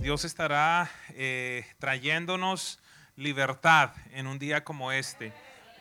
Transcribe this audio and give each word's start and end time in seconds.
Dios 0.00 0.24
estará 0.24 0.90
eh, 1.10 1.66
trayéndonos 1.78 2.78
libertad 3.16 3.92
en 4.12 4.26
un 4.26 4.38
día 4.38 4.64
como 4.64 4.92
este. 4.92 5.30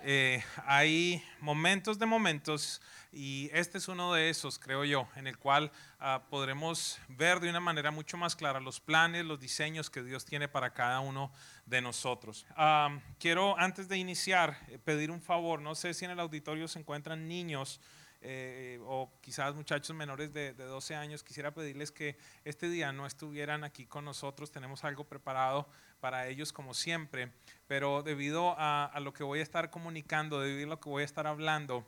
Eh, 0.04 0.44
hay 0.66 1.24
momentos 1.40 2.00
de 2.00 2.06
momentos 2.06 2.82
y 3.14 3.50
este 3.54 3.78
es 3.78 3.88
uno 3.88 4.14
de 4.14 4.30
esos, 4.30 4.60
creo 4.60 4.84
yo, 4.84 5.08
en 5.16 5.26
el 5.26 5.38
cual 5.38 5.72
ah, 6.02 6.24
podremos 6.30 7.00
ver 7.08 7.40
de 7.40 7.50
una 7.50 7.62
manera 7.62 7.92
mucho 7.92 8.18
más 8.18 8.36
clara 8.36 8.60
los 8.60 8.82
planes, 8.82 9.24
los 9.24 9.40
diseños 9.40 9.90
que 9.90 10.04
Dios 10.04 10.26
tiene 10.26 10.50
para 10.50 10.74
cada 10.74 11.00
uno 11.00 11.32
de 11.66 11.80
nosotros. 11.80 12.46
Quiero, 13.20 13.58
antes 13.58 13.88
de 13.88 13.98
iniciar, 13.98 14.60
eh, 14.68 14.80
pedir 14.84 15.12
un 15.12 15.22
favor. 15.22 15.62
No 15.62 15.76
sé 15.76 15.94
si 15.94 16.04
en 16.04 16.12
el 16.12 16.20
auditorio 16.20 16.68
se 16.68 16.80
encuentran 16.80 17.30
niños. 17.30 17.80
Eh, 18.22 18.80
o 18.84 19.10
quizás 19.22 19.56
muchachos 19.56 19.96
menores 19.96 20.34
de, 20.34 20.54
12 20.54 20.96
años, 20.96 21.24
quisiera 21.24 21.54
pedirles 21.54 21.92
que 21.92 22.18
este 22.44 22.70
día 22.70 22.92
no 22.92 23.06
estuvieran 23.06 23.64
aquí 23.64 23.86
con 23.86 24.04
nosotros. 24.04 24.52
Tenemos 24.52 24.84
algo 24.84 25.06
preparado 25.06 25.70
para 26.02 26.28
ellos 26.28 26.52
como 26.52 26.74
siempre, 26.74 27.32
pero 27.68 28.04
debido 28.04 28.56
a, 28.58 28.92
lo 29.02 29.14
que 29.14 29.24
voy 29.24 29.40
a 29.40 29.44
estar 29.44 29.70
comunicando, 29.70 30.42
debido 30.42 30.68
a 30.68 30.70
lo 30.72 30.80
que 30.80 30.90
voy 30.90 31.04
a 31.04 31.06
estar 31.06 31.28
hablando, 31.28 31.88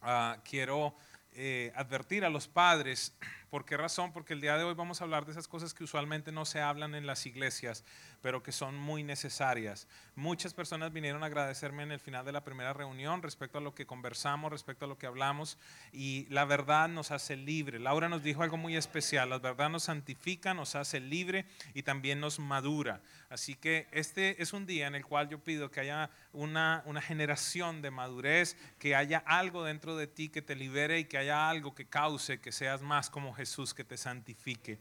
ah, 0.00 0.38
quiero 0.42 0.96
eh, 1.32 1.72
advertir 1.76 2.24
a 2.24 2.30
los 2.30 2.48
padres. 2.48 3.14
¿Por 3.50 3.64
qué 3.64 3.76
razón? 3.76 4.12
Porque 4.12 4.34
el 4.34 4.40
día 4.40 4.58
de 4.58 4.64
hoy 4.64 4.74
vamos 4.74 5.00
a 5.00 5.04
hablar 5.04 5.24
de 5.24 5.32
esas 5.32 5.48
cosas 5.48 5.72
que 5.72 5.84
usualmente 5.84 6.32
no 6.32 6.44
se 6.44 6.60
hablan 6.60 6.94
en 6.94 7.06
las 7.06 7.24
iglesias 7.24 7.84
pero 8.20 8.42
que 8.42 8.52
son 8.52 8.76
muy 8.76 9.02
necesarias. 9.02 9.86
Muchas 10.16 10.54
personas 10.54 10.92
vinieron 10.92 11.22
a 11.22 11.26
agradecerme 11.26 11.82
en 11.84 11.92
el 11.92 12.00
final 12.00 12.24
de 12.24 12.32
la 12.32 12.44
primera 12.44 12.72
reunión 12.72 13.22
respecto 13.22 13.58
a 13.58 13.60
lo 13.60 13.74
que 13.74 13.86
conversamos, 13.86 14.50
respecto 14.50 14.84
a 14.84 14.88
lo 14.88 14.98
que 14.98 15.06
hablamos, 15.06 15.58
y 15.92 16.26
la 16.30 16.44
verdad 16.44 16.88
nos 16.88 17.10
hace 17.10 17.36
libre. 17.36 17.78
Laura 17.78 18.08
nos 18.08 18.22
dijo 18.22 18.42
algo 18.42 18.56
muy 18.56 18.76
especial, 18.76 19.30
la 19.30 19.38
verdad 19.38 19.70
nos 19.70 19.84
santifica, 19.84 20.54
nos 20.54 20.74
hace 20.74 21.00
libre 21.00 21.46
y 21.74 21.82
también 21.82 22.20
nos 22.20 22.38
madura. 22.38 23.00
Así 23.30 23.54
que 23.54 23.86
este 23.92 24.42
es 24.42 24.52
un 24.52 24.66
día 24.66 24.86
en 24.86 24.94
el 24.94 25.04
cual 25.04 25.28
yo 25.28 25.38
pido 25.38 25.70
que 25.70 25.80
haya 25.80 26.10
una, 26.32 26.82
una 26.86 27.00
generación 27.00 27.82
de 27.82 27.90
madurez, 27.90 28.56
que 28.78 28.96
haya 28.96 29.22
algo 29.26 29.64
dentro 29.64 29.96
de 29.96 30.06
ti 30.06 30.28
que 30.28 30.42
te 30.42 30.56
libere 30.56 30.98
y 30.98 31.04
que 31.04 31.18
haya 31.18 31.48
algo 31.48 31.74
que 31.74 31.86
cause 31.86 32.40
que 32.40 32.52
seas 32.52 32.82
más 32.82 33.10
como 33.10 33.34
Jesús, 33.38 33.72
que 33.72 33.84
te 33.84 33.96
santifique. 33.96 34.78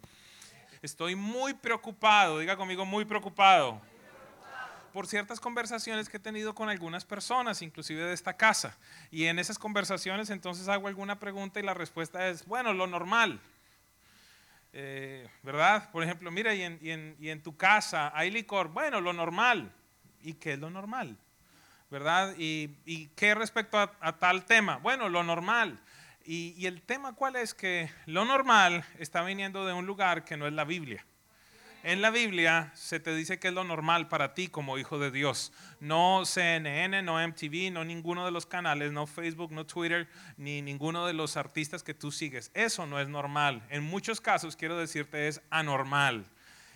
Estoy 0.82 1.16
muy 1.16 1.54
preocupado, 1.54 2.40
diga 2.40 2.58
conmigo, 2.58 2.86
muy 2.86 3.06
preocupado 3.06 3.82
por 4.98 5.06
ciertas 5.06 5.40
conversaciones 5.40 6.10
que 6.10 6.18
he 6.18 6.20
tenido 6.20 6.56
con 6.56 6.70
algunas 6.70 7.06
personas, 7.06 7.62
inclusive 7.62 8.04
de 8.04 8.14
esta 8.14 8.36
casa. 8.36 8.76
Y 9.12 9.26
en 9.26 9.38
esas 9.38 9.60
conversaciones 9.60 10.32
entonces 10.32 10.68
hago 10.68 10.88
alguna 10.88 11.20
pregunta 11.20 11.60
y 11.60 11.64
la 11.64 11.76
respuesta 11.76 12.28
es, 12.30 12.48
bueno, 12.48 12.74
lo 12.74 12.88
normal. 12.88 13.40
Eh, 14.74 15.30
¿Verdad? 15.44 15.92
Por 15.92 16.04
ejemplo, 16.04 16.32
mira, 16.32 16.56
y 16.56 16.64
en, 16.64 17.44
tu 17.44 17.56
casa 17.56 18.12
hay 18.16 18.32
licor. 18.32 18.70
Bueno, 18.70 19.00
lo 19.00 19.14
normal. 19.14 19.72
¿Y 20.24 20.34
qué 20.34 20.54
es 20.54 20.60
lo 20.60 20.72
normal? 20.72 21.16
¿Verdad? 21.92 22.34
¿Y, 22.36 23.08
qué 23.16 23.36
respecto 23.36 23.78
a 23.78 24.18
tal 24.18 24.46
tema? 24.46 24.78
Bueno, 24.78 25.10
lo 25.10 25.22
normal. 25.24 25.80
Y, 26.30 26.66
el 26.66 26.82
tema 26.82 27.14
cuál 27.14 27.38
es 27.38 27.54
que 27.54 27.90
lo 28.06 28.26
normal 28.26 28.84
está 29.00 29.24
viniendo 29.24 29.66
de 29.66 29.72
un 29.72 29.86
lugar 29.86 30.26
que 30.26 30.36
no 30.36 30.46
es 30.46 30.52
la 30.52 30.66
Biblia. 30.66 31.06
En 31.84 32.02
la 32.02 32.10
Biblia 32.10 32.70
se 32.76 33.00
te 33.00 33.16
dice 33.16 33.40
que 33.40 33.48
es 33.48 33.54
lo 33.54 33.64
normal 33.64 34.10
para 34.10 34.34
ti 34.34 34.50
como 34.50 34.78
hijo 34.78 35.00
de 35.00 35.10
Dios. 35.10 35.54
No 35.80 36.26
CNN, 36.26 37.02
no 37.02 37.26
MTV, 37.26 37.72
no 37.72 37.86
ninguno 37.86 38.26
de 38.26 38.32
los 38.32 38.46
canales, 38.46 38.92
no 38.92 39.08
Facebook, 39.08 39.54
no 39.54 39.66
Twitter, 39.66 40.10
ni 40.36 40.62
ninguno 40.62 41.08
de 41.08 41.14
los 41.14 41.38
artistas 41.38 41.82
que 41.82 41.94
tú 41.94 42.12
sigues. 42.12 42.52
Eso 42.54 42.86
no 42.86 43.00
es 43.00 43.08
normal. 43.08 43.64
En 43.70 43.84
muchos 43.84 44.20
casos, 44.20 44.58
quiero 44.58 44.78
decirte, 44.78 45.30
es 45.30 45.42
anormal. 45.50 46.26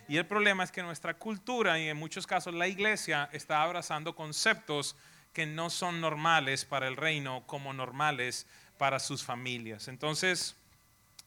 Y 0.08 0.16
el 0.16 0.24
problema 0.24 0.64
es 0.64 0.72
que 0.72 0.82
nuestra 0.82 1.12
cultura 1.12 1.78
y 1.78 1.88
en 1.88 1.98
muchos 1.98 2.26
casos 2.26 2.54
la 2.54 2.68
iglesia 2.68 3.28
está 3.32 3.62
abrazando 3.62 4.16
conceptos 4.16 4.96
que 5.34 5.44
no 5.44 5.68
son 5.68 6.00
normales 6.00 6.64
para 6.64 6.88
el 6.88 6.96
reino 6.96 7.46
como 7.46 7.74
normales 7.74 8.46
para 8.82 8.98
sus 8.98 9.22
familias. 9.22 9.86
Entonces, 9.86 10.56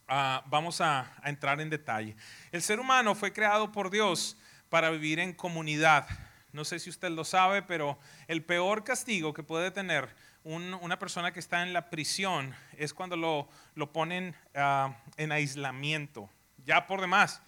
ah, 0.09 0.43
vamos 0.47 0.81
a, 0.81 1.09
entrar 1.23 1.61
en 1.61 1.69
detalle. 1.69 2.13
El 2.51 2.61
ser 2.61 2.81
humano 2.81 3.15
fue 3.15 3.31
creado 3.31 3.71
por 3.71 3.89
Dios 3.89 4.35
para 4.67 4.89
vivir 4.89 5.21
en 5.21 5.31
comunidad. 5.31 6.05
No 6.51 6.65
sé 6.65 6.79
si 6.79 6.89
usted 6.89 7.11
lo 7.11 7.23
sabe, 7.23 7.61
pero 7.61 7.97
el 8.27 8.43
peor 8.43 8.83
castigo 8.83 9.33
que 9.33 9.41
puede 9.41 9.71
tener 9.71 10.13
una 10.43 10.99
persona 10.99 11.31
que 11.31 11.39
está 11.39 11.63
en 11.63 11.71
la 11.71 11.89
prisión 11.89 12.53
es 12.77 12.93
cuando 12.93 13.15
lo, 13.15 13.47
lo 13.73 13.93
ponen 13.93 14.35
ah, 14.53 14.93
en 15.15 15.31
aislamiento. 15.31 16.29
Ya 16.65 16.85
por 16.87 16.99
demás, 16.99 17.41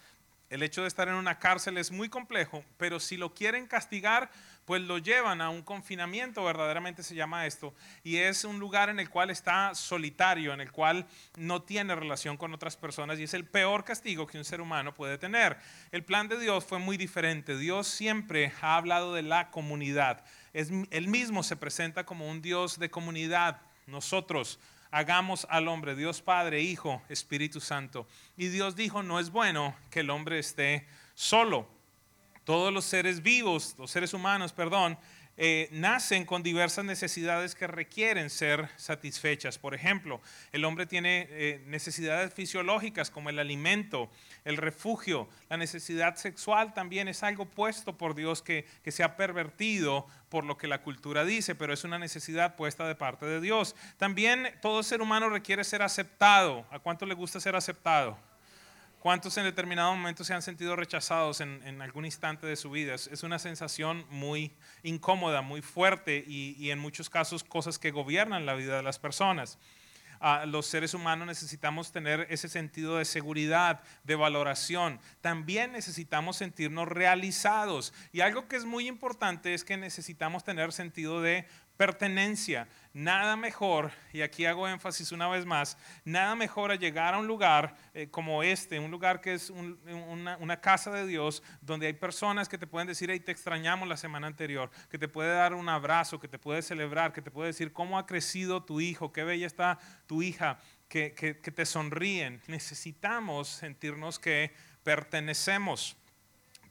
el 0.49 0.63
hecho 0.63 0.83
de 0.83 0.87
estar 0.87 1.09
en 1.09 1.15
una 1.15 1.37
cárcel 1.37 1.77
es 1.77 1.91
muy 1.91 2.07
complejo, 2.07 2.63
pero 2.77 3.01
si 3.01 3.17
lo 3.17 3.33
quieren 3.33 3.67
castigar, 3.67 4.31
pues 4.67 4.81
lo 4.81 4.97
llevan 4.97 5.39
a 5.39 5.49
un 5.49 5.61
confinamiento, 5.61 6.43
verdaderamente 6.43 7.01
se 7.01 7.15
llama 7.15 7.45
esto, 7.45 7.73
y 8.03 8.17
es 8.17 8.43
un 8.43 8.59
lugar 8.59 8.89
en 8.89 8.99
el 8.99 9.09
cual 9.09 9.29
está 9.29 9.73
solitario, 9.73 10.53
en 10.53 10.59
el 10.59 10.73
cual 10.73 11.07
no 11.37 11.61
tiene 11.61 11.95
relación 11.95 12.35
con 12.35 12.53
otras 12.53 12.75
personas, 12.75 13.17
y 13.17 13.23
es 13.23 13.33
el 13.33 13.45
peor 13.45 13.85
castigo 13.85 14.27
que 14.27 14.37
un 14.37 14.43
ser 14.43 14.59
humano 14.59 14.93
puede 14.93 15.17
tener. 15.17 15.57
El 15.93 16.03
plan 16.03 16.27
de 16.27 16.37
Dios 16.37 16.65
fue 16.65 16.79
muy 16.79 16.97
diferente. 16.97 17.57
Dios 17.57 17.87
siempre 17.87 18.51
ha 18.59 18.75
hablado 18.75 19.13
de 19.13 19.21
la 19.21 19.51
comunidad. 19.51 20.25
Es, 20.51 20.69
él 20.91 21.07
mismo 21.07 21.43
se 21.43 21.55
presenta 21.55 22.05
como 22.05 22.29
un 22.29 22.41
Dios 22.41 22.77
de 22.77 22.89
comunidad. 22.89 23.61
Nosotros 23.85 24.59
hagamos 24.91 25.47
al 25.49 25.69
hombre, 25.69 25.95
Dios 25.95 26.21
Padre, 26.21 26.59
Hijo, 26.59 27.01
Espíritu 27.07 27.61
Santo. 27.61 28.05
Y 28.35 28.49
Dios 28.49 28.75
dijo, 28.75 29.01
no 29.01 29.21
es 29.21 29.29
bueno 29.29 29.77
que 29.91 30.01
el 30.01 30.09
hombre 30.09 30.39
esté 30.39 30.85
solo. 31.15 31.76
Todos 32.47 32.71
los 32.71 32.85
seres 32.85 33.21
vivos, 33.21 33.75
los 33.77 33.91
seres 33.91 34.13
humanos, 34.13 34.53
perdón, 34.53 34.97
eh, 35.35 35.67
nacen 35.73 36.23
con 36.23 36.43
diversas 36.43 36.85
necesidades 36.85 37.55
que 37.55 37.67
requieren 37.67 38.29
ser 38.29 38.69
satisfechas. 38.77 39.57
Por 39.57 39.75
ejemplo, 39.75 40.21
el 40.53 40.63
hombre 40.63 40.85
tiene 40.85 41.27
eh, 41.29 41.61
necesidades 41.67 42.33
fisiológicas 42.33 43.11
como 43.11 43.29
el 43.29 43.39
alimento, 43.39 44.09
el 44.45 44.55
refugio, 44.55 45.27
la 45.49 45.57
necesidad 45.57 46.15
sexual 46.15 46.73
también 46.73 47.09
es 47.09 47.21
algo 47.21 47.47
puesto 47.47 47.97
por 47.97 48.15
Dios 48.15 48.41
que, 48.41 48.65
que 48.81 48.93
se 48.93 49.03
ha 49.03 49.17
pervertido 49.17 50.07
por 50.29 50.45
lo 50.45 50.57
que 50.57 50.67
la 50.67 50.81
cultura 50.83 51.25
dice, 51.25 51.53
pero 51.53 51.73
es 51.73 51.83
una 51.83 51.99
necesidad 51.99 52.55
puesta 52.55 52.87
de 52.87 52.95
parte 52.95 53.25
de 53.25 53.41
Dios. 53.41 53.75
También 53.97 54.55
todo 54.61 54.83
ser 54.83 55.01
humano 55.01 55.27
requiere 55.27 55.65
ser 55.65 55.81
aceptado. 55.81 56.65
¿A 56.71 56.79
cuánto 56.79 57.05
le 57.05 57.13
gusta 57.13 57.41
ser 57.41 57.57
aceptado? 57.57 58.17
¿Cuántos 58.99 59.37
en 59.37 59.43
determinado 59.43 59.95
momento 59.95 60.23
se 60.23 60.33
han 60.33 60.41
sentido 60.41 60.75
rechazados 60.75 61.39
en, 61.39 61.81
algún 61.81 62.05
instante 62.05 62.47
de 62.47 62.55
su 62.55 62.71
vida? 62.71 62.95
Es, 62.95 63.23
una 63.23 63.39
sensación 63.39 64.05
muy 64.09 64.51
incómoda, 64.83 65.41
muy 65.41 65.61
fuerte 65.61 66.23
y, 66.27 66.55
y, 66.57 66.71
en 66.71 66.79
muchos 66.79 67.09
casos 67.09 67.43
cosas 67.43 67.77
que 67.77 67.91
gobiernan 67.91 68.45
la 68.45 68.55
vida 68.55 68.77
de 68.77 68.83
las 68.83 68.97
personas. 68.99 69.59
Ah, 70.19 70.45
los 70.47 70.65
seres 70.65 70.93
humanos 70.93 71.27
necesitamos 71.27 71.91
tener 71.91 72.25
ese 72.29 72.49
sentido 72.49 72.97
de 72.97 73.05
seguridad, 73.05 73.81
de 74.03 74.15
valoración. 74.15 74.99
También 75.21 75.73
necesitamos 75.73 76.37
sentirnos 76.37 76.87
realizados. 76.87 77.93
Y 78.11 78.21
algo 78.21 78.47
que 78.47 78.55
es 78.55 78.65
muy 78.65 78.87
importante 78.87 79.53
es 79.53 79.63
que 79.63 79.77
necesitamos 79.77 80.43
tener 80.43 80.73
sentido 80.73 81.21
de 81.21 81.47
pertenencia. 81.77 82.67
Nada 82.93 83.35
mejor, 83.35 83.91
y 84.11 84.21
aquí 84.21 84.45
hago 84.45 84.67
énfasis 84.67 85.11
una 85.11 85.27
vez 85.27 85.45
más, 85.45 85.77
nada 86.03 86.33
mejor 86.35 86.71
a 86.71 86.75
llegar 86.75 87.13
a 87.13 87.19
un 87.19 87.27
lugar 87.27 87.75
eh, 87.93 88.09
como 88.09 88.41
este, 88.41 88.79
un 88.79 88.89
lugar 88.89 89.21
que 89.21 89.35
es 89.35 89.51
una, 89.51 90.59
casa 90.61 90.89
de 90.91 91.05
Dios, 91.05 91.43
donde 91.61 91.85
hay 91.85 91.93
personas 91.93 92.49
que 92.49 92.57
te 92.57 92.65
pueden 92.65 92.87
decir, 92.87 93.11
hey, 93.11 93.19
te 93.19 93.31
extrañamos 93.31 93.87
la 93.87 93.97
semana 93.97 94.25
anterior, 94.25 94.71
que 94.89 94.97
te 94.97 95.07
puede 95.07 95.31
dar 95.31 95.53
un 95.53 95.69
abrazo, 95.69 96.19
que 96.19 96.27
te 96.27 96.39
puede 96.39 96.63
celebrar, 96.63 97.13
que 97.13 97.21
te 97.21 97.29
puede 97.29 97.49
decir 97.49 97.71
cómo 97.71 97.99
ha 97.99 98.07
crecido 98.07 98.63
tu 98.63 98.81
hijo, 98.81 99.13
qué 99.13 99.23
bella 99.23 99.45
está 99.45 99.77
tu 100.07 100.23
hija, 100.23 100.59
que, 100.89 101.13
que 101.13 101.51
te 101.51 101.65
sonríen. 101.65 102.41
Necesitamos 102.47 103.47
sentirnos 103.47 104.17
que 104.17 104.53
pertenecemos. 104.83 105.97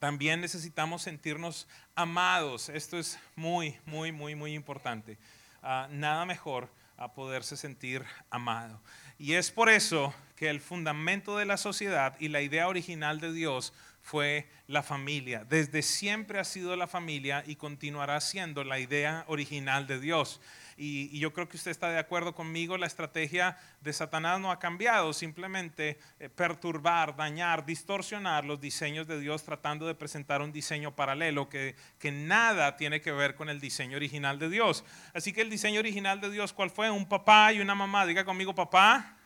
También 0.06 0.40
necesitamos 0.40 1.02
sentirnos 1.02 1.66
amados. 1.96 2.68
Esto 2.68 2.96
es 2.96 3.18
muy, 3.34 3.76
muy, 3.86 4.12
muy, 4.12 4.36
muy 4.36 4.54
importante. 4.54 5.18
Ah, 5.64 5.88
nada 5.90 6.24
mejor 6.24 6.70
a 6.96 7.12
poderse 7.12 7.56
sentir 7.56 8.04
amado. 8.30 8.80
Y 9.18 9.32
es 9.32 9.50
por 9.50 9.68
eso 9.68 10.14
que 10.36 10.48
el 10.48 10.60
fundamento 10.60 11.36
de 11.36 11.44
la 11.44 11.56
sociedad 11.56 12.14
y 12.20 12.28
la 12.28 12.40
idea 12.40 12.68
original 12.68 13.18
de 13.18 13.32
Dios 13.32 13.72
fue 14.00 14.48
la 14.68 14.84
familia. 14.84 15.44
Desde 15.44 15.82
siempre 15.82 16.38
ha 16.38 16.44
sido 16.44 16.76
la 16.76 16.86
familia 16.86 17.42
y 17.44 17.56
continuará 17.56 18.20
siendo 18.20 18.62
la 18.62 18.78
idea 18.78 19.24
original 19.26 19.88
de 19.88 19.98
Dios. 19.98 20.40
Y, 20.76 21.18
yo 21.18 21.32
creo 21.32 21.48
que 21.48 21.56
usted 21.56 21.70
está 21.70 21.88
de 21.88 21.98
acuerdo 21.98 22.34
conmigo, 22.34 22.76
la 22.76 22.86
estrategia 22.86 23.56
de 23.80 23.92
Satanás 23.92 24.38
no 24.40 24.50
ha 24.50 24.58
cambiado, 24.58 25.12
simplemente 25.12 25.98
eh, 26.20 26.28
perturbar, 26.28 27.16
dañar, 27.16 27.64
distorsionar 27.64 28.44
los 28.44 28.60
diseños 28.60 29.06
de 29.06 29.18
Dios 29.18 29.42
tratando 29.42 29.86
de 29.86 29.94
presentar 29.94 30.42
un 30.42 30.52
diseño 30.52 30.94
paralelo 30.94 31.48
que, 31.48 31.76
que 31.98 32.12
nada 32.12 32.76
tiene 32.76 33.00
que 33.00 33.12
ver 33.12 33.34
con 33.36 33.48
el 33.48 33.60
diseño 33.60 33.96
original 33.96 34.38
de 34.38 34.50
Dios. 34.50 34.84
Así 35.14 35.32
que 35.32 35.40
el 35.40 35.50
diseño 35.50 35.80
original 35.80 36.20
de 36.20 36.30
Dios, 36.30 36.52
¿cuál 36.52 36.70
fue? 36.70 36.90
Un 36.90 37.08
papá 37.08 37.52
y 37.52 37.60
una 37.60 37.74
mamá. 37.74 38.04
Diga 38.04 38.24
conmigo 38.24 38.54
papá, 38.54 39.16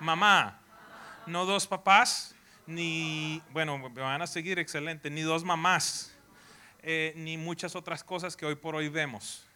mamá. 0.00 0.58
No 1.26 1.44
dos 1.44 1.66
papás, 1.66 2.34
ni, 2.66 3.40
bueno, 3.50 3.78
me 3.78 4.00
van 4.00 4.22
a 4.22 4.26
seguir, 4.26 4.58
excelente, 4.58 5.10
ni 5.10 5.20
dos 5.20 5.44
mamás, 5.44 6.12
eh, 6.82 7.12
ni 7.16 7.36
muchas 7.36 7.76
otras 7.76 8.02
cosas 8.02 8.36
que 8.36 8.46
hoy 8.46 8.56
por 8.56 8.74
hoy 8.74 8.88
vemos. 8.88 9.46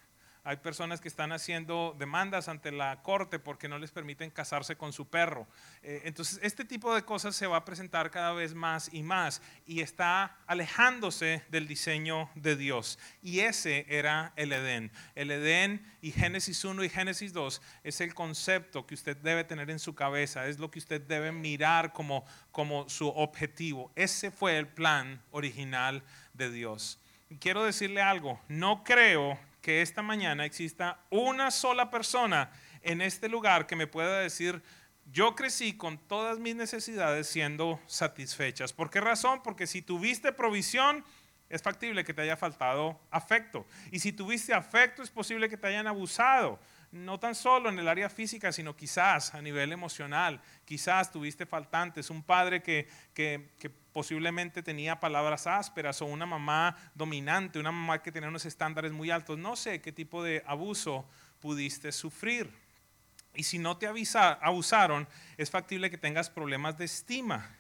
Hay 0.47 0.59
personas 0.59 1.01
que 1.01 1.09
están 1.09 1.33
haciendo 1.33 1.97
demandas 1.99 2.47
ante 2.47 2.71
la 2.71 3.03
corte 3.03 3.41
porque 3.41 3.69
no 3.69 3.81
les 3.81 3.91
permiten 3.91 4.31
casarse 4.31 4.77
con 4.77 4.93
su 4.93 5.09
perro. 5.09 5.49
Eh, 5.83 6.03
entonces, 6.05 6.39
este 6.41 6.65
tipo 6.65 6.95
de 6.95 7.03
cosas 7.03 7.35
se 7.35 7.49
va 7.49 7.57
a 7.57 7.65
presentar 7.65 8.13
cada 8.13 8.33
vez 8.33 8.55
más 8.55 8.89
y 8.95 9.03
más 9.03 9.43
y 9.67 9.81
está 9.81 10.37
alejándose 10.47 11.43
del 11.49 11.67
diseño 11.67 12.31
de 12.37 12.55
Dios. 12.55 12.97
Y 13.25 13.41
ese 13.41 13.87
era 13.89 14.33
el 14.37 14.53
Edén. 14.53 14.93
El 15.17 15.33
Edén 15.33 15.85
y 16.01 16.13
Génesis 16.13 16.65
1 16.65 16.85
y 16.85 16.91
Génesis 16.91 17.33
2 17.33 17.61
es 17.83 18.01
el 18.01 18.15
concepto 18.15 18.87
que 18.87 18.95
usted 18.95 19.17
debe 19.17 19.43
tener 19.43 19.69
en 19.69 19.81
su 19.81 19.97
cabeza, 19.97 20.47
es 20.47 20.61
lo 20.61 20.71
que 20.71 20.79
usted 20.79 21.01
debe 21.01 21.33
mirar 21.33 21.93
como, 21.93 22.25
como 22.53 22.89
su 22.89 23.09
objetivo. 23.09 23.91
Ese 23.97 24.31
fue 24.31 24.59
el 24.59 24.69
plan 24.69 25.21
original 25.33 26.05
de 26.35 26.53
Dios. 26.53 27.01
quiero 27.41 27.65
decirle 27.65 28.01
algo, 28.01 28.41
no 28.47 28.85
creo 28.85 29.37
que 29.67 29.83
esta 29.83 30.01
mañana 30.01 30.45
exista 30.45 31.01
una 31.11 31.51
sola 31.51 31.91
persona 31.91 32.53
en 32.83 33.01
este 33.01 33.29
lugar 33.29 33.67
que 33.67 33.75
me 33.75 33.89
pueda 33.89 34.21
decir, 34.21 34.63
yo 35.07 35.35
crecí 35.35 35.77
con 35.77 35.99
todas 35.99 36.39
mis 36.39 36.55
necesidades 36.55 37.27
siendo 37.27 37.81
satisfechas. 37.89 38.73
¿Por 38.73 38.91
qué 38.91 39.01
razón? 39.01 39.43
Porque 39.43 39.67
si 39.67 39.83
tuviste 39.83 40.31
provisión, 40.31 41.05
es 41.49 41.63
factible 41.63 42.05
que 42.05 42.15
te 42.15 42.23
haya 42.23 42.37
faltado 42.37 43.01
afecto. 43.11 43.67
Y 43.91 43.99
si 43.99 44.13
tuviste 44.13 44.55
afecto, 44.55 45.03
es 45.03 45.11
posible 45.11 45.49
que 45.49 45.57
te 45.57 45.67
hayan 45.67 45.89
abusado. 45.89 46.61
No 46.93 47.19
tan 47.19 47.35
solo 47.35 47.69
en 47.69 47.81
el 47.81 47.89
área 47.89 48.09
física, 48.09 48.53
sino 48.53 48.77
quizás 48.77 49.35
a 49.35 49.43
nivel 49.43 49.73
emocional. 49.73 50.41
Quizás 50.65 51.11
tuviste 51.11 51.45
faltantes. 51.45 52.09
Un 52.09 52.23
padre 52.23 52.63
que, 52.63 52.87
que, 53.13 53.51
que 53.59 53.73
posiblemente 53.97 54.63
tenía 54.63 55.01
palabras 55.01 55.47
ásperas 55.47 56.03
o 56.03 56.05
una 56.05 56.27
mamá 56.27 56.77
dominante, 56.95 57.59
una 57.59 57.73
mamá 57.73 58.03
que 58.03 58.13
tenía 58.13 58.29
unos 58.29 58.45
estándares 58.45 58.93
muy 58.93 59.11
altos. 59.11 59.39
No 59.39 59.57
sé 59.57 59.81
qué 59.81 59.91
tipo 59.91 60.23
de 60.23 60.43
abuso 60.47 61.09
pudiste 61.41 61.91
sufrir. 61.93 62.53
Y 63.35 63.45
si 63.45 63.59
no 63.59 63.79
te 63.79 63.87
abusaron, 63.87 65.09
es 65.39 65.51
factible 65.51 65.89
que 65.89 65.97
tengas 65.97 66.29
problemas 66.29 66.77
de 66.77 66.85
estima. 66.85 67.57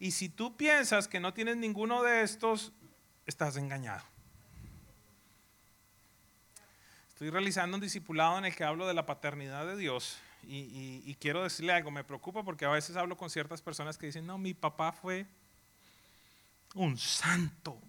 Y 0.00 0.10
si 0.10 0.28
tú 0.28 0.56
piensas 0.56 1.06
que 1.06 1.20
no 1.20 1.32
tienes 1.32 1.56
ninguno 1.56 2.02
de 2.02 2.22
estos, 2.22 2.72
estás 3.24 3.56
engañado. 3.56 4.02
Estoy 7.10 7.30
realizando 7.30 7.76
un 7.76 7.80
discipulado 7.80 8.38
en 8.38 8.46
el 8.46 8.56
que 8.56 8.64
hablo 8.64 8.88
de 8.88 8.94
la 8.94 9.06
paternidad 9.06 9.64
de 9.68 9.76
Dios 9.76 10.18
y, 10.42 11.00
y, 11.04 11.14
quiero 11.14 11.44
decirle 11.44 11.72
algo, 11.72 11.92
me 11.92 12.02
preocupa 12.02 12.42
porque 12.42 12.64
a 12.64 12.70
veces 12.70 12.96
hablo 12.96 13.16
con 13.16 13.30
ciertas 13.30 13.62
personas 13.62 13.96
que 13.96 14.06
dicen, 14.06 14.26
no, 14.26 14.36
mi 14.36 14.52
papá 14.52 14.90
fue 14.90 15.26
un 16.76 16.98
santo. 16.98 17.80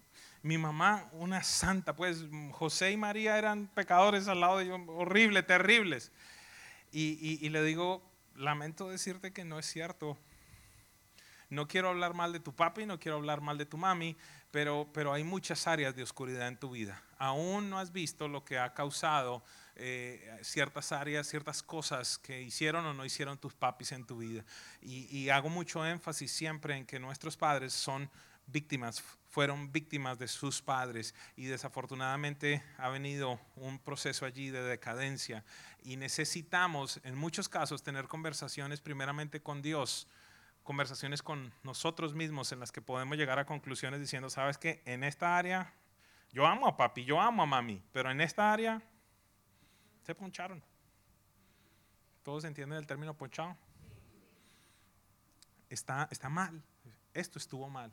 Mi 0.42 0.56
mamá, 0.56 1.08
una 1.12 1.42
santa, 1.42 1.94
pues 1.94 2.24
José 2.52 2.92
y 2.92 2.96
María 2.96 3.38
eran 3.38 3.66
pecadores 3.68 4.28
al 4.28 4.40
lado 4.40 4.58
de 4.58 4.64
ellos, 4.64 4.80
horribles, 4.88 5.46
terribles. 5.46 6.10
Y, 6.90 7.38
y, 7.44 7.48
le 7.50 7.62
digo, 7.62 8.02
lamento 8.34 8.88
decirte 8.88 9.32
que 9.32 9.44
no 9.44 9.58
es 9.58 9.66
cierto. 9.66 10.16
No 11.50 11.66
quiero 11.68 11.88
hablar 11.88 12.14
mal 12.14 12.32
de 12.32 12.40
tu 12.40 12.54
papi, 12.54 12.86
no 12.86 12.98
quiero 12.98 13.18
hablar 13.18 13.40
mal 13.40 13.58
de 13.58 13.66
tu 13.66 13.76
mami, 13.76 14.16
pero, 14.50 14.88
pero 14.92 15.12
hay 15.12 15.24
muchas 15.24 15.66
áreas 15.66 15.94
de 15.94 16.02
oscuridad 16.02 16.48
en 16.48 16.58
tu 16.58 16.70
vida. 16.70 17.02
Aún 17.18 17.68
no 17.68 17.78
has 17.78 17.92
visto 17.92 18.28
lo 18.28 18.44
que 18.44 18.58
ha 18.58 18.74
causado 18.74 19.42
eh, 19.76 20.30
ciertas 20.42 20.92
áreas, 20.92 21.26
ciertas 21.26 21.62
cosas 21.62 22.18
que 22.18 22.42
hicieron 22.42 22.86
o 22.86 22.94
no 22.94 23.04
hicieron 23.04 23.38
tus 23.38 23.54
papis 23.54 23.92
en 23.92 24.06
tu 24.06 24.18
vida. 24.18 24.44
Y 24.80 25.28
hago 25.30 25.48
mucho 25.48 25.84
énfasis 25.84 26.30
siempre 26.32 26.76
en 26.76 26.86
que 26.86 26.98
nuestros 26.98 27.36
padres 27.36 27.72
son 27.72 28.10
víctimas, 28.48 29.02
fueron 29.28 29.70
víctimas 29.70 30.18
de 30.18 30.26
sus 30.26 30.62
padres 30.62 31.14
y 31.36 31.46
desafortunadamente 31.46 32.62
ha 32.78 32.88
venido 32.88 33.38
un 33.56 33.78
proceso 33.78 34.24
allí 34.24 34.50
de 34.50 34.62
decadencia 34.62 35.44
y 35.82 35.96
necesitamos 35.96 37.00
en 37.04 37.14
muchos 37.14 37.48
casos 37.48 37.82
tener 37.82 38.08
conversaciones 38.08 38.80
primeramente 38.80 39.40
con 39.40 39.62
Dios, 39.62 40.08
conversaciones 40.62 41.22
con 41.22 41.52
nosotros 41.62 42.14
mismos 42.14 42.52
en 42.52 42.60
las 42.60 42.72
que 42.72 42.82
podemos 42.82 43.16
llegar 43.16 43.38
a 43.38 43.46
conclusiones 43.46 44.00
diciendo, 44.00 44.30
sabes 44.30 44.58
que 44.58 44.82
en 44.86 45.04
esta 45.04 45.36
área 45.36 45.74
yo 46.32 46.46
amo 46.46 46.66
a 46.66 46.76
papi, 46.76 47.04
yo 47.04 47.20
amo 47.20 47.42
a 47.42 47.46
mami, 47.46 47.82
pero 47.92 48.10
en 48.10 48.20
esta 48.20 48.52
área 48.52 48.82
se 50.02 50.14
poncharon. 50.14 50.62
¿Todos 52.22 52.44
entienden 52.44 52.78
el 52.78 52.86
término 52.86 53.14
ponchado? 53.14 53.56
Está, 55.70 56.08
está 56.10 56.30
mal, 56.30 56.62
esto 57.12 57.38
estuvo 57.38 57.68
mal 57.68 57.92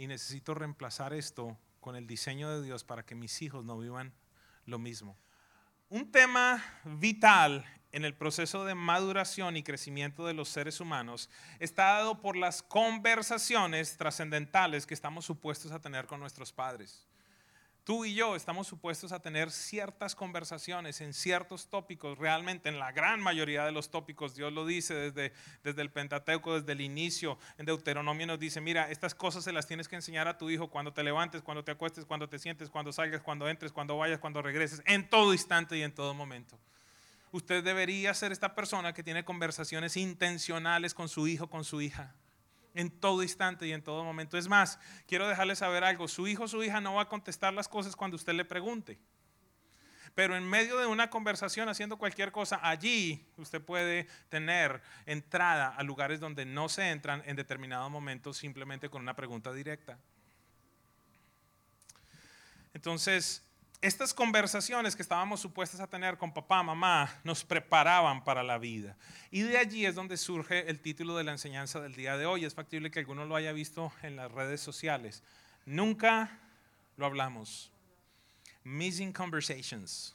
y 0.00 0.06
necesito 0.06 0.54
reemplazar 0.54 1.12
esto 1.12 1.58
con 1.78 1.94
el 1.94 2.06
diseño 2.06 2.48
de 2.48 2.64
Dios 2.64 2.84
para 2.84 3.04
que 3.04 3.14
mis 3.14 3.42
hijos 3.42 3.66
no 3.66 3.76
vivan 3.76 4.14
lo 4.64 4.78
mismo. 4.78 5.14
Un 5.90 6.10
tema 6.10 6.64
vital 6.86 7.66
en 7.92 8.06
el 8.06 8.14
proceso 8.14 8.64
de 8.64 8.74
maduración 8.74 9.58
y 9.58 9.62
crecimiento 9.62 10.24
de 10.24 10.32
los 10.32 10.48
seres 10.48 10.80
humanos 10.80 11.28
está 11.58 11.84
dado 11.96 12.22
por 12.22 12.34
las 12.34 12.62
conversaciones 12.62 13.98
trascendentales 13.98 14.86
que 14.86 14.94
estamos 14.94 15.26
supuestos 15.26 15.70
a 15.70 15.82
tener 15.82 16.06
con 16.06 16.18
nuestros 16.18 16.50
padres. 16.50 17.06
Tú 17.90 18.04
y 18.04 18.14
yo 18.14 18.36
estamos 18.36 18.68
supuestos 18.68 19.10
a 19.10 19.18
tener 19.18 19.50
ciertas 19.50 20.14
conversaciones 20.14 21.00
en 21.00 21.12
ciertos 21.12 21.66
tópicos, 21.66 22.16
realmente 22.18 22.68
en 22.68 22.78
la 22.78 22.92
gran 22.92 23.20
mayoría 23.20 23.64
de 23.64 23.72
los 23.72 23.90
tópicos, 23.90 24.36
Dios 24.36 24.52
lo 24.52 24.64
dice 24.64 24.94
desde, 24.94 25.32
desde 25.64 25.82
el 25.82 25.90
Pentateuco, 25.90 26.54
desde 26.54 26.70
el 26.70 26.82
inicio, 26.82 27.36
en 27.58 27.66
Deuteronomio 27.66 28.28
nos 28.28 28.38
dice, 28.38 28.60
mira, 28.60 28.88
estas 28.92 29.16
cosas 29.16 29.42
se 29.42 29.50
las 29.50 29.66
tienes 29.66 29.88
que 29.88 29.96
enseñar 29.96 30.28
a 30.28 30.38
tu 30.38 30.50
hijo 30.50 30.70
cuando 30.70 30.92
te 30.92 31.02
levantes, 31.02 31.42
cuando 31.42 31.64
te 31.64 31.72
acuestes, 31.72 32.04
cuando 32.04 32.28
te 32.28 32.38
sientes, 32.38 32.70
cuando 32.70 32.92
salgas, 32.92 33.22
cuando 33.22 33.48
entres, 33.48 33.72
cuando 33.72 33.98
vayas, 33.98 34.20
cuando 34.20 34.40
regreses, 34.40 34.84
en 34.86 35.10
todo 35.10 35.32
instante 35.32 35.76
y 35.76 35.82
en 35.82 35.92
todo 35.92 36.14
momento. 36.14 36.56
Usted 37.32 37.64
debería 37.64 38.14
ser 38.14 38.30
esta 38.30 38.54
persona 38.54 38.94
que 38.94 39.02
tiene 39.02 39.24
conversaciones 39.24 39.96
intencionales 39.96 40.94
con 40.94 41.08
su 41.08 41.26
hijo, 41.26 41.50
con 41.50 41.64
su 41.64 41.80
hija 41.80 42.14
en 42.74 42.90
todo 42.90 43.22
instante 43.22 43.66
y 43.66 43.72
en 43.72 43.82
todo 43.82 44.04
momento. 44.04 44.38
Es 44.38 44.48
más, 44.48 44.78
quiero 45.06 45.28
dejarle 45.28 45.56
saber 45.56 45.84
algo, 45.84 46.08
su 46.08 46.28
hijo 46.28 46.44
o 46.44 46.48
su 46.48 46.62
hija 46.62 46.80
no 46.80 46.94
va 46.94 47.02
a 47.02 47.08
contestar 47.08 47.52
las 47.52 47.68
cosas 47.68 47.96
cuando 47.96 48.16
usted 48.16 48.32
le 48.32 48.44
pregunte. 48.44 48.98
Pero 50.14 50.36
en 50.36 50.48
medio 50.48 50.78
de 50.78 50.86
una 50.86 51.08
conversación 51.08 51.68
haciendo 51.68 51.96
cualquier 51.96 52.32
cosa, 52.32 52.58
allí 52.62 53.24
usted 53.36 53.62
puede 53.62 54.08
tener 54.28 54.82
entrada 55.06 55.68
a 55.68 55.82
lugares 55.82 56.20
donde 56.20 56.44
no 56.44 56.68
se 56.68 56.90
entran 56.90 57.22
en 57.26 57.36
determinado 57.36 57.88
momento 57.90 58.32
simplemente 58.32 58.88
con 58.88 59.02
una 59.02 59.14
pregunta 59.14 59.52
directa. 59.52 59.98
Entonces, 62.74 63.42
estas 63.82 64.12
conversaciones 64.12 64.94
que 64.94 65.00
estábamos 65.00 65.40
supuestas 65.40 65.80
a 65.80 65.86
tener 65.86 66.18
con 66.18 66.34
papá, 66.34 66.62
mamá, 66.62 67.10
nos 67.24 67.44
preparaban 67.44 68.22
para 68.22 68.42
la 68.42 68.58
vida. 68.58 68.96
Y 69.30 69.40
de 69.40 69.56
allí 69.56 69.86
es 69.86 69.94
donde 69.94 70.18
surge 70.18 70.68
el 70.68 70.80
título 70.80 71.16
de 71.16 71.24
la 71.24 71.32
enseñanza 71.32 71.80
del 71.80 71.94
día 71.94 72.18
de 72.18 72.26
hoy. 72.26 72.44
Es 72.44 72.54
factible 72.54 72.90
que 72.90 72.98
alguno 72.98 73.24
lo 73.24 73.36
haya 73.36 73.52
visto 73.52 73.90
en 74.02 74.16
las 74.16 74.30
redes 74.30 74.60
sociales. 74.60 75.22
Nunca 75.64 76.38
lo 76.98 77.06
hablamos. 77.06 77.72
Missing 78.64 79.14
conversations. 79.14 80.14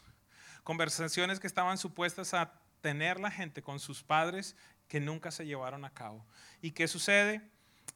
Conversaciones 0.63 1.39
que 1.39 1.47
estaban 1.47 1.79
supuestas 1.79 2.35
a 2.35 2.53
tener 2.81 3.19
la 3.19 3.31
gente 3.31 3.63
con 3.63 3.79
sus 3.79 4.03
padres 4.03 4.55
que 4.87 4.99
nunca 4.99 5.31
se 5.31 5.45
llevaron 5.47 5.85
a 5.85 5.89
cabo. 5.89 6.23
¿Y 6.61 6.69
qué 6.69 6.87
sucede? 6.87 7.41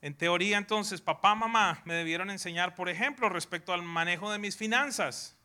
En 0.01 0.15
teoría 0.15 0.57
entonces, 0.57 0.99
papá, 0.99 1.35
mamá 1.35 1.83
me 1.85 1.93
debieron 1.93 2.31
enseñar, 2.31 2.73
por 2.73 2.89
ejemplo, 2.89 3.29
respecto 3.29 3.71
al 3.71 3.83
manejo 3.83 4.31
de 4.31 4.39
mis 4.39 4.57
finanzas 4.57 5.35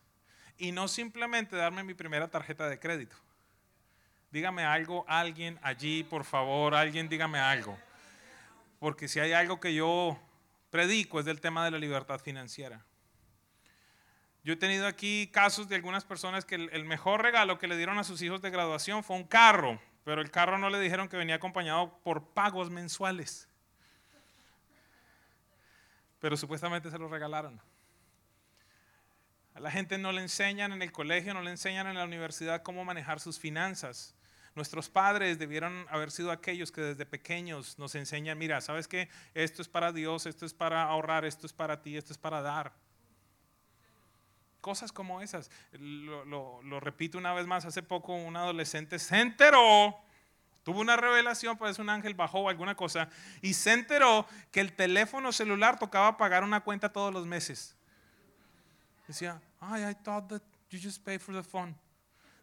y 0.57 0.71
no 0.71 0.87
simplemente 0.87 1.55
darme 1.55 1.83
mi 1.83 1.93
primera 1.93 2.29
tarjeta 2.29 2.69
de 2.69 2.79
crédito. 2.79 3.15
Dígame 4.31 4.63
algo, 4.63 5.05
alguien 5.07 5.59
allí, 5.61 6.03
por 6.03 6.25
favor, 6.25 6.75
alguien 6.75 7.07
dígame 7.07 7.39
algo. 7.39 7.77
Porque 8.79 9.07
si 9.07 9.19
hay 9.19 9.31
algo 9.31 9.59
que 9.59 9.73
yo 9.73 10.19
predico 10.69 11.19
es 11.19 11.25
del 11.25 11.39
tema 11.39 11.63
de 11.63 11.71
la 11.71 11.79
libertad 11.79 12.19
financiera. 12.19 12.83
Yo 14.43 14.53
he 14.53 14.57
tenido 14.57 14.85
aquí 14.85 15.27
casos 15.31 15.67
de 15.69 15.75
algunas 15.75 16.03
personas 16.03 16.45
que 16.45 16.55
el, 16.55 16.85
mejor 16.85 17.21
regalo 17.23 17.57
que 17.57 17.67
le 17.67 17.77
dieron 17.77 17.97
a 17.97 18.03
sus 18.03 18.21
hijos 18.21 18.41
de 18.41 18.51
graduación 18.51 19.03
fue 19.03 19.15
un 19.15 19.23
carro, 19.23 19.79
pero 20.03 20.21
el 20.21 20.29
carro 20.29 20.57
no 20.57 20.69
le 20.69 20.79
dijeron 20.79 21.07
que 21.07 21.17
venía 21.17 21.35
acompañado 21.35 21.97
por 22.03 22.27
pagos 22.27 22.69
mensuales. 22.69 23.47
Pero 26.19 26.37
supuestamente 26.37 26.91
se 26.91 26.99
lo 26.99 27.07
regalaron. 27.07 27.59
A 29.55 29.61
la 29.61 29.71
gente 29.71 29.97
no 29.97 30.11
le 30.11 30.21
enseñan 30.21 30.73
en 30.73 30.81
el 30.81 30.91
colegio, 30.91 31.33
no 31.33 31.41
le 31.41 31.49
enseñan 31.49 31.87
en 31.87 31.95
la 31.95 32.03
universidad 32.03 32.61
cómo 32.61 32.83
manejar 32.83 33.21
sus 33.21 33.39
finanzas. 33.39 34.13
Nuestros 34.53 34.89
padres 34.89 35.39
debieron 35.39 35.85
haber 35.89 36.11
sido 36.11 36.31
aquellos 36.31 36.73
que 36.73 36.81
desde 36.81 37.05
pequeños 37.05 37.79
nos 37.79 37.95
enseñan, 37.95 38.37
mira, 38.37 38.59
¿sabes 38.59 38.87
qué? 38.87 39.09
Esto 39.33 39.61
es 39.61 39.69
para 39.69 39.93
Dios, 39.93 40.25
esto 40.25 40.45
es 40.45 40.53
para 40.53 40.83
ahorrar, 40.83 41.23
esto 41.23 41.47
es 41.47 41.53
para 41.53 41.81
ti, 41.81 41.95
esto 41.95 42.11
es 42.11 42.17
para 42.17 42.41
dar. 42.41 42.73
Cosas 44.59 44.91
como 44.91 45.21
esas. 45.21 45.49
Lo, 45.71 46.79
repito 46.81 47.17
una 47.17 47.33
vez 47.33 47.47
más, 47.47 47.63
hace 47.63 47.81
poco 47.81 48.13
un 48.13 48.35
adolescente 48.35 48.99
se 48.99 49.19
enteró 49.19 49.97
Tuvo 50.63 50.81
una 50.81 50.97
revelación, 50.97 51.59
parece 51.59 51.79
un 51.79 51.91
ángel 51.91 52.15
bajó 52.15 52.39
o 52.39 52.49
alguna 52.49 52.73
cosa, 52.73 53.07
y 53.43 53.53
se 53.53 53.71
enteró 53.71 54.25
que 54.51 54.61
el 54.61 54.73
teléfono 54.73 55.31
celular 55.31 55.77
tocaba 55.77 56.17
pagar 56.17 56.43
una 56.43 56.61
cuenta 56.61 56.91
todos 56.91 57.13
los 57.13 57.27
meses. 57.27 57.75
Decía, 59.07 59.41
ay, 59.59 59.83
I 59.83 59.93
thought 59.93 60.29
that 60.29 60.41
you 60.69 60.79
just 60.79 61.03
pay 61.03 61.17
for 61.17 61.33
the 61.33 61.43
phone. 61.43 61.75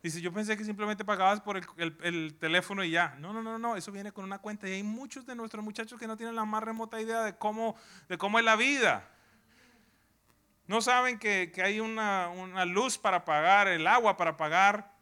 Dice, 0.03 0.21
yo 0.21 0.33
pensé 0.33 0.57
que 0.57 0.65
simplemente 0.65 1.05
pagabas 1.05 1.41
por 1.41 1.57
el, 1.57 2.35
teléfono 2.39 2.83
y 2.83 2.91
ya. 2.91 3.15
No, 3.21 3.33
no, 3.33 3.41
no, 3.41 3.57
no, 3.57 3.77
eso 3.77 3.93
viene 3.93 4.11
con 4.11 4.25
una 4.25 4.39
cuenta. 4.39 4.69
Y 4.69 4.73
hay 4.73 4.83
muchos 4.83 5.25
de 5.27 5.37
nuestros 5.37 5.65
muchachos 5.65 5.99
que 5.99 6.09
no 6.09 6.17
tienen 6.17 6.35
la 6.35 6.45
más 6.45 6.63
remota 6.63 7.01
idea 7.01 7.23
de 7.23 7.37
cómo, 7.37 7.77
de 8.09 8.19
cómo 8.19 8.41
es 8.41 8.45
la 8.45 8.57
vida. 8.57 9.09
No 10.67 10.83
saben 10.83 11.21
que, 11.21 11.53
hay 11.65 11.79
una, 11.79 12.29
una 12.31 12.65
luz 12.65 12.99
para 12.99 13.25
pagar, 13.25 13.69
el 13.69 13.87
agua 13.87 14.17
para 14.17 14.37
pagar. 14.37 14.93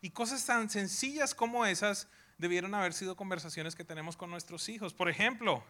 Y 0.00 0.10
cosas 0.10 0.44
tan 0.46 0.70
sencillas 0.70 1.34
como 1.34 1.66
esas 1.66 2.08
debieron 2.38 2.74
haber 2.74 2.94
sido 2.94 3.16
conversaciones 3.16 3.74
que 3.76 3.84
tenemos 3.84 4.16
con 4.16 4.30
nuestros 4.30 4.66
hijos. 4.70 4.94
Por 4.94 5.10
ejemplo, 5.10 5.62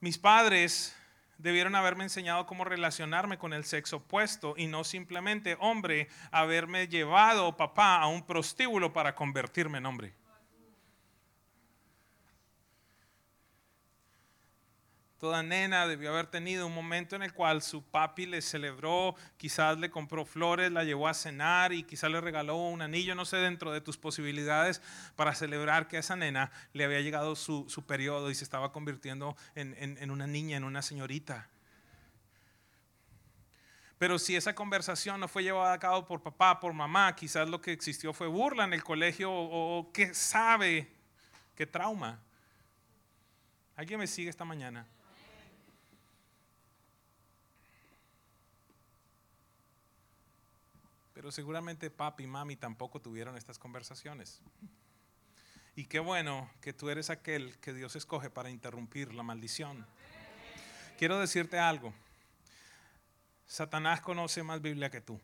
mis 0.00 0.18
padres 0.18 0.94
debieron 1.38 1.74
haberme 1.74 2.04
enseñado 2.04 2.46
cómo 2.46 2.64
relacionarme 2.64 3.38
con 3.38 3.52
el 3.52 3.64
sexo 3.64 3.96
opuesto 3.96 4.54
y 4.56 4.66
no 4.66 4.84
simplemente, 4.84 5.56
hombre, 5.60 6.08
haberme 6.30 6.88
llevado 6.88 7.56
papá 7.56 7.96
a 7.96 8.06
un 8.06 8.26
prostíbulo 8.26 8.92
para 8.92 9.14
convertirme 9.14 9.78
en 9.78 9.86
hombre. 9.86 10.14
Toda 15.18 15.42
nena 15.42 15.86
debió 15.86 16.10
haber 16.12 16.26
tenido 16.26 16.66
un 16.66 16.74
momento 16.74 17.16
en 17.16 17.22
el 17.22 17.32
cual 17.32 17.62
su 17.62 17.82
papi 17.82 18.26
le 18.26 18.42
celebró, 18.42 19.14
quizás 19.38 19.78
le 19.78 19.90
compró 19.90 20.26
flores, 20.26 20.70
la 20.70 20.84
llevó 20.84 21.08
a 21.08 21.14
cenar 21.14 21.72
y 21.72 21.84
quizás 21.84 22.10
le 22.10 22.20
regaló 22.20 22.56
un 22.56 22.82
anillo, 22.82 23.14
no 23.14 23.24
sé, 23.24 23.38
dentro 23.38 23.72
de 23.72 23.80
tus 23.80 23.96
posibilidades 23.96 24.82
para 25.16 25.34
celebrar 25.34 25.88
que 25.88 25.96
a 25.96 26.00
esa 26.00 26.16
nena 26.16 26.50
le 26.74 26.84
había 26.84 27.00
llegado 27.00 27.34
su, 27.34 27.66
periodo 27.86 28.30
y 28.30 28.34
se 28.34 28.44
estaba 28.44 28.72
convirtiendo 28.72 29.36
en, 29.54 29.74
en 29.78 30.10
una 30.10 30.26
niña, 30.26 30.58
en 30.58 30.64
una 30.64 30.82
señorita. 30.82 31.48
Pero 33.98 34.18
si 34.18 34.36
esa 34.36 34.54
conversación 34.54 35.18
no 35.18 35.28
fue 35.28 35.42
llevada 35.42 35.72
a 35.72 35.78
cabo 35.78 36.04
por 36.04 36.22
papá, 36.22 36.60
por 36.60 36.74
mamá, 36.74 37.16
quizás 37.16 37.48
lo 37.48 37.62
que 37.62 37.72
existió 37.72 38.12
fue 38.12 38.26
burla 38.26 38.64
en 38.64 38.74
el 38.74 38.84
colegio 38.84 39.32
o 39.32 39.90
qué 39.94 40.12
sabe, 40.12 40.92
qué 41.54 41.66
trauma. 41.66 42.20
¿Alguien 43.76 43.98
me 43.98 44.06
sigue 44.06 44.28
esta 44.28 44.44
mañana? 44.44 44.86
Pero 51.26 51.32
seguramente 51.32 51.90
papi 51.90 52.22
y 52.22 52.26
mami 52.28 52.54
tampoco 52.54 53.02
tuvieron 53.02 53.36
estas 53.36 53.58
conversaciones. 53.58 54.40
Y 55.74 55.86
qué 55.86 55.98
bueno 55.98 56.48
que 56.60 56.72
tú 56.72 56.88
eres 56.88 57.10
aquel 57.10 57.58
que 57.58 57.72
Dios 57.72 57.96
escoge 57.96 58.30
para 58.30 58.48
interrumpir 58.48 59.12
la 59.12 59.24
maldición. 59.24 59.84
Quiero 60.96 61.18
decirte 61.18 61.58
algo. 61.58 61.92
Satanás 63.44 64.00
conoce 64.02 64.44
más 64.44 64.62
Biblia 64.62 64.88
que 64.88 65.00
tú. 65.00 65.20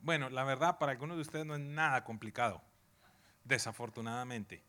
Bueno, 0.00 0.28
la 0.28 0.42
verdad 0.42 0.78
para 0.78 0.90
algunos 0.90 1.16
de 1.16 1.22
ustedes 1.22 1.46
no 1.46 1.54
es 1.54 1.60
nada 1.60 2.02
complicado, 2.02 2.60
desafortunadamente. 3.44 4.64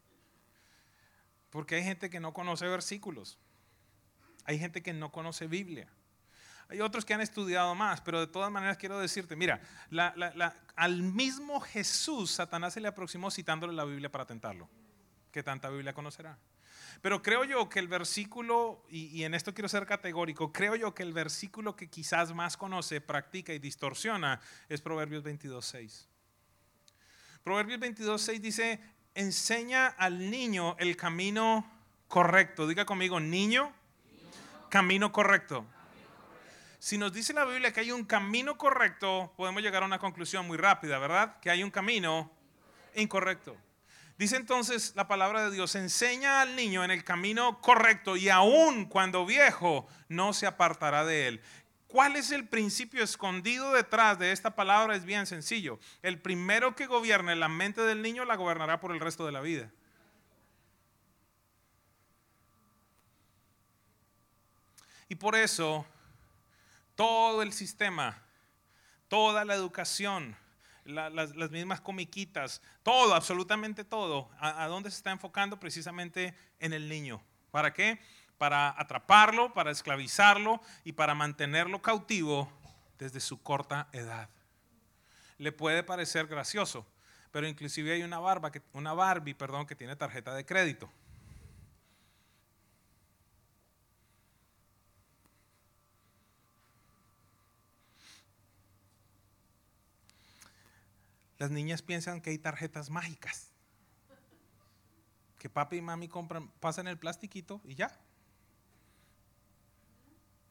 Porque 1.50 1.74
hay 1.74 1.84
gente 1.84 2.12
que 2.12 2.19
no 2.19 2.31
conoce 2.31 2.67
versículos. 2.67 3.39
Hay 4.43 4.60
gente 4.60 4.84
que 4.84 4.93
no 4.93 5.12
conoce 5.12 5.48
Biblia. 5.48 5.89
Hay 6.69 6.81
otros 6.81 7.05
que 7.05 7.13
han 7.13 7.21
estudiado 7.21 7.74
más, 7.75 8.01
pero 8.01 8.19
de 8.19 8.27
todas 8.27 8.51
maneras 8.51 8.77
quiero 8.77 9.00
decirte, 9.00 9.36
mira, 9.36 9.62
al 10.75 11.01
mismo 11.01 11.62
Jesús 11.62 12.31
Satanás 12.31 12.74
se 12.74 12.81
le 12.81 12.89
aproximó 12.89 13.31
citándole 13.31 13.74
la 13.74 13.86
Biblia 13.86 14.12
para 14.12 14.25
tentarlo. 14.25 14.69
¿Qué 15.31 15.43
tanta 15.43 15.69
Biblia 15.69 15.93
conocerá? 15.93 16.38
Pero 17.01 17.21
creo 17.21 17.43
yo 17.43 17.69
que 17.69 17.79
el 17.79 17.88
versículo, 17.88 18.83
y, 18.89 19.24
en 19.24 19.33
esto 19.33 19.53
quiero 19.53 19.69
ser 19.69 19.86
categórico, 19.86 20.51
creo 20.51 20.75
yo 20.75 20.93
que 20.93 21.03
el 21.03 21.13
versículo 21.13 21.75
que 21.75 21.89
quizás 21.89 22.33
más 22.33 22.57
conoce, 22.57 23.01
practica 23.01 23.53
y 23.53 23.59
distorsiona 23.59 24.41
es 24.67 24.81
Proverbios 24.81 25.24
22.6. 25.24 26.07
Proverbios 27.43 27.79
22.6 27.79 28.39
dice, 28.39 28.79
enseña 29.13 29.88
al 29.88 30.29
niño 30.29 30.75
el 30.79 30.97
camino 30.97 31.69
correcto. 32.07 32.67
Diga 32.67 32.86
conmigo, 32.86 33.19
niño, 33.19 33.71
camino 34.69 35.12
correcto. 35.12 35.65
Si 36.79 36.98
nos 36.98 37.12
dice 37.12 37.34
la 37.34 37.46
Biblia 37.46 37.74
que 37.74 37.79
hay 37.79 37.91
un 37.91 38.05
camino 38.05 38.57
correcto, 38.57 39.34
podemos 39.36 39.63
llegar 39.63 39.84
a 39.84 39.86
una 39.86 40.00
conclusión 40.00 40.46
muy 40.46 40.57
rápida, 40.57 41.00
¿verdad? 41.00 41.39
Que 41.39 41.50
hay 41.50 41.63
un 41.63 41.72
camino 41.72 42.31
incorrecto. 42.96 43.57
Dice 44.17 44.36
entonces 44.36 44.93
la 44.96 45.07
palabra 45.07 45.43
de 45.46 45.51
Dios, 45.51 45.75
enseña 45.75 46.41
al 46.41 46.55
niño 46.55 46.84
en 46.84 46.91
el 46.91 47.03
camino 47.03 47.62
correcto 47.62 48.15
y 48.15 48.29
aun 48.29 48.86
cuando 48.86 49.25
viejo 49.25 49.88
no 50.07 50.34
se 50.34 50.48
apartará 50.48 51.03
de 51.05 51.27
él. 51.27 51.41
¿Cuál 51.88 52.15
es 52.15 52.31
el 52.31 52.48
principio 52.48 53.03
escondido 53.03 53.74
detrás 53.74 54.19
de 54.19 54.31
esta 54.31 54.55
palabra? 54.55 54.96
Es 54.96 55.05
bien 55.05 55.25
sencillo. 55.25 55.79
El 56.01 56.19
primero 56.19 56.75
que 56.75 56.86
gobierne 56.86 57.36
la 57.36 57.48
mente 57.48 57.81
del 57.81 58.01
niño 58.01 58.25
la 58.25 58.36
gobernará 58.36 58.79
por 58.79 58.91
el 58.91 59.00
resto 59.00 59.25
de 59.25 59.31
la 59.31 59.41
vida. 59.41 59.72
Y 65.10 65.15
por 65.15 65.36
eso 65.36 65.86
todo 66.97 67.43
el 67.43 67.53
sistema, 67.53 68.21
toda 69.07 69.45
la 69.45 69.53
educación, 69.53 70.35
las, 70.83 71.51
mismas 71.51 71.79
comiquitas, 71.79 72.61
todo, 72.81 73.13
absolutamente 73.13 73.85
todo, 73.85 74.29
¿a, 74.39 74.65
dónde 74.65 74.89
se 74.89 74.97
está 74.97 75.11
enfocando? 75.11 75.59
Precisamente 75.59 76.35
en 76.59 76.73
el 76.73 76.89
niño. 76.89 77.21
¿Para 77.51 77.71
qué? 77.71 78.01
Para 78.39 78.73
atraparlo, 78.81 79.53
para 79.53 79.69
esclavizarlo 79.69 80.59
y 80.83 80.93
para 80.93 81.13
mantenerlo 81.13 81.83
cautivo 81.83 82.51
desde 82.97 83.19
su 83.19 83.43
corta 83.43 83.89
edad. 83.91 84.29
Le 85.37 85.51
puede 85.51 85.83
parecer 85.83 86.25
gracioso, 86.25 86.87
pero 87.31 87.47
inclusive 87.47 87.93
hay 87.93 88.01
una, 88.01 88.17
barba 88.17 88.51
una 88.73 88.93
Barbie 88.93 89.35
perdón, 89.35 89.67
que 89.67 89.75
tiene 89.75 89.95
tarjeta 89.95 90.33
de 90.33 90.45
crédito. 90.47 90.91
Las 101.38 101.51
niñas 101.51 101.82
piensan 101.82 102.22
que 102.22 102.32
hay 102.32 102.38
tarjetas 102.38 102.89
mágicas. 102.89 103.51
Que 105.38 105.50
papi 105.50 105.77
y 105.77 105.82
mami 105.82 106.08
compran, 106.08 106.50
pasan 106.60 106.88
el 106.88 106.98
plastiquito 106.98 107.62
y 107.63 107.75
ya. 107.75 107.96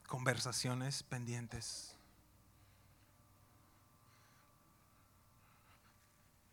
Conversaciones 0.06 1.02
pendientes. 1.02 1.96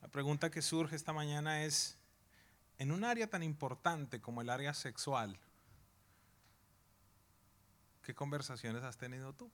La 0.01 0.07
pregunta 0.07 0.49
que 0.49 0.61
surge 0.63 0.95
esta 0.95 1.13
mañana 1.13 1.63
es, 1.63 1.97
en 2.79 2.91
un 2.91 3.03
área 3.03 3.29
tan 3.29 3.43
importante 3.43 4.19
como 4.19 4.41
el 4.41 4.49
área 4.49 4.73
sexual, 4.73 5.39
¿qué 8.01 8.15
conversaciones 8.15 8.83
has 8.83 8.97
tenido 8.97 9.33
tú? 9.33 9.51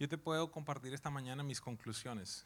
Yo 0.00 0.08
te 0.08 0.18
puedo 0.18 0.50
compartir 0.50 0.92
esta 0.92 1.10
mañana 1.10 1.44
mis 1.44 1.60
conclusiones. 1.60 2.44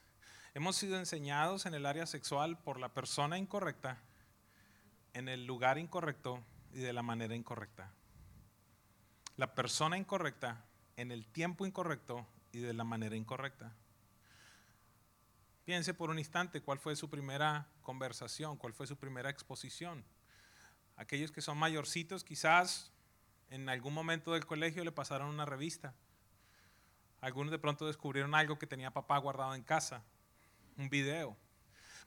Hemos 0.54 0.76
sido 0.76 0.98
enseñados 0.98 1.66
en 1.66 1.74
el 1.74 1.84
área 1.84 2.06
sexual 2.06 2.58
por 2.58 2.80
la 2.80 2.94
persona 2.94 3.36
incorrecta, 3.36 3.98
en 5.12 5.28
el 5.28 5.46
lugar 5.46 5.78
incorrecto 5.78 6.42
y 6.72 6.78
de 6.78 6.92
la 6.92 7.02
manera 7.02 7.34
incorrecta. 7.34 7.92
La 9.36 9.54
persona 9.54 9.98
incorrecta, 9.98 10.64
en 10.96 11.12
el 11.12 11.26
tiempo 11.26 11.66
incorrecto 11.66 12.26
y 12.50 12.60
de 12.60 12.72
la 12.72 12.84
manera 12.84 13.14
incorrecta. 13.14 13.74
Piense 15.64 15.92
por 15.92 16.08
un 16.08 16.18
instante 16.18 16.62
cuál 16.62 16.78
fue 16.78 16.96
su 16.96 17.10
primera 17.10 17.68
conversación, 17.82 18.56
cuál 18.56 18.72
fue 18.72 18.86
su 18.86 18.96
primera 18.96 19.28
exposición. 19.28 20.02
Aquellos 20.96 21.30
que 21.30 21.42
son 21.42 21.58
mayorcitos 21.58 22.24
quizás 22.24 22.90
en 23.50 23.68
algún 23.68 23.92
momento 23.92 24.32
del 24.32 24.46
colegio 24.46 24.82
le 24.82 24.92
pasaron 24.92 25.28
una 25.28 25.44
revista. 25.44 25.94
Algunos 27.20 27.50
de 27.50 27.58
pronto 27.58 27.86
descubrieron 27.86 28.34
algo 28.34 28.58
que 28.58 28.66
tenía 28.66 28.92
papá 28.92 29.18
guardado 29.18 29.54
en 29.54 29.62
casa 29.62 30.02
un 30.78 30.88
video. 30.88 31.36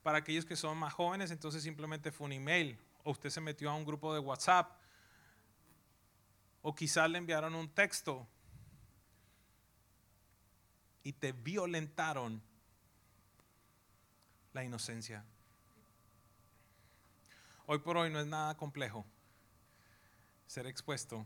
Para 0.02 0.18
aquellos 0.18 0.46
que 0.46 0.56
son 0.56 0.78
más 0.78 0.94
jóvenes, 0.94 1.30
entonces 1.30 1.62
simplemente 1.62 2.12
fue 2.12 2.26
un 2.26 2.34
email 2.34 2.80
o 3.04 3.12
usted 3.12 3.30
se 3.30 3.42
metió 3.42 3.70
a 3.70 3.76
un 3.76 3.86
grupo 3.86 4.14
de 4.14 4.20
WhatsApp 4.20 4.72
o 6.64 6.74
quizás 6.74 7.10
le 7.10 7.18
enviaron 7.18 7.54
un 7.54 7.70
texto 7.70 8.28
y 11.04 11.14
te 11.14 11.32
violentaron 11.32 12.42
la 14.54 14.64
inocencia. 14.64 15.24
Hoy 17.66 17.80
por 17.80 17.98
hoy 17.98 18.10
no 18.10 18.20
es 18.20 18.28
nada 18.28 18.56
complejo 18.58 19.06
ser 20.48 20.68
expuesto 20.68 21.26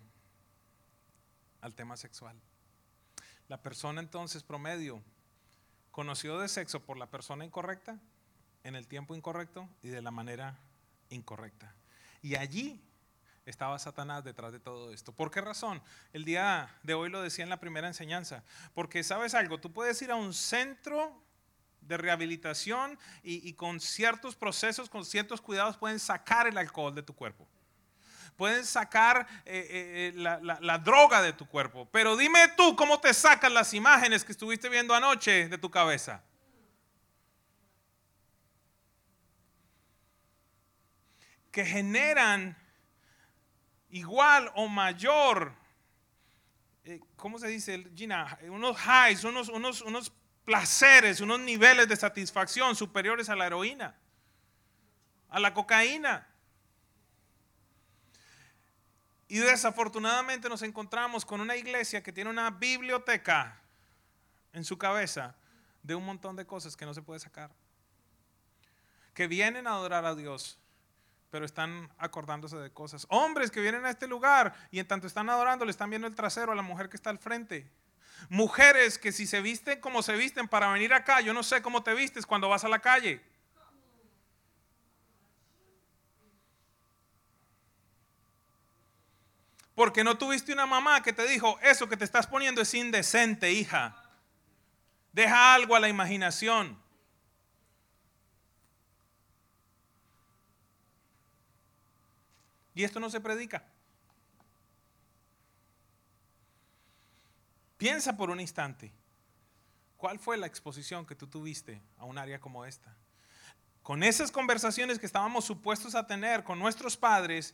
al 1.62 1.74
tema 1.74 1.98
sexual. 1.98 2.40
La 3.48 3.62
persona 3.62 4.02
entonces 4.02 4.44
promedio 4.44 5.02
conoció 5.96 6.38
de 6.40 6.50
sexo 6.50 6.82
por 6.82 6.98
la 6.98 7.10
persona 7.10 7.46
incorrecta, 7.46 7.98
en 8.66 8.76
el 8.76 8.86
tiempo 8.86 9.16
incorrecto 9.16 9.70
y 9.82 9.88
de 9.88 10.02
la 10.02 10.12
manera 10.12 10.60
incorrecta. 11.08 11.74
Y 12.22 12.36
allí 12.36 12.84
estaba 13.46 13.80
Satanás 13.80 14.26
detrás 14.26 14.52
de 14.52 14.60
todo 14.60 14.92
esto. 14.92 15.14
¿Por 15.14 15.32
qué 15.32 15.40
razón? 15.40 15.82
El 16.12 16.26
día 16.26 16.68
de 16.84 16.96
hoy 16.96 17.10
lo 17.10 17.22
decía 17.22 17.44
en 17.44 17.50
la 17.50 17.62
primera 17.62 17.88
enseñanza. 17.88 18.44
Porque 18.74 19.06
sabes 19.06 19.36
algo, 19.36 19.58
tú 19.58 19.72
puedes 19.72 20.02
ir 20.02 20.12
a 20.12 20.18
un 20.18 20.34
centro 20.34 21.18
de 21.80 21.96
rehabilitación 21.96 23.00
y, 23.24 23.54
con 23.54 23.80
ciertos 23.80 24.36
procesos, 24.36 24.90
con 24.90 25.06
ciertos 25.06 25.40
cuidados, 25.40 25.78
pueden 25.78 26.00
sacar 26.00 26.46
el 26.46 26.58
alcohol 26.58 26.94
de 26.94 27.04
tu 27.04 27.16
cuerpo. 27.16 27.48
Pueden 28.38 28.66
sacar 28.66 29.28
eh, 29.46 29.68
eh, 29.70 30.14
eh, 30.14 30.14
la, 30.16 30.78
droga 30.80 31.22
de 31.22 31.32
tu 31.32 31.48
cuerpo. 31.48 31.88
Pero 31.92 32.18
dime 32.18 32.50
tú 32.58 32.76
cómo 32.76 33.00
te 33.00 33.14
sacan 33.14 33.54
las 33.54 33.74
imágenes 33.74 34.26
que 34.26 34.34
estuviste 34.34 34.68
viendo 34.68 34.94
anoche 34.94 35.48
de 35.48 35.58
tu 35.58 35.72
cabeza. 35.72 36.22
Que 41.50 41.66
generan 41.66 42.58
igual 43.90 44.52
o 44.56 44.68
mayor, 44.68 45.56
¿cómo 47.16 47.40
se 47.40 47.48
dice, 47.48 47.90
Gina? 47.96 48.38
Unos 48.50 48.78
highs, 48.78 49.24
unos, 49.24 49.48
unos, 49.48 49.82
unos 49.82 50.12
placeres, 50.44 51.22
unos 51.22 51.40
niveles 51.40 51.88
de 51.88 51.96
satisfacción 51.96 52.76
superiores 52.76 53.30
a 53.30 53.36
la 53.38 53.48
heroína, 53.48 53.96
a 55.30 55.40
la 55.40 55.54
cocaína. 55.54 56.28
Y 59.28 59.40
desafortunadamente 59.40 60.50
nos 60.50 60.62
encontramos 60.62 61.26
con 61.26 61.42
una 61.42 61.56
iglesia 61.56 62.04
que 62.04 62.14
tiene 62.14 62.30
una 62.30 62.52
biblioteca 62.52 63.60
en 64.54 64.64
su 64.64 64.78
cabeza 64.78 65.36
de 65.82 65.96
un 65.96 66.06
montón 66.06 66.36
de 66.36 66.46
cosas 66.46 66.78
que 66.78 66.86
no 66.86 66.94
se 66.94 67.02
puede 67.02 67.20
sacar. 67.20 67.52
Que 69.14 69.28
vienen 69.28 69.68
a 69.68 69.72
adorar 69.72 70.06
a 70.06 70.16
Dios, 70.16 70.60
pero 71.32 71.46
están 71.46 71.92
acordándose 71.98 72.58
de 72.58 72.72
cosas. 72.72 73.08
Hombres 73.10 73.50
que 73.50 73.62
vienen 73.62 73.86
a 73.86 73.90
este 73.90 74.08
lugar 74.08 74.54
y 74.72 74.80
en 74.80 74.88
tanto 74.88 75.08
están 75.08 75.30
adorando 75.30 75.66
le 75.66 75.72
están 75.72 75.90
viendo 75.90 76.08
el 76.08 76.16
trasero 76.16 76.52
a 76.52 76.56
la 76.56 76.62
mujer 76.62 76.90
que 76.90 76.96
está 76.96 77.10
al 77.10 77.20
frente. 77.20 77.70
Mujeres 78.30 78.98
que 78.98 79.12
si 79.12 79.28
se 79.28 79.42
visten 79.42 79.80
como 79.82 80.02
se 80.02 80.16
visten 80.16 80.48
para 80.48 80.72
venir 80.72 80.94
acá, 80.94 81.22
yo 81.22 81.34
no 81.34 81.44
sé 81.44 81.62
cómo 81.62 81.84
te 81.84 81.94
vistes 81.94 82.26
cuando 82.26 82.50
vas 82.50 82.64
a 82.64 82.70
la 82.70 82.80
calle. 82.80 83.22
Porque 89.76 90.06
no 90.06 90.18
tuviste 90.18 90.54
una 90.54 90.66
mamá 90.66 91.04
que 91.04 91.12
te 91.12 91.28
dijo, 91.28 91.60
eso 91.62 91.88
que 91.88 91.98
te 91.98 92.06
estás 92.06 92.26
poniendo 92.26 92.62
es 92.62 92.74
indecente, 92.74 93.52
hija. 93.52 94.02
Deja 95.12 95.54
algo 95.54 95.76
a 95.76 95.80
la 95.80 95.90
imaginación. 95.90 96.82
Y 102.74 102.84
esto 102.84 103.00
no 103.00 103.10
se 103.10 103.20
predica. 103.20 103.64
Piensa 107.78 108.16
por 108.16 108.30
un 108.30 108.40
instante, 108.40 108.92
¿cuál 109.98 110.18
fue 110.20 110.38
la 110.38 110.48
exposición 110.48 111.06
que 111.06 111.16
tú 111.16 111.28
tuviste 111.28 111.82
a 111.98 112.06
un 112.06 112.18
área 112.18 112.40
como 112.40 112.66
esta? 112.66 112.96
Con 113.84 114.04
esas 114.04 114.32
conversaciones 114.32 114.98
que 114.98 115.06
estábamos 115.06 115.46
supuestos 115.46 115.94
a 115.96 116.08
tener 116.08 116.44
con 116.44 116.58
nuestros 116.58 116.98
padres, 116.98 117.54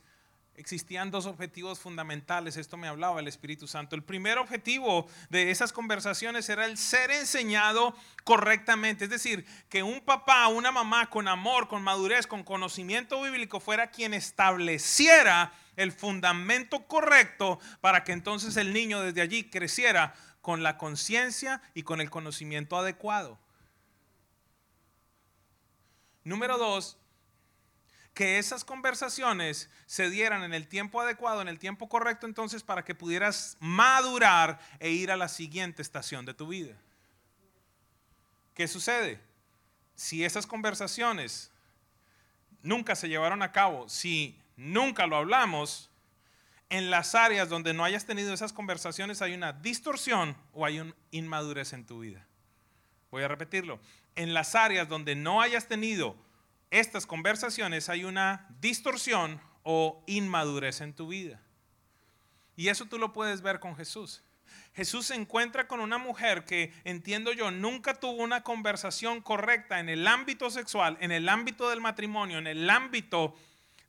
existían 0.56 1.10
dos 1.10 1.26
objetivos 1.26 1.80
fundamentales. 1.80 2.56
Esto 2.56 2.76
me 2.76 2.88
hablaba 2.88 3.20
el 3.20 3.28
Espíritu 3.28 3.66
Santo. 3.66 3.96
El 3.96 4.02
primer 4.02 4.38
objetivo 4.38 5.08
de 5.30 5.50
esas 5.50 5.72
conversaciones 5.72 6.48
era 6.48 6.66
el 6.66 6.76
ser 6.76 7.10
enseñado 7.10 7.94
correctamente. 8.24 9.04
Es 9.04 9.10
decir, 9.10 9.46
que 9.68 9.82
un 9.82 10.00
papá, 10.00 10.48
una 10.48 10.70
mamá 10.70 11.08
con 11.10 11.28
amor, 11.28 11.68
con 11.68 11.82
madurez, 11.82 12.26
con 12.26 12.44
conocimiento 12.44 13.22
bíblico 13.22 13.60
fuera 13.60 13.90
quien 13.90 14.14
estableciera 14.14 15.52
el 15.76 15.92
fundamento 15.92 16.86
correcto 16.86 17.58
para 17.80 18.04
que 18.04 18.12
entonces 18.12 18.56
el 18.56 18.72
niño 18.72 19.00
desde 19.00 19.22
allí 19.22 19.44
creciera 19.44 20.14
con 20.42 20.62
la 20.62 20.76
conciencia 20.76 21.62
y 21.72 21.82
con 21.82 22.00
el 22.00 22.10
conocimiento 22.10 22.76
adecuado. 22.76 23.38
Número 26.24 26.58
dos, 26.58 26.98
que 28.14 28.38
esas 28.38 28.64
conversaciones 28.64 29.70
se 29.86 30.10
dieran 30.10 30.42
en 30.42 30.52
el 30.52 30.68
tiempo 30.68 31.00
adecuado, 31.00 31.40
en 31.40 31.48
el 31.48 31.58
tiempo 31.58 31.88
correcto 31.88 32.26
entonces 32.26 32.62
para 32.62 32.84
que 32.84 32.94
pudieras 32.94 33.56
madurar 33.58 34.60
e 34.80 34.90
ir 34.90 35.10
a 35.10 35.16
la 35.16 35.28
siguiente 35.28 35.80
estación 35.80 36.26
de 36.26 36.34
tu 36.34 36.48
vida. 36.48 36.76
¿Qué 38.54 38.68
sucede? 38.68 39.18
Si 39.94 40.24
esas 40.24 40.46
conversaciones 40.46 41.50
nunca 42.62 42.94
se 42.94 43.08
llevaron 43.08 43.42
a 43.42 43.52
cabo, 43.52 43.88
si 43.88 44.38
nunca 44.56 45.06
lo 45.06 45.16
hablamos, 45.16 45.90
en 46.68 46.90
las 46.90 47.14
áreas 47.14 47.48
donde 47.48 47.74
no 47.74 47.84
hayas 47.84 48.06
tenido 48.06 48.32
esas 48.32 48.52
conversaciones 48.52 49.20
hay 49.20 49.34
una 49.34 49.52
distorsión 49.52 50.36
o 50.52 50.64
hay 50.64 50.80
una 50.80 50.94
inmadurez 51.10 51.72
en 51.72 51.86
tu 51.86 52.00
vida. 52.00 52.26
Voy 53.10 53.22
a 53.22 53.28
repetirlo. 53.28 53.78
En 54.16 54.32
las 54.32 54.54
áreas 54.54 54.88
donde 54.88 55.14
no 55.14 55.42
hayas 55.42 55.68
tenido 55.68 56.16
estas 56.72 57.06
conversaciones 57.06 57.88
hay 57.90 58.04
una 58.04 58.48
distorsión 58.60 59.40
o 59.62 60.02
inmadurez 60.06 60.80
en 60.80 60.94
tu 60.94 61.06
vida. 61.06 61.38
Y 62.56 62.68
eso 62.68 62.86
tú 62.86 62.98
lo 62.98 63.12
puedes 63.12 63.42
ver 63.42 63.60
con 63.60 63.76
Jesús. 63.76 64.22
Jesús 64.74 65.06
se 65.06 65.14
encuentra 65.14 65.68
con 65.68 65.80
una 65.80 65.98
mujer 65.98 66.44
que, 66.44 66.72
entiendo 66.84 67.32
yo, 67.32 67.50
nunca 67.50 67.94
tuvo 67.94 68.22
una 68.22 68.42
conversación 68.42 69.20
correcta 69.20 69.80
en 69.80 69.90
el 69.90 70.06
ámbito 70.06 70.50
sexual, 70.50 70.96
en 71.00 71.12
el 71.12 71.28
ámbito 71.28 71.68
del 71.68 71.82
matrimonio, 71.82 72.38
en 72.38 72.46
el 72.46 72.68
ámbito 72.70 73.36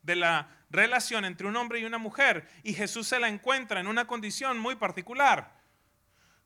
de 0.02 0.16
la 0.16 0.48
relación 0.68 1.24
entre 1.24 1.46
un 1.46 1.56
hombre 1.56 1.80
y 1.80 1.84
una 1.84 1.98
mujer. 1.98 2.46
Y 2.62 2.74
Jesús 2.74 3.08
se 3.08 3.18
la 3.18 3.28
encuentra 3.28 3.80
en 3.80 3.86
una 3.86 4.06
condición 4.06 4.58
muy 4.58 4.74
particular. 4.74 5.63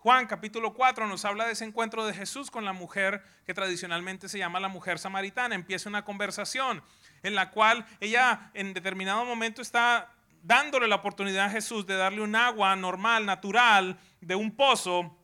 Juan 0.00 0.28
capítulo 0.28 0.74
4 0.74 1.08
nos 1.08 1.24
habla 1.24 1.46
de 1.46 1.54
ese 1.54 1.64
encuentro 1.64 2.06
de 2.06 2.14
Jesús 2.14 2.52
con 2.52 2.64
la 2.64 2.72
mujer 2.72 3.20
que 3.44 3.52
tradicionalmente 3.52 4.28
se 4.28 4.38
llama 4.38 4.60
la 4.60 4.68
mujer 4.68 5.00
samaritana. 5.00 5.56
Empieza 5.56 5.88
una 5.88 6.04
conversación 6.04 6.84
en 7.24 7.34
la 7.34 7.50
cual 7.50 7.84
ella 7.98 8.52
en 8.54 8.74
determinado 8.74 9.24
momento 9.24 9.60
está 9.60 10.12
dándole 10.44 10.86
la 10.86 10.94
oportunidad 10.94 11.46
a 11.46 11.50
Jesús 11.50 11.84
de 11.84 11.96
darle 11.96 12.20
un 12.20 12.36
agua 12.36 12.76
normal, 12.76 13.26
natural, 13.26 13.98
de 14.20 14.36
un 14.36 14.54
pozo. 14.54 15.18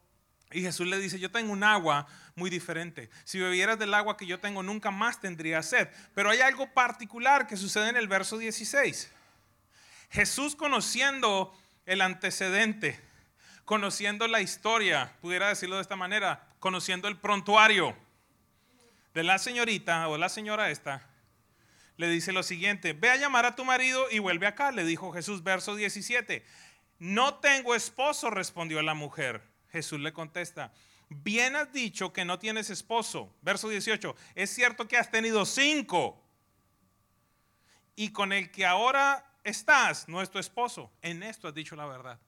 Y 0.51 0.63
Jesús 0.63 0.89
le 0.89 0.99
dice, 0.99 1.21
yo 1.21 1.31
tengo 1.31 1.53
un 1.53 1.63
agua 1.63 2.09
muy 2.35 2.51
diferente. 2.51 3.11
Si 3.23 3.39
bebieras 3.39 3.79
del 3.79 3.95
agua 3.95 4.17
que 4.17 4.27
yo 4.27 4.41
tengo, 4.41 4.65
nunca 4.65 4.91
más 4.91 5.21
tendría 5.21 5.63
sed. 5.63 5.89
Pero 6.17 6.31
hay 6.31 6.41
algo 6.41 6.73
particular 6.75 7.47
que 7.47 7.57
sucede 7.57 7.91
en 7.91 7.97
el 7.97 8.09
verso 8.09 8.39
16. 8.39 9.09
Jesús 10.11 10.57
conociendo 10.57 11.57
el 11.87 12.01
antecedente, 12.01 13.01
conociendo 13.65 14.29
la 14.29 14.41
historia, 14.41 15.17
pudiera 15.21 15.49
decirlo 15.49 15.77
de 15.77 15.83
esta 15.83 15.97
manera, 15.97 16.47
conociendo 16.59 17.09
el 17.09 17.17
prontuario 17.17 17.97
de 19.15 19.23
la 19.23 19.39
señorita 19.39 20.09
o 20.09 20.19
la 20.19 20.29
señora 20.29 20.71
esta, 20.71 21.07
le 21.97 22.09
dice 22.09 22.33
lo 22.33 22.43
siguiente, 22.43 22.93
ve 22.93 23.11
a 23.11 23.17
llamar 23.17 23.47
a 23.47 23.55
tu 23.55 23.65
marido 23.65 24.07
y 24.11 24.19
vuelve 24.19 24.47
acá, 24.47 24.73
le 24.73 24.85
dijo 24.85 25.13
Jesús, 25.13 25.43
verso 25.43 25.77
17. 25.77 26.45
No 26.99 27.35
tengo 27.35 27.75
esposo, 27.75 28.31
respondió 28.31 28.83
la 28.83 28.95
mujer. 28.95 29.43
Jesús 29.71 30.01
le 30.01 30.13
contesta, 30.13 30.73
bien 31.09 31.57
has 31.57 31.73
dicho 31.73 32.13
que 32.13 32.25
no 32.25 32.39
tienes 32.39 32.71
esposo. 32.71 33.35
Verso 33.43 33.69
18, 33.69 34.15
es 34.35 34.51
cierto 34.51 34.89
que 34.89 34.97
has 34.97 35.11
tenido 35.11 35.47
cinco 35.47 36.21
y 37.97 38.11
con 38.11 38.33
el 38.33 38.51
que 38.51 38.67
ahora 38.67 39.25
estás 39.45 40.09
no 40.09 40.21
es 40.21 40.31
tu 40.31 40.39
esposo. 40.39 40.91
En 41.03 41.23
esto 41.23 41.49
has 41.49 41.55
dicho 41.55 41.77
la 41.77 41.87
verdad. 41.87 42.19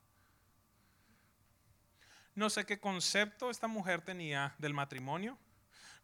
No 2.36 2.50
sé 2.50 2.66
qué 2.66 2.78
concepto 2.78 3.50
esta 3.50 3.66
mujer 3.66 4.02
tenía 4.02 4.54
del 4.58 4.74
matrimonio. 4.74 5.38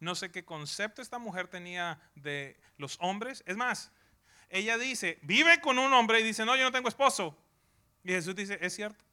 No 0.00 0.14
sé 0.14 0.32
qué 0.32 0.44
concepto 0.44 1.00
esta 1.00 1.18
mujer 1.18 1.46
tenía 1.46 2.00
de 2.16 2.58
los 2.78 2.96
hombres. 3.00 3.44
Es 3.46 3.56
más, 3.56 3.92
ella 4.48 4.78
dice, 4.78 5.18
vive 5.22 5.60
con 5.60 5.78
un 5.78 5.92
hombre 5.92 6.20
y 6.20 6.24
dice, 6.24 6.44
no, 6.44 6.56
yo 6.56 6.64
no 6.64 6.72
tengo 6.72 6.88
esposo. 6.88 7.38
Y 8.02 8.08
Jesús 8.12 8.34
dice, 8.34 8.58
es 8.60 8.74
cierto. 8.74 9.04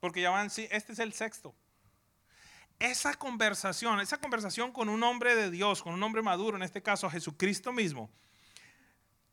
Porque 0.00 0.22
ya 0.22 0.30
van, 0.30 0.50
sí, 0.50 0.66
este 0.70 0.94
es 0.94 0.98
el 0.98 1.12
sexto. 1.12 1.54
Esa 2.78 3.14
conversación, 3.14 4.00
esa 4.00 4.18
conversación 4.18 4.72
con 4.72 4.88
un 4.88 5.02
hombre 5.02 5.36
de 5.36 5.50
Dios, 5.50 5.82
con 5.82 5.94
un 5.94 6.02
hombre 6.02 6.22
maduro, 6.22 6.56
en 6.56 6.62
este 6.62 6.82
caso 6.82 7.08
Jesucristo 7.08 7.70
mismo, 7.70 8.10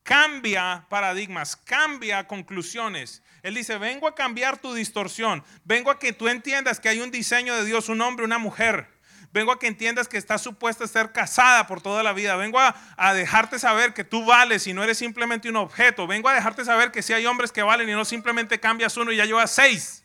cambia 0.03 0.85
paradigmas, 0.89 1.55
cambia 1.55 2.27
conclusiones. 2.27 3.23
Él 3.43 3.55
dice, 3.55 3.77
vengo 3.77 4.07
a 4.07 4.15
cambiar 4.15 4.57
tu 4.57 4.73
distorsión, 4.73 5.43
vengo 5.63 5.89
a 5.89 5.99
que 5.99 6.13
tú 6.13 6.27
entiendas 6.27 6.79
que 6.79 6.89
hay 6.89 6.99
un 6.99 7.11
diseño 7.11 7.55
de 7.55 7.65
Dios, 7.65 7.89
un 7.89 8.01
hombre, 8.01 8.25
una 8.25 8.37
mujer. 8.37 8.87
Vengo 9.33 9.53
a 9.53 9.59
que 9.59 9.67
entiendas 9.67 10.09
que 10.09 10.17
estás 10.17 10.41
supuesta 10.41 10.83
a 10.83 10.87
ser 10.87 11.13
casada 11.13 11.65
por 11.65 11.81
toda 11.81 12.03
la 12.03 12.11
vida. 12.11 12.35
Vengo 12.35 12.59
a, 12.59 13.13
dejarte 13.13 13.59
saber 13.59 13.93
que 13.93 14.03
tú 14.03 14.25
vales 14.25 14.67
y 14.67 14.73
no 14.73 14.83
eres 14.83 14.97
simplemente 14.97 15.47
un 15.47 15.55
objeto. 15.55 16.05
Vengo 16.05 16.27
a 16.27 16.33
dejarte 16.33 16.65
saber 16.65 16.91
que 16.91 17.01
si 17.01 17.13
hay 17.13 17.25
hombres 17.25 17.53
que 17.53 17.61
valen 17.61 17.87
y 17.87 17.93
no 17.93 18.03
simplemente 18.03 18.59
cambias 18.59 18.97
uno 18.97 19.11
y 19.11 19.15
ya 19.15 19.25
llevas 19.25 19.51
seis. 19.51 20.03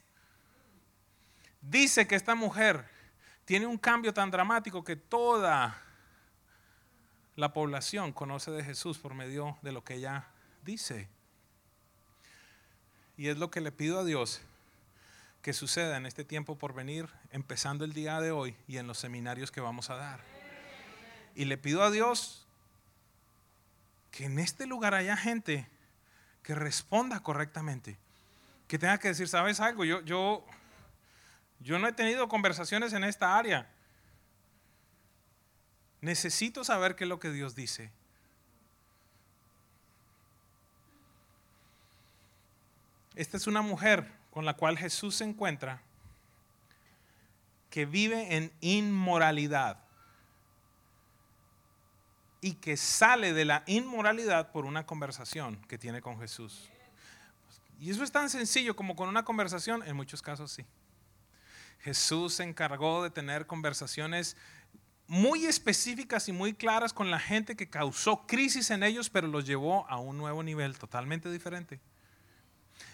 Dice 1.60 2.06
que 2.06 2.14
esta 2.14 2.36
mujer 2.36 2.88
tiene 3.44 3.66
un 3.66 3.78
cambio 3.78 4.14
tan 4.14 4.30
dramático 4.30 4.84
que 4.84 4.94
toda 4.94 5.76
la 7.36 7.52
población 7.52 8.12
conoce 8.12 8.50
de 8.50 8.64
Jesús 8.64 8.98
por 8.98 9.14
medio 9.14 9.58
de 9.62 9.72
lo 9.72 9.84
que 9.84 9.94
ella 9.94 10.26
dice. 10.64 11.08
Y 13.18 13.28
es 13.28 13.36
lo 13.36 13.50
que 13.50 13.60
le 13.60 13.72
pido 13.72 14.00
a 14.00 14.04
Dios 14.04 14.40
que 15.42 15.52
suceda 15.52 15.96
en 15.96 16.06
este 16.06 16.24
tiempo 16.24 16.56
por 16.56 16.74
venir, 16.74 17.08
empezando 17.30 17.84
el 17.84 17.92
día 17.92 18.20
de 18.20 18.32
hoy 18.32 18.56
y 18.66 18.78
en 18.78 18.86
los 18.86 18.98
seminarios 18.98 19.52
que 19.52 19.60
vamos 19.60 19.90
a 19.90 19.96
dar. 19.96 20.20
Y 21.34 21.44
le 21.44 21.56
pido 21.56 21.84
a 21.84 21.90
Dios 21.90 22.46
que 24.10 24.24
en 24.24 24.38
este 24.38 24.66
lugar 24.66 24.94
haya 24.94 25.16
gente 25.16 25.68
que 26.42 26.54
responda 26.54 27.20
correctamente, 27.20 27.98
que 28.66 28.78
tenga 28.78 28.98
que 28.98 29.08
decir, 29.08 29.28
¿sabes 29.28 29.60
algo? 29.60 29.84
Yo, 29.84 30.00
yo, 30.00 30.44
yo 31.60 31.78
no 31.78 31.86
he 31.86 31.92
tenido 31.92 32.28
conversaciones 32.28 32.92
en 32.94 33.04
esta 33.04 33.38
área. 33.38 33.68
Necesito 36.00 36.64
saber 36.64 36.96
qué 36.96 37.04
es 37.04 37.08
lo 37.08 37.18
que 37.18 37.30
Dios 37.30 37.54
dice. 37.54 37.90
Esta 43.14 43.38
es 43.38 43.46
una 43.46 43.62
mujer 43.62 44.12
con 44.30 44.44
la 44.44 44.54
cual 44.54 44.76
Jesús 44.76 45.16
se 45.16 45.24
encuentra 45.24 45.80
que 47.70 47.86
vive 47.86 48.36
en 48.36 48.52
inmoralidad 48.60 49.82
y 52.40 52.54
que 52.54 52.76
sale 52.76 53.32
de 53.32 53.44
la 53.46 53.64
inmoralidad 53.66 54.52
por 54.52 54.66
una 54.66 54.86
conversación 54.86 55.56
que 55.68 55.78
tiene 55.78 56.02
con 56.02 56.18
Jesús. 56.20 56.68
Y 57.80 57.90
eso 57.90 58.04
es 58.04 58.12
tan 58.12 58.30
sencillo 58.30 58.76
como 58.76 58.94
con 58.96 59.08
una 59.08 59.24
conversación, 59.24 59.82
en 59.86 59.96
muchos 59.96 60.22
casos 60.22 60.52
sí. 60.52 60.64
Jesús 61.80 62.34
se 62.34 62.42
encargó 62.42 63.02
de 63.02 63.10
tener 63.10 63.46
conversaciones 63.46 64.36
muy 65.08 65.46
específicas 65.46 66.28
y 66.28 66.32
muy 66.32 66.54
claras 66.54 66.92
con 66.92 67.10
la 67.10 67.20
gente 67.20 67.56
que 67.56 67.68
causó 67.68 68.26
crisis 68.26 68.70
en 68.70 68.82
ellos, 68.82 69.10
pero 69.10 69.28
los 69.28 69.46
llevó 69.46 69.88
a 69.88 69.98
un 69.98 70.18
nuevo 70.18 70.42
nivel 70.42 70.78
totalmente 70.78 71.30
diferente. 71.30 71.80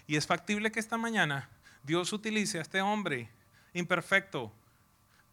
Y 0.07 0.16
es 0.16 0.27
factible 0.27 0.70
que 0.70 0.81
esta 0.81 0.98
mañana 0.98 1.48
Dios 1.83 2.12
utilice 2.12 2.59
a 2.59 2.62
este 2.62 2.83
hombre 2.83 3.31
imperfecto, 3.72 4.53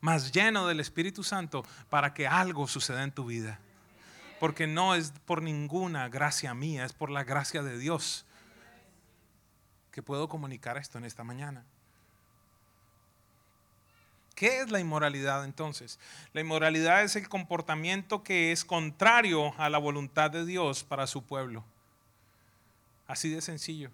más 0.01 0.31
lleno 0.31 0.67
del 0.67 0.79
Espíritu 0.79 1.23
Santo, 1.23 1.65
para 1.89 2.13
que 2.13 2.27
algo 2.27 2.67
suceda 2.67 3.03
en 3.03 3.11
tu 3.11 3.25
vida. 3.25 3.59
Porque 4.39 4.65
no 4.65 4.95
es 4.95 5.11
por 5.25 5.41
ninguna 5.41 6.07
gracia 6.07 6.53
mía, 6.53 6.85
es 6.85 6.93
por 6.93 7.09
la 7.09 7.25
gracia 7.25 7.61
de 7.61 7.77
Dios 7.77 8.25
que 9.91 10.01
puedo 10.01 10.29
comunicar 10.29 10.77
esto 10.77 10.97
en 10.97 11.03
esta 11.03 11.25
mañana. 11.25 11.65
¿Qué 14.39 14.62
es 14.62 14.71
la 14.71 14.80
inmoralidad 14.80 15.43
entonces? 15.43 15.99
La 16.32 16.39
inmoralidad 16.39 17.04
es 17.04 17.17
el 17.17 17.28
comportamiento 17.28 18.23
que 18.23 18.54
es 18.54 18.63
contrario 18.63 19.54
a 19.58 19.69
la 19.69 19.80
voluntad 19.80 20.32
de 20.32 20.45
Dios 20.45 20.86
para 20.86 21.08
su 21.08 21.25
pueblo. 21.25 21.65
Así 23.06 23.30
de 23.30 23.41
sencillo. 23.41 23.91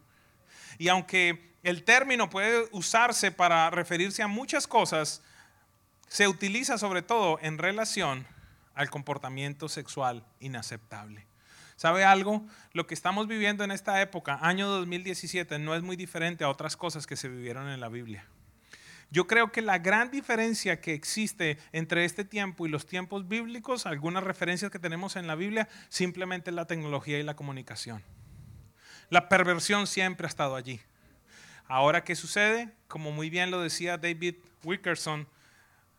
Y 0.78 0.90
aunque 0.90 1.52
el 1.64 1.84
término 1.84 2.30
puede 2.30 2.70
usarse 2.74 3.32
para 3.32 3.72
referirse 3.72 4.22
a 4.22 4.28
muchas 4.28 4.68
cosas, 4.68 5.24
se 6.08 6.28
utiliza 6.28 6.78
sobre 6.78 7.02
todo 7.02 7.40
en 7.42 7.58
relación 7.58 8.28
al 8.76 8.92
comportamiento 8.92 9.68
sexual 9.68 10.24
inaceptable. 10.40 11.26
¿Sabe 11.76 12.04
algo? 12.04 12.46
Lo 12.72 12.86
que 12.86 12.94
estamos 12.94 13.26
viviendo 13.26 13.64
en 13.64 13.72
esta 13.72 14.00
época, 14.00 14.38
año 14.44 14.68
2017, 14.68 15.58
no 15.58 15.74
es 15.74 15.82
muy 15.82 15.96
diferente 15.96 16.44
a 16.44 16.50
otras 16.50 16.78
cosas 16.78 17.08
que 17.08 17.16
se 17.16 17.30
vivieron 17.30 17.68
en 17.68 17.80
la 17.80 17.90
Biblia. 17.90 18.28
Yo 19.16 19.28
creo 19.28 19.50
que 19.50 19.62
la 19.62 19.78
gran 19.78 20.12
diferencia 20.12 20.82
que 20.82 20.94
existe 20.94 21.58
entre 21.72 22.04
este 22.04 22.26
tiempo 22.26 22.66
y 22.66 22.70
los 22.70 22.86
tiempos 22.86 23.30
bíblicos, 23.30 23.86
algunas 23.86 24.26
referencias 24.26 24.70
que 24.70 24.78
tenemos 24.78 25.16
en 25.16 25.26
la 25.26 25.36
Biblia, 25.36 25.70
simplemente 25.88 26.50
es 26.50 26.54
la 26.54 26.68
tecnología 26.68 27.18
y 27.18 27.24
la 27.24 27.38
comunicación. 27.38 28.04
La 29.10 29.30
perversión 29.30 29.88
siempre 29.88 30.26
ha 30.26 30.28
estado 30.28 30.58
allí. 30.58 30.82
Ahora, 31.66 32.04
¿qué 32.04 32.14
sucede? 32.14 32.74
Como 32.90 33.14
muy 33.14 33.30
bien 33.30 33.52
lo 33.52 33.62
decía 33.62 33.98
David 33.98 34.36
Wickerson, 34.66 35.30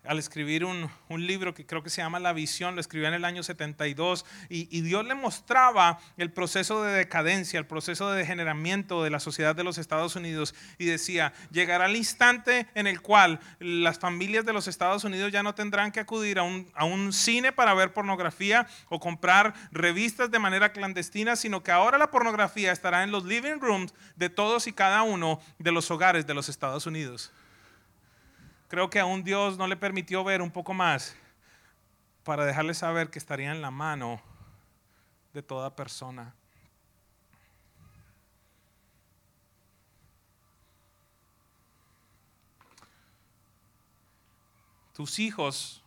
al 0.08 0.18
escribir 0.18 0.64
un, 0.64 0.90
libro 1.08 1.54
que 1.54 1.64
creo 1.64 1.82
que 1.82 1.90
se 1.90 2.02
llama 2.02 2.20
La 2.20 2.32
visión, 2.32 2.74
lo 2.74 2.80
escribió 2.80 3.08
en 3.08 3.14
el 3.14 3.24
año 3.24 3.42
72, 3.42 4.24
y, 4.48 4.68
y, 4.76 4.82
Dios 4.82 5.04
le 5.06 5.14
mostraba 5.14 5.98
el 6.16 6.30
proceso 6.30 6.82
de 6.82 6.92
decadencia, 6.92 7.58
el 7.58 7.66
proceso 7.66 8.10
de 8.10 8.18
degeneramiento 8.18 9.02
de 9.02 9.10
la 9.10 9.18
sociedad 9.18 9.56
de 9.56 9.64
los 9.64 9.78
Estados 9.78 10.14
Unidos, 10.14 10.54
y 10.78 10.84
decía, 10.84 11.32
llegará 11.50 11.86
el 11.86 11.96
instante 11.96 12.66
en 12.74 12.86
el 12.86 13.00
cual 13.00 13.40
las 13.58 13.98
familias 13.98 14.44
de 14.44 14.52
los 14.52 14.68
Estados 14.68 15.04
Unidos 15.04 15.32
ya 15.32 15.42
no 15.42 15.54
tendrán 15.54 15.90
que 15.90 16.00
acudir 16.00 16.38
a 16.38 16.42
un, 16.42 16.70
a 16.74 16.84
un 16.84 17.12
cine 17.12 17.52
para 17.52 17.74
ver 17.74 17.92
pornografía 17.92 18.66
o 18.88 19.00
comprar 19.00 19.54
revistas 19.72 20.30
de 20.30 20.38
manera 20.38 20.72
clandestina, 20.72 21.36
sino 21.36 21.62
que 21.62 21.72
ahora 21.72 21.98
la 21.98 22.10
pornografía 22.10 22.72
estará 22.72 23.02
en 23.02 23.10
los 23.10 23.24
living 23.24 23.60
rooms 23.60 23.94
de 24.16 24.30
todos 24.30 24.66
y 24.66 24.72
cada 24.72 25.02
uno 25.02 25.40
de 25.58 25.72
los 25.72 25.90
hogares 25.90 26.26
de 26.26 26.34
los 26.34 26.48
Estados 26.48 26.86
Unidos 26.86 27.32
creo 28.68 28.90
que 28.90 29.00
aún 29.00 29.22
Dios 29.22 29.58
no 29.58 29.66
le 29.66 29.76
permitió 29.76 30.24
ver 30.24 30.42
un 30.42 30.50
poco 30.50 30.74
más 30.74 31.16
para 32.24 32.44
dejarle 32.44 32.74
saber 32.74 33.10
que 33.10 33.18
estaría 33.18 33.52
en 33.52 33.62
la 33.62 33.70
mano 33.70 34.20
de 35.32 35.42
toda 35.42 35.74
persona. 35.76 36.34
Tus 44.94 45.18
hijos 45.18 45.82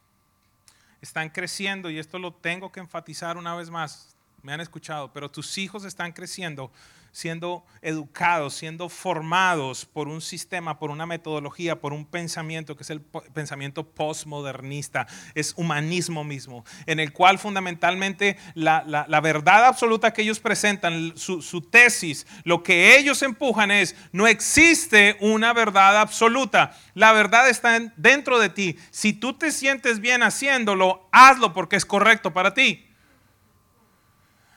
están 1.01 1.29
creciendo 1.29 1.89
y 1.89 1.97
esto 1.97 2.19
lo 2.19 2.31
tengo 2.31 2.71
que 2.71 2.79
enfatizar 2.79 3.37
una 3.37 3.55
vez 3.55 3.69
más, 3.69 4.15
me 4.43 4.53
han 4.53 4.61
escuchado, 4.61 5.11
pero 5.11 5.31
tus 5.31 5.57
hijos 5.57 5.83
están 5.83 6.11
creciendo 6.11 6.71
siendo 7.11 7.65
educados, 7.81 8.55
siendo 8.55 8.89
formados 8.89 9.85
por 9.85 10.07
un 10.07 10.21
sistema, 10.21 10.79
por 10.79 10.91
una 10.91 11.05
metodología, 11.05 11.79
por 11.79 11.93
un 11.93 12.05
pensamiento 12.05 12.75
que 12.75 12.83
es 12.83 12.89
el 12.89 13.01
pensamiento 13.01 13.87
postmodernista, 13.87 15.07
es 15.35 15.53
humanismo 15.55 16.23
mismo, 16.23 16.65
en 16.85 16.99
el 16.99 17.13
cual 17.13 17.39
fundamentalmente 17.39 18.37
la, 18.53 18.83
verdad 19.21 19.65
absoluta 19.65 20.11
que 20.13 20.21
ellos 20.21 20.39
presentan, 20.39 21.13
su, 21.15 21.41
su 21.41 21.61
tesis, 21.61 22.25
lo 22.43 22.63
que 22.63 22.97
ellos 22.97 23.21
empujan 23.21 23.71
es, 23.71 23.95
no 24.11 24.27
existe 24.27 25.17
una 25.19 25.53
verdad 25.53 25.99
absoluta, 25.99 26.77
la 26.93 27.11
verdad 27.11 27.49
está 27.49 27.79
dentro 27.97 28.39
de 28.39 28.49
ti. 28.49 28.77
Si 28.91 29.13
tú 29.13 29.33
te 29.33 29.51
sientes 29.51 29.99
bien 29.99 30.23
haciéndolo, 30.23 31.07
hazlo 31.11 31.53
porque 31.53 31.75
es 31.75 31.85
correcto 31.85 32.33
para 32.33 32.53
ti. 32.53 32.85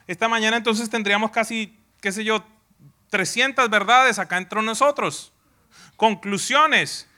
Esta 0.06 0.28
mañana 0.28 0.56
entonces 0.56 0.90
tendríamos 0.90 1.30
casi 1.30 1.81
qué 2.02 2.12
sé 2.12 2.24
yo, 2.24 2.44
300 3.08 3.70
verdades 3.70 4.18
acá 4.18 4.36
entre 4.36 4.60
nosotros, 4.60 5.32
conclusiones. 5.96 7.08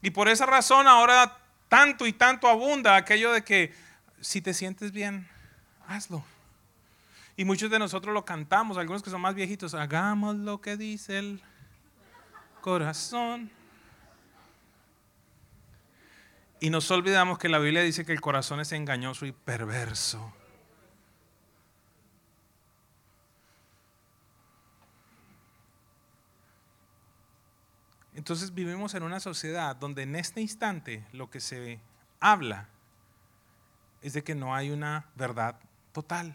Y 0.00 0.10
por 0.10 0.28
esa 0.28 0.46
razón 0.46 0.86
ahora 0.86 1.36
tanto 1.68 2.06
y 2.06 2.12
tanto 2.12 2.48
abunda 2.48 2.96
aquello 2.96 3.32
de 3.32 3.42
que 3.42 3.74
si 4.20 4.40
te 4.40 4.54
sientes 4.54 4.92
bien, 4.92 5.28
hazlo. 5.88 6.24
Y 7.36 7.44
muchos 7.44 7.70
de 7.70 7.78
nosotros 7.78 8.14
lo 8.14 8.24
cantamos, 8.24 8.78
algunos 8.78 9.02
que 9.02 9.10
son 9.10 9.20
más 9.20 9.34
viejitos, 9.34 9.74
hagamos 9.74 10.36
lo 10.36 10.60
que 10.60 10.76
dice 10.76 11.18
el 11.18 11.42
corazón. 12.60 13.50
Y 16.60 16.70
nos 16.70 16.90
olvidamos 16.90 17.38
que 17.38 17.48
la 17.48 17.58
Biblia 17.58 17.82
dice 17.82 18.06
que 18.06 18.12
el 18.12 18.20
corazón 18.20 18.60
es 18.60 18.70
engañoso 18.72 19.26
y 19.26 19.32
perverso. 19.32 20.32
Entonces 28.16 28.54
vivimos 28.54 28.94
en 28.94 29.02
una 29.02 29.20
sociedad 29.20 29.76
donde 29.76 30.02
en 30.02 30.16
este 30.16 30.40
instante 30.40 31.06
lo 31.12 31.28
que 31.30 31.38
se 31.38 31.80
habla 32.18 32.66
es 34.00 34.14
de 34.14 34.24
que 34.24 34.34
no 34.34 34.54
hay 34.54 34.70
una 34.70 35.10
verdad 35.16 35.60
total. 35.92 36.34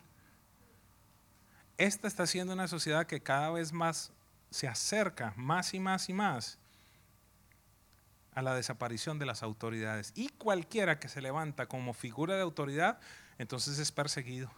Esta 1.79 2.07
está 2.07 2.27
siendo 2.27 2.53
una 2.53 2.67
sociedad 2.67 3.07
que 3.07 3.23
cada 3.23 3.49
vez 3.49 3.73
más 3.73 4.11
se 4.51 4.67
acerca 4.67 5.33
más 5.35 5.73
y 5.73 5.79
más 5.79 6.07
y 6.07 6.13
más 6.13 6.59
a 8.35 8.43
la 8.43 8.53
desaparición 8.53 9.17
de 9.17 9.25
las 9.25 9.41
autoridades. 9.41 10.13
Y 10.13 10.29
cualquiera 10.29 10.99
que 10.99 11.09
se 11.09 11.19
levanta 11.19 11.65
como 11.65 11.93
figura 11.93 12.35
de 12.35 12.43
autoridad, 12.43 12.99
entonces 13.39 13.79
es 13.79 13.91
perseguido 13.91 14.51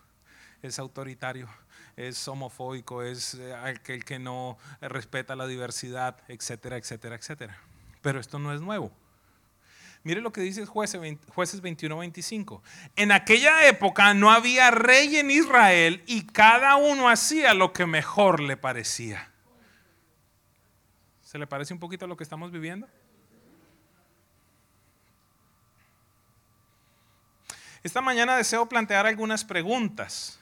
es 0.64 0.80
autoritario, 0.80 1.48
es 1.96 2.28
homofóbico, 2.28 3.04
es 3.04 3.36
eh, 3.36 3.54
aquel 3.54 4.04
que 4.04 4.18
no 4.18 4.58
respeta 4.82 5.36
la 5.36 5.46
diversidad, 5.46 6.18
etcétera, 6.28 6.78
etcétera, 6.78 7.16
etcétera. 7.16 7.60
Pero 8.02 8.20
esto 8.20 8.40
no 8.40 8.54
es 8.54 8.62
nuevo. 8.62 8.92
Mire 10.04 10.22
lo 10.22 10.34
que 10.34 10.42
dice 10.42 10.66
jueces, 10.66 11.18
jueces 11.30 11.62
21-25. 11.62 12.62
En 12.96 13.12
aquella 13.12 13.68
época 13.68 14.14
no 14.14 14.32
había 14.32 14.72
rey 14.72 15.18
en 15.18 15.32
Israel 15.32 16.02
y 16.08 16.26
cada 16.26 16.78
uno 16.78 17.10
hacía 17.10 17.54
lo 17.54 17.72
que 17.72 17.86
mejor 17.86 18.40
le 18.40 18.58
parecía. 18.58 19.30
¿Se 21.24 21.38
le 21.38 21.48
parece 21.48 21.74
un 21.74 21.80
poquito 21.80 22.06
a 22.06 22.08
lo 22.08 22.18
que 22.18 22.24
estamos 22.24 22.52
viviendo? 22.52 22.88
Esta 27.82 28.02
mañana 28.02 28.38
deseo 28.38 28.68
plantear 28.68 29.06
algunas 29.06 29.44
preguntas. 29.44 30.40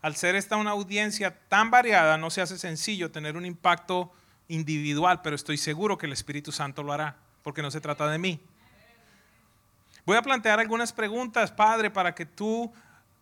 Al 0.00 0.16
ser 0.16 0.36
esta 0.36 0.56
una 0.56 0.70
audiencia 0.70 1.36
tan 1.48 1.70
variada, 1.70 2.16
no 2.18 2.30
se 2.30 2.40
hace 2.40 2.58
sencillo 2.58 3.10
tener 3.10 3.36
un 3.36 3.44
impacto 3.44 4.12
individual, 4.46 5.20
pero 5.22 5.36
estoy 5.36 5.56
seguro 5.56 5.98
que 5.98 6.06
el 6.06 6.12
Espíritu 6.12 6.52
Santo 6.52 6.82
lo 6.82 6.92
hará, 6.92 7.16
porque 7.42 7.62
no 7.62 7.70
se 7.70 7.80
trata 7.80 8.08
de 8.08 8.18
mí. 8.18 8.40
Voy 10.06 10.16
a 10.16 10.22
plantear 10.22 10.60
algunas 10.60 10.92
preguntas, 10.92 11.52
Padre, 11.52 11.90
para 11.90 12.14
que 12.14 12.24
tú 12.24 12.72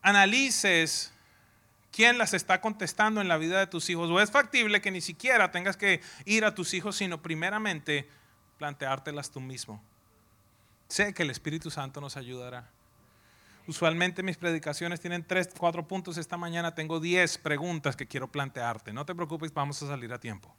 analices 0.01 1.11
quién 1.91 2.17
las 2.17 2.33
está 2.33 2.61
contestando 2.61 3.21
en 3.21 3.27
la 3.27 3.37
vida 3.37 3.59
de 3.59 3.67
tus 3.67 3.89
hijos. 3.89 4.09
O 4.09 4.21
es 4.21 4.31
factible 4.31 4.81
que 4.81 4.91
ni 4.91 5.01
siquiera 5.01 5.51
tengas 5.51 5.75
que 5.75 6.01
ir 6.25 6.45
a 6.45 6.55
tus 6.55 6.73
hijos, 6.73 6.95
sino 6.95 7.21
primeramente 7.21 8.07
planteártelas 8.57 9.31
tú 9.31 9.41
mismo. 9.41 9.81
Sé 10.87 11.13
que 11.13 11.23
el 11.23 11.29
Espíritu 11.29 11.69
Santo 11.71 11.99
nos 11.99 12.15
ayudará. 12.15 12.69
Usualmente 13.67 14.23
mis 14.23 14.37
predicaciones 14.37 15.01
tienen 15.01 15.27
tres, 15.27 15.49
cuatro 15.57 15.85
puntos. 15.85 16.17
Esta 16.17 16.37
mañana 16.37 16.73
tengo 16.73 17.01
diez 17.01 17.37
preguntas 17.37 17.97
que 17.97 18.07
quiero 18.07 18.31
plantearte. 18.31 18.93
No 18.93 19.05
te 19.05 19.13
preocupes, 19.13 19.53
vamos 19.53 19.83
a 19.83 19.87
salir 19.87 20.11
a 20.13 20.19
tiempo. 20.19 20.55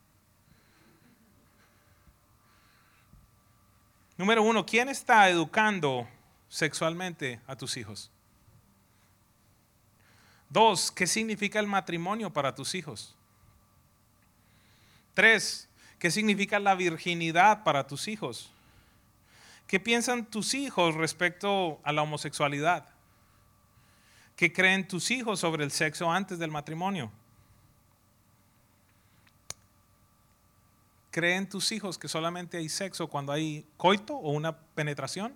Número 4.18 4.42
uno, 4.42 4.66
¿quién 4.66 4.90
está 4.90 5.30
educando 5.30 6.06
sexualmente 6.50 7.40
a 7.46 7.56
tus 7.56 7.78
hijos? 7.78 8.10
Dos, 10.50 10.90
¿qué 10.90 11.06
significa 11.06 11.60
el 11.60 11.66
matrimonio 11.66 12.30
para 12.30 12.54
tus 12.54 12.74
hijos? 12.74 13.16
Tres, 15.14 15.68
¿qué 15.98 16.10
significa 16.10 16.58
la 16.58 16.74
virginidad 16.74 17.64
para 17.64 17.86
tus 17.86 18.06
hijos? 18.06 18.50
¿Qué 19.66 19.80
piensan 19.80 20.26
tus 20.26 20.52
hijos 20.52 20.94
respecto 20.94 21.80
a 21.84 21.92
la 21.92 22.02
homosexualidad? 22.02 22.97
¿Qué 24.38 24.52
creen 24.52 24.86
tus 24.86 25.10
hijos 25.10 25.40
sobre 25.40 25.64
el 25.64 25.72
sexo 25.72 26.08
antes 26.08 26.38
del 26.38 26.52
matrimonio? 26.52 27.10
¿Creen 31.10 31.48
tus 31.48 31.72
hijos 31.72 31.98
que 31.98 32.06
solamente 32.06 32.56
hay 32.56 32.68
sexo 32.68 33.08
cuando 33.08 33.32
hay 33.32 33.66
coito 33.76 34.14
o 34.14 34.30
una 34.30 34.56
penetración? 34.56 35.34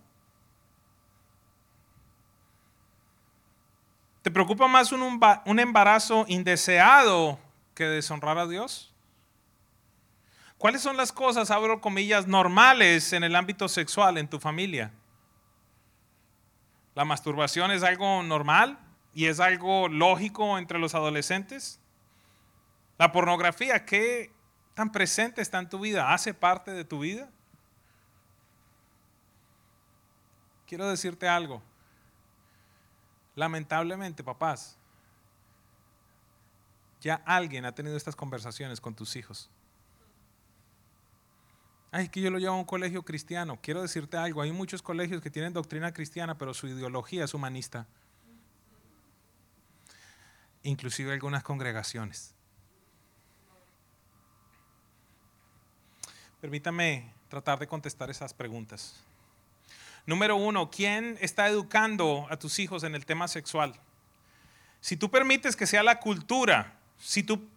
¿Te 4.22 4.30
preocupa 4.30 4.68
más 4.68 4.92
un, 4.92 5.58
embarazo 5.58 6.24
indeseado 6.28 7.40
que 7.74 7.86
deshonrar 7.86 8.38
a 8.38 8.46
Dios? 8.46 8.94
¿Cuáles 10.58 10.80
son 10.80 10.96
las 10.96 11.10
cosas, 11.10 11.50
abro 11.50 11.80
comillas, 11.80 12.28
normales 12.28 13.12
en 13.12 13.24
el 13.24 13.34
ámbito 13.34 13.68
sexual 13.68 14.16
en 14.16 14.28
tu 14.28 14.38
familia? 14.38 14.92
¿La 16.94 17.04
masturbación 17.04 17.72
es 17.72 17.82
algo 17.82 18.22
normal 18.22 18.78
y 19.14 19.26
es 19.26 19.40
algo 19.40 19.88
lógico 19.88 20.58
entre 20.58 20.78
los 20.78 20.94
adolescentes? 20.94 21.80
¿La 22.98 23.12
pornografía 23.12 23.84
qué 23.84 24.32
tan 24.74 24.92
presente 24.92 25.42
está 25.42 25.58
en 25.58 25.68
tu 25.68 25.78
vida? 25.78 26.12
¿Hace 26.12 26.34
parte 26.34 26.70
de 26.70 26.84
tu 26.84 27.00
vida? 27.00 27.30
Quiero 30.66 30.88
decirte 30.88 31.28
algo. 31.28 31.62
Lamentablemente, 33.34 34.22
papás, 34.22 34.76
ya 37.00 37.16
alguien 37.26 37.64
ha 37.64 37.74
tenido 37.74 37.96
estas 37.96 38.14
conversaciones 38.14 38.80
con 38.80 38.94
tus 38.94 39.16
hijos. 39.16 39.50
Ay, 41.90 42.08
que 42.08 42.22
yo 42.22 42.30
lo 42.30 42.38
llevo 42.38 42.54
a 42.54 42.58
un 42.58 42.64
colegio 42.64 43.04
cristiano. 43.04 43.58
Quiero 43.60 43.82
decirte 43.82 44.16
algo, 44.16 44.40
hay 44.40 44.52
muchos 44.52 44.80
colegios 44.80 45.20
que 45.20 45.30
tienen 45.30 45.52
doctrina 45.52 45.92
cristiana, 45.92 46.38
pero 46.38 46.54
su 46.54 46.66
ideología 46.66 47.24
es 47.24 47.34
humanista. 47.34 47.86
Inclusive 50.62 51.12
algunas 51.12 51.42
congregaciones. 51.42 52.34
Permítame 56.40 57.12
tratar 57.28 57.58
de 57.58 57.66
contestar 57.66 58.10
esas 58.10 58.34
preguntas. 58.34 58.96
Número 60.06 60.34
uno, 60.36 60.70
¿quién 60.70 61.16
está 61.20 61.48
educando 61.48 62.26
a 62.28 62.36
tus 62.36 62.58
hijos 62.58 62.82
en 62.82 62.94
el 62.96 63.06
tema 63.06 63.28
sexual? 63.28 63.78
Si 64.80 64.96
tú 64.96 65.10
permites 65.10 65.54
que 65.54 65.66
sea 65.66 65.84
la 65.84 66.00
cultura, 66.00 66.74
si 66.98 67.22
tú 67.22 67.48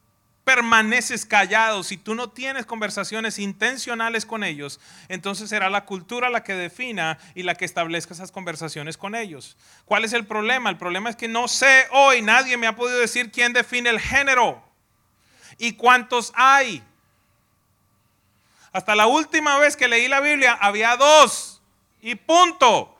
permaneces 0.45 1.25
callado, 1.25 1.83
si 1.83 1.97
tú 1.97 2.13
no 2.13 2.29
tienes 2.29 2.67
conversaciones 2.67 3.39
intencionales 3.39 4.27
con 4.27 4.43
ellos, 4.43 4.79
entonces 5.09 5.49
será 5.49 5.69
la 5.71 5.85
cultura 5.85 6.29
la 6.29 6.43
que 6.43 6.53
defina 6.53 7.17
y 7.33 7.43
la 7.43 7.55
que 7.55 7.65
establezca 7.65 8.13
esas 8.13 8.31
conversaciones 8.31 8.95
con 8.95 9.15
ellos. 9.15 9.57
¿Cuál 9.85 10.05
es 10.05 10.13
el 10.13 10.25
problema? 10.25 10.69
El 10.69 10.77
problema 10.77 11.09
es 11.09 11.15
que 11.15 11.27
no 11.27 11.47
sé 11.47 11.87
hoy, 11.91 12.21
nadie 12.21 12.57
me 12.57 12.67
ha 12.67 12.75
podido 12.75 12.99
decir 12.99 13.31
quién 13.31 13.53
define 13.53 13.89
el 13.89 13.99
género 13.99 14.63
y 15.57 15.73
cuántos 15.73 16.31
hay. 16.35 16.83
Hasta 18.71 18.93
la 18.93 19.07
última 19.07 19.57
vez 19.57 19.75
que 19.75 19.87
leí 19.87 20.07
la 20.07 20.19
Biblia 20.19 20.53
había 20.61 20.95
dos 20.95 21.59
y 22.01 22.13
punto. 22.13 22.91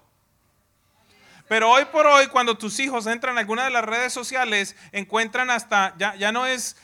Pero 1.47 1.69
hoy 1.69 1.85
por 1.85 2.07
hoy, 2.07 2.25
cuando 2.27 2.57
tus 2.57 2.79
hijos 2.79 3.05
entran 3.05 3.35
en 3.35 3.39
alguna 3.39 3.65
de 3.65 3.69
las 3.69 3.85
redes 3.85 4.11
sociales, 4.11 4.75
encuentran 4.91 5.51
hasta, 5.51 5.93
ya, 5.97 6.15
ya 6.15 6.31
no 6.31 6.47
es 6.47 6.75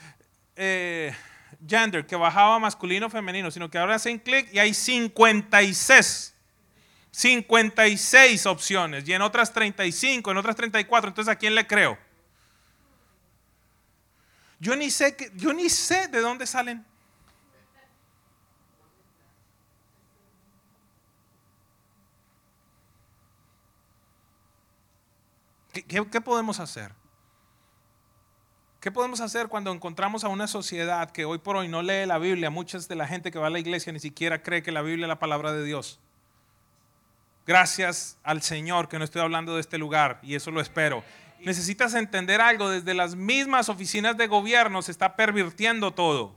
eh, 0.55 1.15
gender, 1.67 2.05
que 2.05 2.15
bajaba 2.15 2.59
masculino 2.59 3.09
femenino, 3.09 3.51
sino 3.51 3.69
que 3.69 3.77
ahora 3.77 3.95
hacen 3.95 4.19
clic 4.19 4.49
y 4.53 4.59
hay 4.59 4.73
56. 4.73 6.33
56 7.11 8.45
opciones 8.45 9.07
y 9.07 9.13
en 9.13 9.21
otras 9.21 9.51
35, 9.51 10.31
en 10.31 10.37
otras 10.37 10.55
34. 10.55 11.09
Entonces, 11.09 11.31
¿a 11.31 11.35
quién 11.35 11.55
le 11.55 11.67
creo? 11.67 11.97
Yo 14.59 14.75
ni 14.75 14.89
sé, 14.89 15.15
que, 15.15 15.31
yo 15.35 15.53
ni 15.53 15.69
sé 15.69 16.07
de 16.07 16.21
dónde 16.21 16.47
salen. 16.47 16.85
qué 25.87 26.21
podemos 26.21 26.59
hacer? 26.59 27.00
¿Qué 28.81 28.91
podemos 28.91 29.21
hacer 29.21 29.47
cuando 29.47 29.71
encontramos 29.71 30.23
a 30.23 30.27
una 30.29 30.47
sociedad 30.47 31.11
que 31.11 31.23
hoy 31.23 31.37
por 31.37 31.55
hoy 31.55 31.67
no 31.67 31.83
lee 31.83 32.07
la 32.07 32.17
Biblia? 32.17 32.49
Muchas 32.49 32.87
de 32.87 32.95
la 32.95 33.05
gente 33.05 33.29
que 33.29 33.37
va 33.37 33.45
a 33.45 33.51
la 33.51 33.59
iglesia 33.59 33.93
ni 33.93 33.99
siquiera 33.99 34.41
cree 34.41 34.63
que 34.63 34.71
la 34.71 34.81
Biblia 34.81 35.05
es 35.05 35.07
la 35.07 35.19
palabra 35.19 35.53
de 35.53 35.63
Dios. 35.63 35.99
Gracias 37.45 38.17
al 38.23 38.41
Señor 38.41 38.89
que 38.89 38.97
no 38.97 39.05
estoy 39.05 39.21
hablando 39.21 39.53
de 39.53 39.61
este 39.61 39.77
lugar 39.77 40.19
y 40.23 40.33
eso 40.33 40.49
lo 40.49 40.61
espero. 40.61 41.03
Necesitas 41.41 41.93
entender 41.93 42.41
algo, 42.41 42.71
desde 42.71 42.95
las 42.95 43.13
mismas 43.13 43.69
oficinas 43.69 44.17
de 44.17 44.25
gobierno 44.25 44.81
se 44.81 44.91
está 44.91 45.15
pervirtiendo 45.15 45.93
todo. 45.93 46.35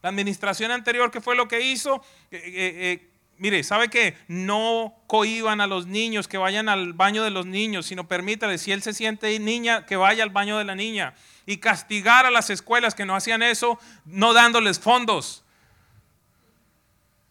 La 0.00 0.10
administración 0.10 0.70
anterior, 0.70 1.10
¿qué 1.10 1.20
fue 1.20 1.34
lo 1.34 1.48
que 1.48 1.60
hizo? 1.60 1.96
Eh, 2.30 2.36
eh, 2.36 2.92
eh, 2.92 3.10
mire, 3.38 3.62
¿sabe 3.62 3.88
qué? 3.88 4.16
No 4.28 4.94
cohiban 5.06 5.60
a 5.60 5.66
los 5.66 5.86
niños 5.86 6.28
que 6.28 6.38
vayan 6.38 6.68
al 6.68 6.92
baño 6.92 7.22
de 7.24 7.30
los 7.30 7.46
niños, 7.46 7.86
sino 7.86 8.06
permítale, 8.06 8.58
si 8.58 8.72
él 8.72 8.82
se 8.82 8.92
siente 8.92 9.38
niña, 9.38 9.86
que 9.86 9.96
vaya 9.96 10.22
al 10.22 10.30
baño 10.30 10.58
de 10.58 10.64
la 10.64 10.74
niña. 10.74 11.14
Y 11.46 11.58
castigar 11.58 12.26
a 12.26 12.30
las 12.30 12.50
escuelas 12.50 12.94
que 12.94 13.04
no 13.04 13.14
hacían 13.14 13.42
eso, 13.42 13.78
no 14.04 14.32
dándoles 14.32 14.80
fondos. 14.80 15.44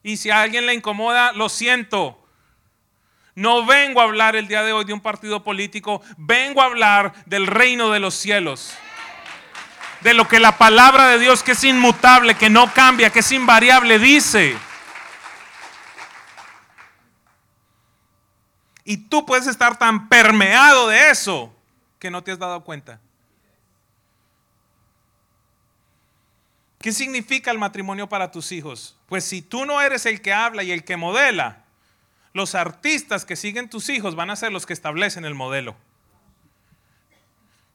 Y 0.03 0.17
si 0.17 0.29
a 0.29 0.41
alguien 0.41 0.65
le 0.65 0.73
incomoda, 0.73 1.31
lo 1.31 1.49
siento. 1.49 2.19
No 3.35 3.65
vengo 3.65 3.99
a 3.99 4.03
hablar 4.03 4.35
el 4.35 4.47
día 4.47 4.61
de 4.61 4.73
hoy 4.73 4.85
de 4.85 4.93
un 4.93 5.01
partido 5.01 5.43
político, 5.43 6.01
vengo 6.17 6.61
a 6.61 6.65
hablar 6.65 7.13
del 7.25 7.47
reino 7.47 7.89
de 7.89 7.99
los 7.99 8.13
cielos. 8.13 8.73
De 10.01 10.13
lo 10.13 10.27
que 10.27 10.39
la 10.39 10.57
palabra 10.57 11.07
de 11.07 11.17
Dios, 11.17 11.41
que 11.41 11.53
es 11.53 11.63
inmutable, 11.63 12.35
que 12.35 12.49
no 12.49 12.71
cambia, 12.73 13.09
que 13.09 13.19
es 13.19 13.31
invariable, 13.31 13.97
dice. 13.97 14.55
Y 18.83 18.97
tú 18.97 19.25
puedes 19.25 19.47
estar 19.47 19.77
tan 19.77 20.09
permeado 20.09 20.87
de 20.89 21.09
eso 21.09 21.53
que 21.99 22.11
no 22.11 22.23
te 22.23 22.31
has 22.31 22.39
dado 22.39 22.63
cuenta. 22.63 22.99
¿Qué 26.79 26.91
significa 26.91 27.49
el 27.49 27.57
matrimonio 27.57 28.09
para 28.09 28.29
tus 28.29 28.51
hijos? 28.51 28.97
Pues 29.07 29.23
si 29.23 29.41
tú 29.41 29.65
no 29.65 29.79
eres 29.79 30.05
el 30.05 30.21
que 30.21 30.33
habla 30.33 30.63
y 30.63 30.71
el 30.71 30.83
que 30.83 30.97
modela, 30.97 31.63
los 32.33 32.55
artistas 32.55 33.23
que 33.23 33.37
siguen 33.37 33.69
tus 33.69 33.87
hijos 33.87 34.15
van 34.15 34.29
a 34.29 34.35
ser 34.35 34.51
los 34.51 34.65
que 34.65 34.73
establecen 34.73 35.23
el 35.23 35.33
modelo. 35.33 35.77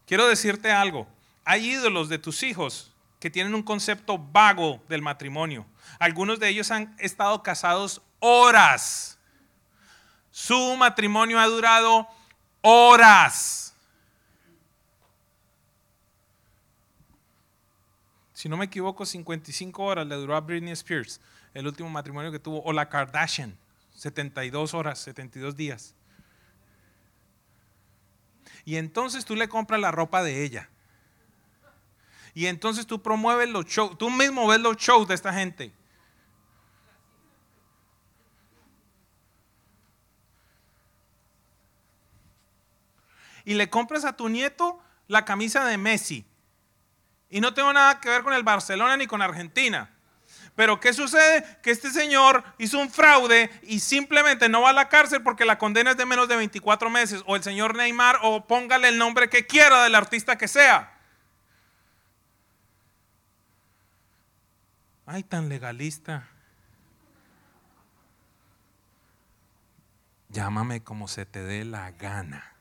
Quiero 0.06 0.28
decirte 0.28 0.72
algo, 0.72 1.06
hay 1.44 1.70
ídolos 1.70 2.10
de 2.10 2.18
tus 2.18 2.42
hijos 2.42 2.92
que 3.18 3.30
tienen 3.30 3.54
un 3.54 3.62
concepto 3.62 4.18
vago 4.18 4.82
del 4.88 5.00
matrimonio. 5.00 5.64
Algunos 5.98 6.38
de 6.38 6.48
ellos 6.48 6.70
han 6.70 6.94
estado 6.98 7.42
casados 7.42 8.02
horas 8.18 9.17
su 10.38 10.76
matrimonio 10.76 11.36
ha 11.40 11.46
durado 11.46 12.06
horas. 12.60 13.74
Si 18.32 18.48
no 18.48 18.56
me 18.56 18.66
equivoco, 18.66 19.04
55 19.04 19.82
horas 19.82 20.06
le 20.06 20.14
duró 20.14 20.36
a 20.36 20.40
Britney 20.40 20.70
Spears, 20.74 21.20
el 21.54 21.66
último 21.66 21.90
matrimonio 21.90 22.30
que 22.30 22.38
tuvo, 22.38 22.62
o 22.62 22.72
la 22.72 22.88
Kardashian, 22.88 23.58
72 23.96 24.74
horas, 24.74 25.00
72 25.00 25.56
días. 25.56 25.96
Y 28.64 28.76
entonces 28.76 29.24
tú 29.24 29.34
le 29.34 29.48
compras 29.48 29.80
la 29.80 29.90
ropa 29.90 30.22
de 30.22 30.44
ella. 30.44 30.70
Y 32.32 32.46
entonces 32.46 32.86
tú 32.86 33.02
promueves 33.02 33.48
los 33.48 33.66
shows, 33.66 33.98
tú 33.98 34.08
mismo 34.08 34.46
ves 34.46 34.60
los 34.60 34.76
shows 34.76 35.08
de 35.08 35.16
esta 35.16 35.32
gente. 35.32 35.72
Y 43.48 43.54
le 43.54 43.70
compras 43.70 44.04
a 44.04 44.12
tu 44.12 44.28
nieto 44.28 44.78
la 45.06 45.24
camisa 45.24 45.64
de 45.64 45.78
Messi. 45.78 46.26
Y 47.30 47.40
no 47.40 47.54
tengo 47.54 47.72
nada 47.72 47.98
que 47.98 48.10
ver 48.10 48.22
con 48.22 48.34
el 48.34 48.42
Barcelona 48.42 48.94
ni 48.98 49.06
con 49.06 49.22
Argentina. 49.22 49.88
Pero 50.54 50.78
¿qué 50.80 50.92
sucede? 50.92 51.42
Que 51.62 51.70
este 51.70 51.90
señor 51.90 52.44
hizo 52.58 52.78
un 52.78 52.90
fraude 52.90 53.50
y 53.62 53.80
simplemente 53.80 54.50
no 54.50 54.60
va 54.60 54.68
a 54.68 54.74
la 54.74 54.90
cárcel 54.90 55.22
porque 55.22 55.46
la 55.46 55.56
condena 55.56 55.92
es 55.92 55.96
de 55.96 56.04
menos 56.04 56.28
de 56.28 56.36
24 56.36 56.90
meses. 56.90 57.22
O 57.24 57.36
el 57.36 57.42
señor 57.42 57.74
Neymar 57.74 58.18
o 58.20 58.46
póngale 58.46 58.90
el 58.90 58.98
nombre 58.98 59.30
que 59.30 59.46
quiera 59.46 59.82
del 59.82 59.94
artista 59.94 60.36
que 60.36 60.46
sea. 60.46 60.98
Ay, 65.06 65.22
tan 65.22 65.48
legalista. 65.48 66.28
Llámame 70.28 70.82
como 70.82 71.08
se 71.08 71.24
te 71.24 71.42
dé 71.42 71.64
la 71.64 71.92
gana. 71.92 72.57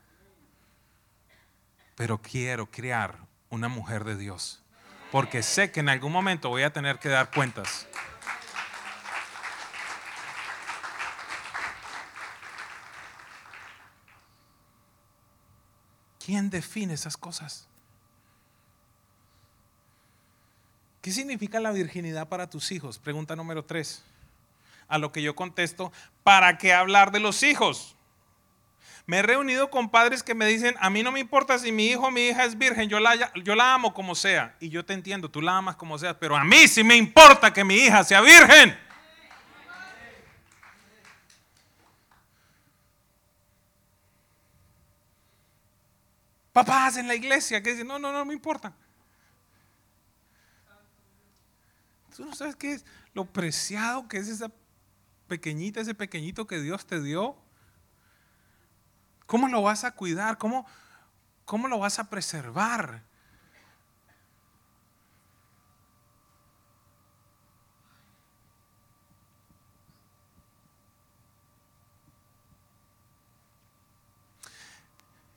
Pero 1.98 2.22
quiero 2.22 2.70
crear 2.70 3.18
una 3.50 3.66
mujer 3.66 4.04
de 4.04 4.16
Dios 4.16 4.62
porque 5.10 5.42
sé 5.42 5.72
que 5.72 5.80
en 5.80 5.88
algún 5.88 6.12
momento 6.12 6.48
voy 6.48 6.62
a 6.62 6.72
tener 6.72 7.00
que 7.00 7.08
dar 7.08 7.32
cuentas. 7.32 7.88
¿Quién 16.24 16.50
define 16.50 16.94
esas 16.94 17.16
cosas? 17.16 17.66
¿Qué 21.02 21.10
significa 21.10 21.58
la 21.58 21.72
virginidad 21.72 22.28
para 22.28 22.48
tus 22.48 22.70
hijos? 22.70 23.00
Pregunta 23.00 23.34
número 23.34 23.64
tres. 23.64 24.04
A 24.86 24.98
lo 24.98 25.10
que 25.10 25.20
yo 25.20 25.34
contesto, 25.34 25.90
¿para 26.22 26.58
qué 26.58 26.72
hablar 26.72 27.10
de 27.10 27.18
los 27.18 27.42
hijos? 27.42 27.96
Me 29.08 29.20
he 29.20 29.22
reunido 29.22 29.70
con 29.70 29.88
padres 29.88 30.22
que 30.22 30.34
me 30.34 30.44
dicen, 30.44 30.74
a 30.80 30.90
mí 30.90 31.02
no 31.02 31.10
me 31.10 31.18
importa 31.18 31.58
si 31.58 31.72
mi 31.72 31.86
hijo 31.86 32.08
o 32.08 32.10
mi 32.10 32.26
hija 32.26 32.44
es 32.44 32.58
virgen, 32.58 32.90
yo 32.90 33.00
la, 33.00 33.32
yo 33.42 33.54
la 33.54 33.72
amo 33.72 33.94
como 33.94 34.14
sea. 34.14 34.54
Y 34.60 34.68
yo 34.68 34.84
te 34.84 34.92
entiendo, 34.92 35.30
tú 35.30 35.40
la 35.40 35.56
amas 35.56 35.76
como 35.76 35.98
sea, 35.98 36.20
pero 36.20 36.36
a 36.36 36.44
mí 36.44 36.68
sí 36.68 36.84
me 36.84 36.94
importa 36.94 37.50
que 37.50 37.64
mi 37.64 37.76
hija 37.76 38.04
sea 38.04 38.20
virgen. 38.20 38.78
Papás 46.52 46.98
en 46.98 47.08
la 47.08 47.14
iglesia 47.14 47.62
que 47.62 47.70
dicen, 47.70 47.86
no, 47.86 47.98
no, 47.98 48.12
no 48.12 48.26
me 48.26 48.34
importa. 48.34 48.74
Tú 52.14 52.26
no 52.26 52.34
sabes 52.34 52.56
qué 52.56 52.72
es 52.72 52.84
lo 53.14 53.24
preciado 53.24 54.06
que 54.06 54.18
es 54.18 54.28
esa 54.28 54.52
pequeñita, 55.28 55.80
ese 55.80 55.94
pequeñito 55.94 56.46
que 56.46 56.60
Dios 56.60 56.84
te 56.84 57.00
dio. 57.00 57.47
¿Cómo 59.28 59.46
lo 59.48 59.60
vas 59.60 59.84
a 59.84 59.90
cuidar? 59.90 60.38
¿Cómo, 60.38 60.66
cómo 61.44 61.68
lo 61.68 61.78
vas 61.78 61.98
a 61.98 62.08
preservar? 62.08 63.02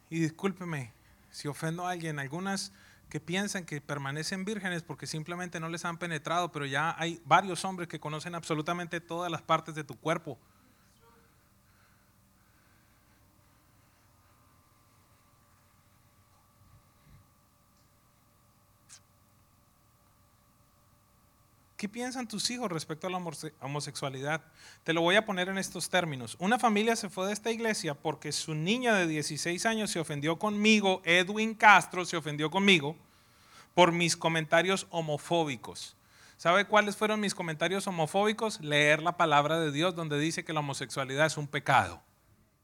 Y 0.09 0.21
discúlpeme 0.21 0.93
si 1.29 1.49
ofendo 1.49 1.85
a 1.85 1.91
alguien, 1.91 2.17
algunas 2.17 2.71
que 3.09 3.19
piensan 3.19 3.65
que 3.65 3.81
permanecen 3.81 4.45
vírgenes 4.45 4.83
porque 4.83 5.05
simplemente 5.05 5.59
no 5.59 5.67
les 5.67 5.83
han 5.83 5.97
penetrado, 5.97 6.49
pero 6.53 6.65
ya 6.65 6.95
hay 6.97 7.21
varios 7.25 7.65
hombres 7.65 7.89
que 7.89 7.99
conocen 7.99 8.35
absolutamente 8.35 9.01
todas 9.01 9.29
las 9.29 9.41
partes 9.41 9.75
de 9.75 9.83
tu 9.83 9.97
cuerpo. 9.99 10.39
¿Qué 21.81 21.89
piensan 21.89 22.27
tus 22.27 22.47
hijos 22.51 22.71
respecto 22.71 23.07
a 23.07 23.09
la 23.09 23.19
homosexualidad? 23.59 24.43
Te 24.83 24.93
lo 24.93 25.01
voy 25.01 25.15
a 25.15 25.25
poner 25.25 25.49
en 25.49 25.57
estos 25.57 25.89
términos. 25.89 26.35
Una 26.37 26.59
familia 26.59 26.95
se 26.95 27.09
fue 27.09 27.25
de 27.25 27.33
esta 27.33 27.49
iglesia 27.49 27.95
porque 27.95 28.31
su 28.31 28.53
niña 28.53 28.93
de 28.93 29.07
16 29.07 29.65
años 29.65 29.89
se 29.89 29.99
ofendió 29.99 30.37
conmigo, 30.37 31.01
Edwin 31.05 31.55
Castro 31.55 32.05
se 32.05 32.17
ofendió 32.17 32.51
conmigo 32.51 32.95
por 33.73 33.91
mis 33.91 34.15
comentarios 34.15 34.85
homofóbicos. 34.91 35.97
¿Sabe 36.37 36.67
cuáles 36.67 36.95
fueron 36.95 37.19
mis 37.19 37.33
comentarios 37.33 37.87
homofóbicos? 37.87 38.61
Leer 38.61 39.01
la 39.01 39.17
palabra 39.17 39.59
de 39.59 39.71
Dios 39.71 39.95
donde 39.95 40.19
dice 40.19 40.45
que 40.45 40.53
la 40.53 40.59
homosexualidad 40.59 41.25
es 41.25 41.37
un 41.37 41.47
pecado. 41.47 42.03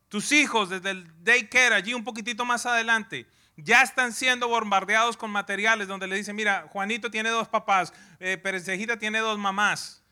Tus 0.10 0.32
hijos 0.32 0.70
desde 0.70 0.92
el 0.92 1.12
daycare, 1.24 1.74
allí 1.74 1.96
un 1.96 2.04
poquitito 2.04 2.46
más 2.46 2.68
adelante, 2.68 3.26
ya 3.58 3.82
están 3.82 4.14
siendo 4.14 4.48
bombardeados 4.48 5.18
con 5.18 5.32
materiales 5.32 5.88
donde 5.88 6.08
le 6.08 6.16
dicen, 6.16 6.36
mira, 6.36 6.68
Juanito 6.70 7.10
tiene 7.10 7.30
dos 7.30 7.48
papás, 7.48 7.92
eh, 8.20 8.38
Perecejita 8.38 8.98
tiene 8.98 9.20
dos 9.20 9.38
mamás, 9.38 10.04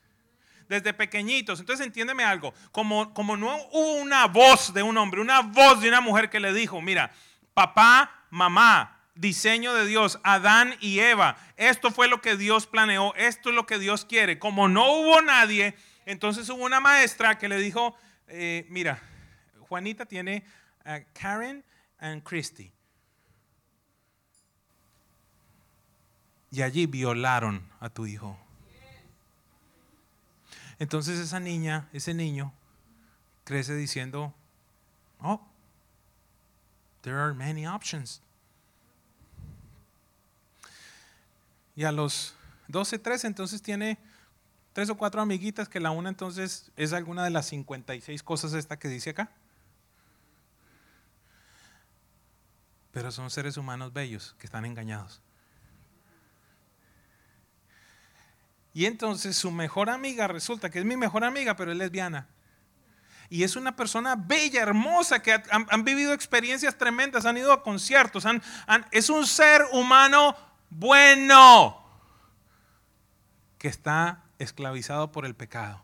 desde 0.68 0.94
pequeñitos. 0.94 1.60
Entonces 1.60 1.86
entiéndeme 1.86 2.24
algo, 2.24 2.54
como, 2.72 3.14
como 3.14 3.38
no 3.38 3.56
hubo 3.72 3.96
una 3.98 4.26
voz 4.26 4.74
de 4.74 4.82
un 4.82 4.98
hombre, 4.98 5.22
una 5.22 5.42
voz 5.42 5.80
de 5.82 5.90
una 5.90 6.02
mujer 6.02 6.30
que 6.30 6.40
le 6.40 6.54
dijo, 6.54 6.82
mira, 6.82 7.12
papá, 7.54 8.12
mamá, 8.32 9.00
diseño 9.14 9.74
de 9.76 9.86
Dios, 9.86 10.20
Adán 10.24 10.76
y 10.82 11.00
Eva, 11.00 11.38
esto 11.56 11.92
fue 11.92 12.08
lo 12.08 12.22
que 12.22 12.36
Dios 12.36 12.66
planeó, 12.66 13.14
esto 13.16 13.50
es 13.50 13.56
lo 13.56 13.68
que 13.68 13.78
Dios 13.78 14.06
quiere. 14.06 14.40
Como 14.40 14.68
no 14.68 14.92
hubo 14.92 15.22
nadie, 15.22 15.76
entonces 16.06 16.50
hubo 16.50 16.66
una 16.66 16.80
maestra 16.80 17.38
que 17.38 17.48
le 17.48 17.60
dijo, 17.60 17.96
eh, 18.28 18.66
mira, 18.70 19.00
Juanita 19.70 20.06
tiene 20.06 20.44
a 20.84 21.00
Karen 21.14 21.64
y 22.02 22.22
Christy. 22.22 22.75
Y 26.52 26.62
allí 26.62 26.86
violaron 26.86 27.68
a 27.80 27.90
tu 27.90 28.06
hijo. 28.06 28.38
Entonces 30.80 31.20
esa 31.20 31.40
niña, 31.40 31.88
ese 31.94 32.14
niño, 32.14 32.54
crece 33.44 33.76
diciendo, 33.76 34.34
oh, 35.22 35.42
there 37.02 37.18
are 37.18 37.34
many 37.34 37.66
options. 37.66 38.22
Y 41.76 41.84
a 41.84 41.92
los 41.92 42.34
12, 42.68 43.00
13, 43.00 43.28
entonces 43.28 43.62
tiene 43.62 43.98
tres 44.74 44.90
o 44.90 44.98
cuatro 44.98 45.22
amiguitas 45.22 45.70
que 45.70 45.80
la 45.80 45.92
una 45.92 46.10
entonces 46.10 46.72
es 46.76 46.94
alguna 46.94 47.24
de 47.24 47.30
las 47.30 47.46
56 47.48 48.24
cosas 48.24 48.54
esta 48.54 48.78
que 48.78 48.88
dice 48.88 49.12
acá. 49.12 49.30
Pero 52.92 53.12
son 53.12 53.30
seres 53.30 53.58
humanos 53.58 53.94
bellos 53.94 54.36
que 54.40 54.48
están 54.48 54.66
engañados. 54.66 55.22
Y 58.76 58.88
entonces 58.88 59.38
su 59.38 59.52
mejor 59.52 59.90
amiga 59.90 60.28
resulta 60.28 60.70
que 60.70 60.80
es 60.80 60.86
mi 60.86 60.98
mejor 60.98 61.24
amiga, 61.24 61.56
pero 61.56 61.72
es 61.72 61.78
lesbiana. 61.78 62.28
Y 63.30 63.44
es 63.44 63.56
una 63.56 63.74
persona 63.74 64.18
bella, 64.18 64.62
hermosa, 64.62 65.22
que 65.22 65.42
han, 65.50 65.86
vivido 65.86 66.12
experiencias 66.12 66.78
tremendas, 66.78 67.26
han 67.26 67.38
ido 67.38 67.54
a 67.54 67.64
conciertos, 67.64 68.26
es 68.92 69.10
un 69.10 69.26
ser 69.26 69.64
humano 69.72 70.36
bueno 70.70 71.82
que 73.58 73.70
está 73.70 74.26
esclavizado 74.40 75.10
por 75.10 75.26
el 75.26 75.36
pecado. 75.36 75.82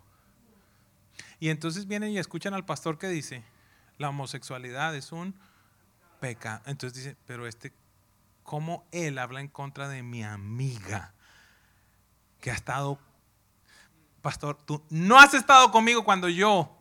Y 1.39 1.47
entonces 1.47 1.88
vienen 1.88 2.11
y 2.11 2.18
escuchan 2.18 2.53
al 2.53 2.66
pastor 2.66 2.97
que 2.97 3.07
dice, 3.07 3.41
la 3.99 4.09
homosexualidad 4.09 4.93
es 4.97 5.13
un 5.13 5.34
pecado. 6.20 6.61
Entonces 6.66 7.01
dice, 7.01 7.18
pero 7.26 7.47
este, 7.47 7.72
¿cómo 8.43 8.86
él 8.91 9.18
habla 9.18 9.39
en 9.39 9.47
contra 9.47 9.88
de 9.88 10.03
mi 10.03 10.26
amiga? 10.26 11.13
Que 12.42 12.52
ha 12.52 12.56
estado, 12.56 13.00
pastor, 14.22 14.58
tú 14.66 14.84
no 14.89 15.18
has 15.18 15.34
estado 15.34 15.72
conmigo 15.72 16.04
cuando 16.04 16.28
yo 16.28 16.78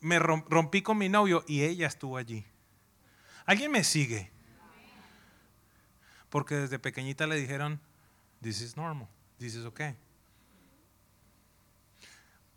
me 0.00 0.18
rompí 0.18 0.82
con 0.82 0.98
mi 0.98 1.08
novio 1.08 1.44
y 1.46 1.62
ella 1.62 1.86
estuvo 1.86 2.16
allí. 2.16 2.44
¿Alguien 3.46 3.70
me 3.70 3.84
sigue? 3.84 4.30
Porque 6.28 6.56
desde 6.56 6.78
pequeñita 6.78 7.26
le 7.26 7.36
dijeron, 7.36 7.80
this 8.42 8.60
is 8.60 8.76
normal, 8.76 9.08
this 9.38 9.54
is 9.54 9.64
okay. 9.64 9.96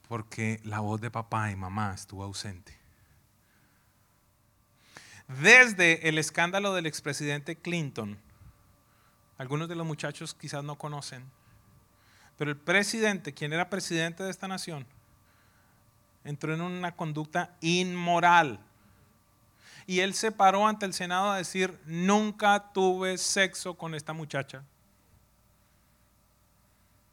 Porque 0.09 0.59
la 0.63 0.81
voz 0.81 0.99
de 0.99 1.09
papá 1.09 1.51
y 1.51 1.55
mamá 1.55 1.93
estuvo 1.93 2.23
ausente. 2.23 2.77
Desde 5.39 6.09
el 6.09 6.17
escándalo 6.17 6.73
del 6.73 6.85
expresidente 6.85 7.55
Clinton, 7.55 8.19
algunos 9.37 9.69
de 9.69 9.75
los 9.75 9.87
muchachos 9.87 10.33
quizás 10.33 10.63
no 10.63 10.77
conocen, 10.77 11.31
pero 12.41 12.49
el 12.49 12.57
presidente, 12.57 13.35
quien 13.35 13.53
era 13.53 13.69
presidente 13.69 14.23
de 14.23 14.31
esta 14.31 14.47
nación, 14.47 14.87
entró 16.23 16.55
en 16.55 16.61
una 16.61 16.95
conducta 16.95 17.55
inmoral. 17.61 18.59
Y 19.85 19.99
él 19.99 20.15
se 20.15 20.31
paró 20.31 20.65
ante 20.65 20.87
el 20.87 20.93
Senado 20.95 21.29
a 21.29 21.37
decir, 21.37 21.79
nunca 21.85 22.71
tuve 22.73 23.19
sexo 23.19 23.75
con 23.77 23.93
esta 23.93 24.13
muchacha. 24.13 24.63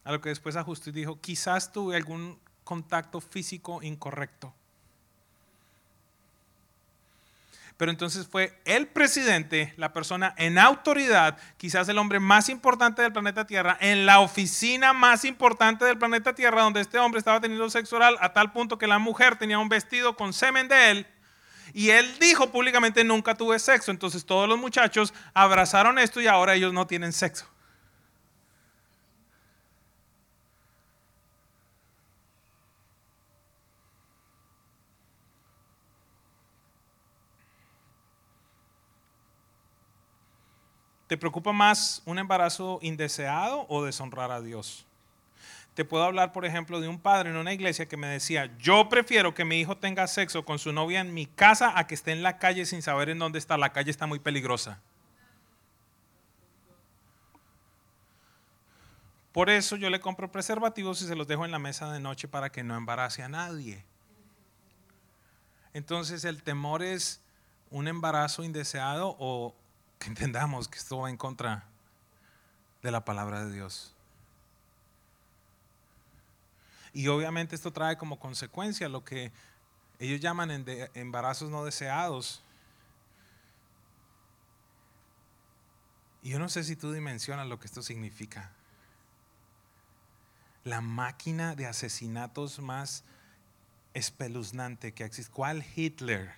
A 0.03 0.13
lo 0.13 0.19
que 0.19 0.29
después 0.29 0.55
ajustó 0.55 0.89
y 0.89 0.93
dijo, 0.93 1.21
quizás 1.21 1.71
tuve 1.71 1.95
algún 1.95 2.39
contacto 2.63 3.21
físico 3.21 3.83
incorrecto. 3.83 4.51
Pero 7.79 7.91
entonces 7.91 8.27
fue 8.27 8.59
el 8.65 8.87
presidente, 8.87 9.73
la 9.77 9.93
persona 9.93 10.35
en 10.35 10.59
autoridad, 10.59 11.37
quizás 11.55 11.87
el 11.87 11.97
hombre 11.97 12.19
más 12.19 12.49
importante 12.49 13.01
del 13.01 13.13
planeta 13.13 13.47
Tierra, 13.47 13.77
en 13.79 14.05
la 14.05 14.19
oficina 14.19 14.91
más 14.91 15.23
importante 15.23 15.85
del 15.85 15.97
planeta 15.97 16.35
Tierra, 16.35 16.63
donde 16.63 16.81
este 16.81 16.99
hombre 16.99 17.19
estaba 17.19 17.39
teniendo 17.39 17.69
sexo 17.69 17.95
oral 17.95 18.17
a 18.19 18.33
tal 18.33 18.51
punto 18.51 18.77
que 18.77 18.85
la 18.85 18.99
mujer 18.99 19.37
tenía 19.37 19.59
un 19.59 19.69
vestido 19.69 20.17
con 20.17 20.33
semen 20.33 20.67
de 20.67 20.91
él. 20.91 21.07
Y 21.73 21.91
él 21.91 22.05
dijo 22.19 22.51
públicamente, 22.51 23.05
nunca 23.05 23.33
tuve 23.35 23.57
sexo. 23.59 23.91
Entonces 23.91 24.25
todos 24.25 24.49
los 24.49 24.59
muchachos 24.59 25.13
abrazaron 25.33 25.99
esto 25.99 26.19
y 26.19 26.27
ahora 26.27 26.55
ellos 26.55 26.73
no 26.73 26.85
tienen 26.85 27.13
sexo. 27.13 27.45
¿Te 41.09 41.17
preocupa 41.17 41.51
más 41.51 42.03
un 42.05 42.19
embarazo 42.19 42.77
indeseado 42.83 43.65
o 43.67 43.83
deshonrar 43.83 44.29
a 44.29 44.41
Dios? 44.41 44.85
Te 45.73 45.83
puedo 45.83 46.03
hablar, 46.03 46.33
por 46.33 46.45
ejemplo, 46.45 46.79
de 46.79 46.87
un 46.87 46.99
padre 46.99 47.31
en 47.31 47.35
una 47.35 47.51
iglesia 47.51 47.87
que 47.87 47.97
me 47.97 48.05
decía, 48.05 48.55
yo 48.59 48.89
prefiero 48.89 49.33
que 49.33 49.43
mi 49.43 49.59
hijo 49.59 49.75
tenga 49.75 50.05
sexo 50.05 50.45
con 50.45 50.59
su 50.59 50.71
novia 50.71 50.99
en 50.99 51.11
mi 51.11 51.25
casa 51.25 51.73
a 51.75 51.87
que 51.87 51.95
esté 51.95 52.11
en 52.11 52.21
la 52.21 52.37
calle 52.37 52.63
sin 52.67 52.83
saber 52.83 53.09
en 53.09 53.17
dónde 53.17 53.39
está. 53.39 53.57
La 53.57 53.73
calle 53.73 53.89
está 53.89 54.05
muy 54.05 54.19
peligrosa. 54.19 54.79
Por 59.31 59.49
eso 59.49 59.77
yo 59.77 59.89
le 59.89 59.99
compro 59.99 60.31
preservativos 60.31 61.01
y 61.01 61.07
se 61.07 61.15
los 61.15 61.27
dejo 61.27 61.43
en 61.43 61.49
la 61.49 61.57
mesa 61.57 61.91
de 61.91 61.99
noche 61.99 62.27
para 62.27 62.51
que 62.51 62.63
no 62.63 62.77
embarace 62.77 63.23
a 63.23 63.29
nadie. 63.29 63.83
Entonces 65.73 66.23
el 66.23 66.43
temor 66.43 66.83
es 66.83 67.19
un 67.71 67.87
embarazo 67.87 68.43
indeseado 68.43 69.15
o 69.17 69.55
que 69.99 70.07
entendamos 70.07 70.67
que 70.67 70.79
esto 70.79 70.99
va 70.99 71.09
en 71.09 71.17
contra 71.17 71.65
de 72.81 72.91
la 72.91 73.03
palabra 73.03 73.45
de 73.45 73.53
Dios. 73.53 73.93
Y 76.93 77.07
obviamente 77.07 77.55
esto 77.55 77.71
trae 77.71 77.97
como 77.97 78.19
consecuencia 78.19 78.89
lo 78.89 79.03
que 79.03 79.31
ellos 79.99 80.21
llaman 80.21 80.65
embarazos 80.93 81.51
no 81.51 81.65
deseados. 81.65 82.41
Y 86.23 86.31
yo 86.31 86.39
no 86.39 86.49
sé 86.49 86.63
si 86.63 86.75
tú 86.75 86.91
dimensionas 86.91 87.47
lo 87.47 87.59
que 87.59 87.67
esto 87.67 87.83
significa. 87.83 88.51
La 90.63 90.81
máquina 90.81 91.55
de 91.55 91.67
asesinatos 91.67 92.59
más 92.59 93.03
espeluznante 93.93 94.93
que 94.93 95.03
existe. 95.03 95.31
¿Cuál 95.31 95.65
Hitler? 95.75 96.33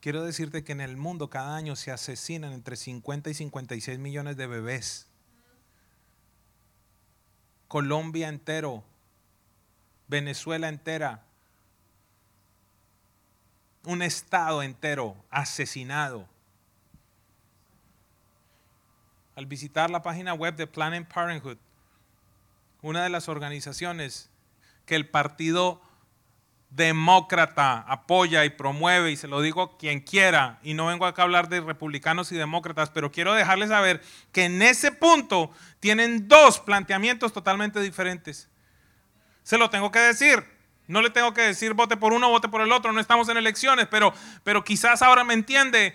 Quiero 0.00 0.22
decirte 0.22 0.62
que 0.62 0.72
en 0.72 0.80
el 0.80 0.96
mundo 0.96 1.28
cada 1.28 1.56
año 1.56 1.74
se 1.74 1.90
asesinan 1.90 2.52
entre 2.52 2.76
50 2.76 3.30
y 3.30 3.34
56 3.34 3.98
millones 3.98 4.36
de 4.36 4.46
bebés. 4.46 5.08
Colombia 7.66 8.28
entero, 8.28 8.84
Venezuela 10.06 10.68
entera, 10.68 11.24
un 13.84 14.02
estado 14.02 14.62
entero 14.62 15.16
asesinado. 15.30 16.28
Al 19.34 19.46
visitar 19.46 19.90
la 19.90 20.02
página 20.02 20.32
web 20.32 20.56
de 20.56 20.66
Planned 20.66 21.06
Parenthood, 21.06 21.58
una 22.82 23.02
de 23.02 23.10
las 23.10 23.28
organizaciones 23.28 24.30
que 24.86 24.94
el 24.94 25.08
partido 25.08 25.82
demócrata 26.70 27.80
apoya 27.88 28.44
y 28.44 28.50
promueve, 28.50 29.10
y 29.10 29.16
se 29.16 29.28
lo 29.28 29.40
digo 29.40 29.78
quien 29.78 30.00
quiera, 30.00 30.58
y 30.62 30.74
no 30.74 30.86
vengo 30.86 31.06
acá 31.06 31.22
a 31.22 31.24
hablar 31.24 31.48
de 31.48 31.60
republicanos 31.60 32.30
y 32.30 32.36
demócratas, 32.36 32.90
pero 32.90 33.10
quiero 33.10 33.34
dejarles 33.34 33.70
saber 33.70 34.02
que 34.32 34.44
en 34.44 34.60
ese 34.62 34.92
punto 34.92 35.50
tienen 35.80 36.28
dos 36.28 36.60
planteamientos 36.60 37.32
totalmente 37.32 37.80
diferentes. 37.80 38.48
Se 39.42 39.58
lo 39.58 39.70
tengo 39.70 39.90
que 39.90 40.00
decir. 40.00 40.44
No 40.86 41.02
le 41.02 41.10
tengo 41.10 41.34
que 41.34 41.42
decir 41.42 41.74
vote 41.74 41.98
por 41.98 42.14
uno, 42.14 42.30
vote 42.30 42.48
por 42.48 42.62
el 42.62 42.72
otro, 42.72 42.92
no 42.92 43.00
estamos 43.00 43.28
en 43.28 43.36
elecciones, 43.36 43.86
pero, 43.90 44.14
pero 44.42 44.64
quizás 44.64 45.02
ahora 45.02 45.22
me 45.22 45.34
entiende 45.34 45.94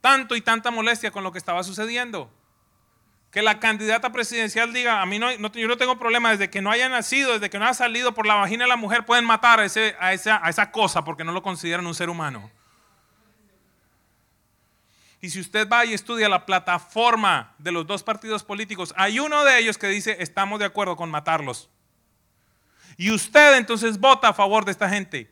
tanto 0.00 0.34
y 0.34 0.40
tanta 0.40 0.70
molestia 0.70 1.10
con 1.10 1.22
lo 1.22 1.30
que 1.30 1.38
estaba 1.38 1.62
sucediendo 1.62 2.32
que 3.36 3.42
la 3.42 3.60
candidata 3.60 4.12
presidencial 4.12 4.72
diga, 4.72 5.02
a 5.02 5.04
mí 5.04 5.18
no, 5.18 5.30
yo 5.30 5.68
no 5.68 5.76
tengo 5.76 5.98
problema, 5.98 6.30
desde 6.30 6.48
que 6.48 6.62
no 6.62 6.70
haya 6.70 6.88
nacido, 6.88 7.34
desde 7.34 7.50
que 7.50 7.58
no 7.58 7.66
haya 7.66 7.74
salido 7.74 8.14
por 8.14 8.24
la 8.24 8.36
vagina 8.36 8.64
de 8.64 8.68
la 8.70 8.76
mujer, 8.76 9.04
pueden 9.04 9.26
matar 9.26 9.60
a, 9.60 9.66
ese, 9.66 9.94
a, 10.00 10.14
esa, 10.14 10.40
a 10.42 10.48
esa 10.48 10.70
cosa 10.70 11.04
porque 11.04 11.22
no 11.22 11.32
lo 11.32 11.42
consideran 11.42 11.86
un 11.86 11.94
ser 11.94 12.08
humano. 12.08 12.50
Y 15.20 15.28
si 15.28 15.38
usted 15.38 15.68
va 15.68 15.84
y 15.84 15.92
estudia 15.92 16.30
la 16.30 16.46
plataforma 16.46 17.52
de 17.58 17.72
los 17.72 17.86
dos 17.86 18.02
partidos 18.02 18.42
políticos, 18.42 18.94
hay 18.96 19.18
uno 19.18 19.44
de 19.44 19.58
ellos 19.58 19.76
que 19.76 19.88
dice, 19.88 20.16
estamos 20.18 20.58
de 20.58 20.64
acuerdo 20.64 20.96
con 20.96 21.10
matarlos. 21.10 21.68
Y 22.96 23.10
usted 23.10 23.58
entonces 23.58 24.00
vota 24.00 24.28
a 24.28 24.32
favor 24.32 24.64
de 24.64 24.70
esta 24.70 24.88
gente. 24.88 25.30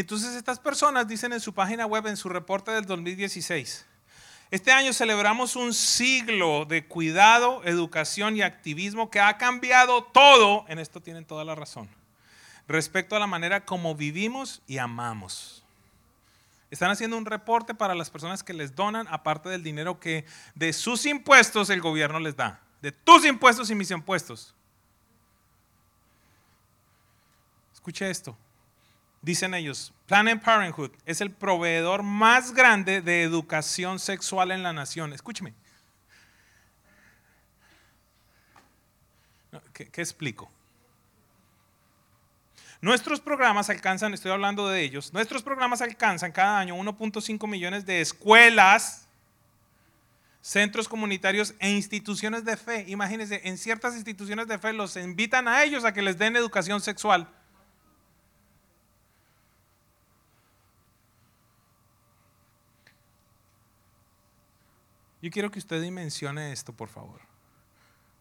Entonces 0.00 0.34
estas 0.34 0.58
personas 0.58 1.06
dicen 1.06 1.32
en 1.34 1.40
su 1.40 1.52
página 1.52 1.84
web, 1.84 2.06
en 2.06 2.16
su 2.16 2.30
reporte 2.30 2.70
del 2.70 2.86
2016, 2.86 3.84
este 4.50 4.72
año 4.72 4.94
celebramos 4.94 5.56
un 5.56 5.74
siglo 5.74 6.64
de 6.64 6.86
cuidado, 6.86 7.62
educación 7.64 8.34
y 8.34 8.42
activismo 8.42 9.10
que 9.10 9.20
ha 9.20 9.36
cambiado 9.36 10.02
todo, 10.02 10.64
en 10.68 10.78
esto 10.78 11.00
tienen 11.00 11.26
toda 11.26 11.44
la 11.44 11.54
razón, 11.54 11.88
respecto 12.66 13.14
a 13.14 13.18
la 13.18 13.26
manera 13.26 13.66
como 13.66 13.94
vivimos 13.94 14.62
y 14.66 14.78
amamos. 14.78 15.62
Están 16.70 16.90
haciendo 16.90 17.18
un 17.18 17.26
reporte 17.26 17.74
para 17.74 17.94
las 17.94 18.08
personas 18.08 18.42
que 18.42 18.54
les 18.54 18.74
donan, 18.74 19.06
aparte 19.10 19.50
del 19.50 19.62
dinero 19.62 20.00
que 20.00 20.24
de 20.54 20.72
sus 20.72 21.04
impuestos 21.04 21.68
el 21.68 21.82
gobierno 21.82 22.18
les 22.20 22.34
da, 22.34 22.58
de 22.80 22.90
tus 22.90 23.26
impuestos 23.26 23.68
y 23.68 23.74
mis 23.74 23.90
impuestos. 23.90 24.54
Escuche 27.74 28.08
esto. 28.08 28.34
Dicen 29.22 29.52
ellos, 29.52 29.92
Planned 30.06 30.40
Parenthood 30.40 30.92
es 31.04 31.20
el 31.20 31.30
proveedor 31.30 32.02
más 32.02 32.54
grande 32.54 33.02
de 33.02 33.22
educación 33.22 33.98
sexual 33.98 34.50
en 34.50 34.62
la 34.62 34.72
nación. 34.72 35.12
Escúcheme. 35.12 35.54
¿Qué, 39.74 39.88
¿Qué, 39.88 40.00
explico? 40.00 40.50
Nuestros 42.80 43.20
programas 43.20 43.68
alcanzan, 43.68 44.14
estoy 44.14 44.30
hablando 44.30 44.68
de 44.68 44.82
ellos, 44.82 45.12
nuestros 45.12 45.42
programas 45.42 45.82
alcanzan 45.82 46.32
cada 46.32 46.58
año 46.58 46.74
1.5 46.76 47.46
millones 47.46 47.84
de 47.84 48.00
escuelas, 48.00 49.06
centros 50.40 50.88
comunitarios 50.88 51.54
e 51.58 51.70
instituciones 51.70 52.44
de 52.46 52.56
fe. 52.56 52.84
Imagínense, 52.88 53.42
en 53.44 53.58
ciertas 53.58 53.94
instituciones 53.94 54.46
de 54.46 54.58
fe 54.58 54.72
los 54.72 54.96
invitan 54.96 55.46
a 55.46 55.62
ellos 55.62 55.84
a 55.84 55.92
que 55.92 56.00
les 56.00 56.16
den 56.16 56.36
educación 56.36 56.80
sexual. 56.80 57.28
Yo 65.22 65.30
quiero 65.30 65.50
que 65.50 65.58
usted 65.58 65.82
dimensione 65.82 66.52
esto, 66.52 66.72
por 66.72 66.88
favor. 66.88 67.20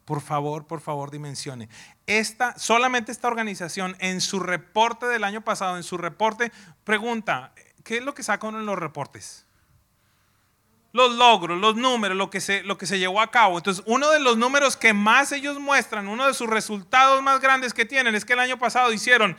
Por 0.06 0.22
favor, 0.22 0.66
por 0.66 0.82
favor, 0.82 1.12
dimensione. 1.12 1.70
Esta, 2.08 2.58
solamente 2.58 3.12
esta 3.12 3.28
organización, 3.28 3.96
en 4.00 4.22
su 4.22 4.40
reporte 4.40 5.06
del 5.06 5.24
año 5.24 5.42
pasado, 5.42 5.78
en 5.78 5.84
su 5.84 5.98
reporte, 5.98 6.52
pregunta, 6.84 7.54
¿qué 7.84 7.98
es 7.98 8.04
lo 8.04 8.16
que 8.16 8.24
sacan 8.24 8.56
en 8.56 8.66
los 8.66 8.78
reportes? 8.78 9.46
Los 10.92 11.16
logros, 11.16 11.60
los 11.60 11.76
números, 11.76 12.18
lo 12.18 12.32
que, 12.32 12.42
se, 12.42 12.64
lo 12.64 12.80
que 12.80 12.88
se 12.88 12.98
llevó 12.98 13.22
a 13.22 13.30
cabo. 13.30 13.60
Entonces, 13.60 13.84
uno 13.86 14.10
de 14.10 14.20
los 14.20 14.36
números 14.38 14.76
que 14.76 14.94
más 14.94 15.32
ellos 15.32 15.60
muestran, 15.60 16.08
uno 16.08 16.26
de 16.26 16.34
sus 16.34 16.50
resultados 16.50 17.22
más 17.22 17.40
grandes 17.40 17.76
que 17.76 17.86
tienen, 17.86 18.16
es 18.16 18.26
que 18.26 18.34
el 18.34 18.40
año 18.40 18.58
pasado 18.58 18.92
hicieron 18.92 19.38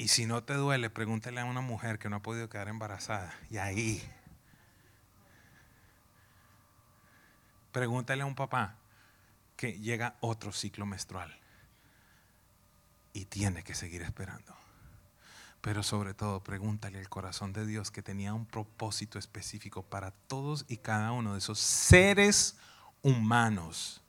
Y 0.07 0.09
si 0.09 0.25
no 0.25 0.45
te 0.45 0.55
duele, 0.55 0.89
pregúntale 0.89 1.41
a 1.41 1.45
una 1.47 1.63
mujer 1.63 1.99
que 1.99 2.09
no 2.09 2.15
ha 2.15 2.23
podido 2.23 2.49
quedar 2.49 2.69
embarazada. 2.69 3.35
Y 3.51 3.57
ahí. 3.57 4.01
Pregúntale 7.73 8.23
a 8.23 8.27
un 8.27 8.37
papá 8.37 8.77
que 9.57 9.81
llega 9.81 10.15
otro 10.21 10.53
ciclo 10.53 10.87
menstrual. 10.87 11.37
Y 13.15 13.25
tiene 13.25 13.65
que 13.65 13.75
seguir 13.75 14.03
esperando. 14.03 14.55
Pero 15.61 15.83
sobre 15.83 16.15
todo, 16.15 16.41
pregúntale 16.41 17.01
al 17.01 17.09
corazón 17.09 17.53
de 17.53 17.67
Dios 17.67 17.91
que 17.91 18.01
tenía 18.01 18.33
un 18.33 18.47
propósito 18.47 19.19
específico 19.19 19.83
para 19.83 20.13
todos 20.13 20.67
y 20.69 20.77
cada 20.77 21.11
uno 21.11 21.33
de 21.33 21.39
esos 21.39 21.59
seres 21.59 22.57
humanos 23.03 24.05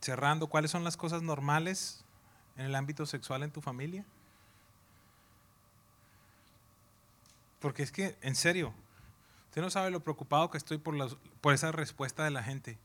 cerrando, 0.00 0.48
¿cuáles 0.48 0.70
son 0.70 0.84
las 0.84 0.96
cosas 0.96 1.22
normales 1.22 2.04
en 2.56 2.66
el 2.66 2.74
ámbito 2.74 3.06
sexual 3.06 3.42
en 3.42 3.50
tu 3.50 3.60
familia? 3.60 4.04
Porque 7.60 7.82
es 7.82 7.92
que, 7.92 8.16
en 8.22 8.34
serio, 8.34 8.72
usted 9.48 9.60
no 9.60 9.70
sabe 9.70 9.90
lo 9.90 10.00
preocupado 10.00 10.50
que 10.50 10.58
estoy 10.58 10.78
por, 10.78 10.94
por 11.40 11.52
esa 11.52 11.72
respuesta 11.72 12.24
de 12.24 12.30
la 12.30 12.42
gente. 12.42 12.78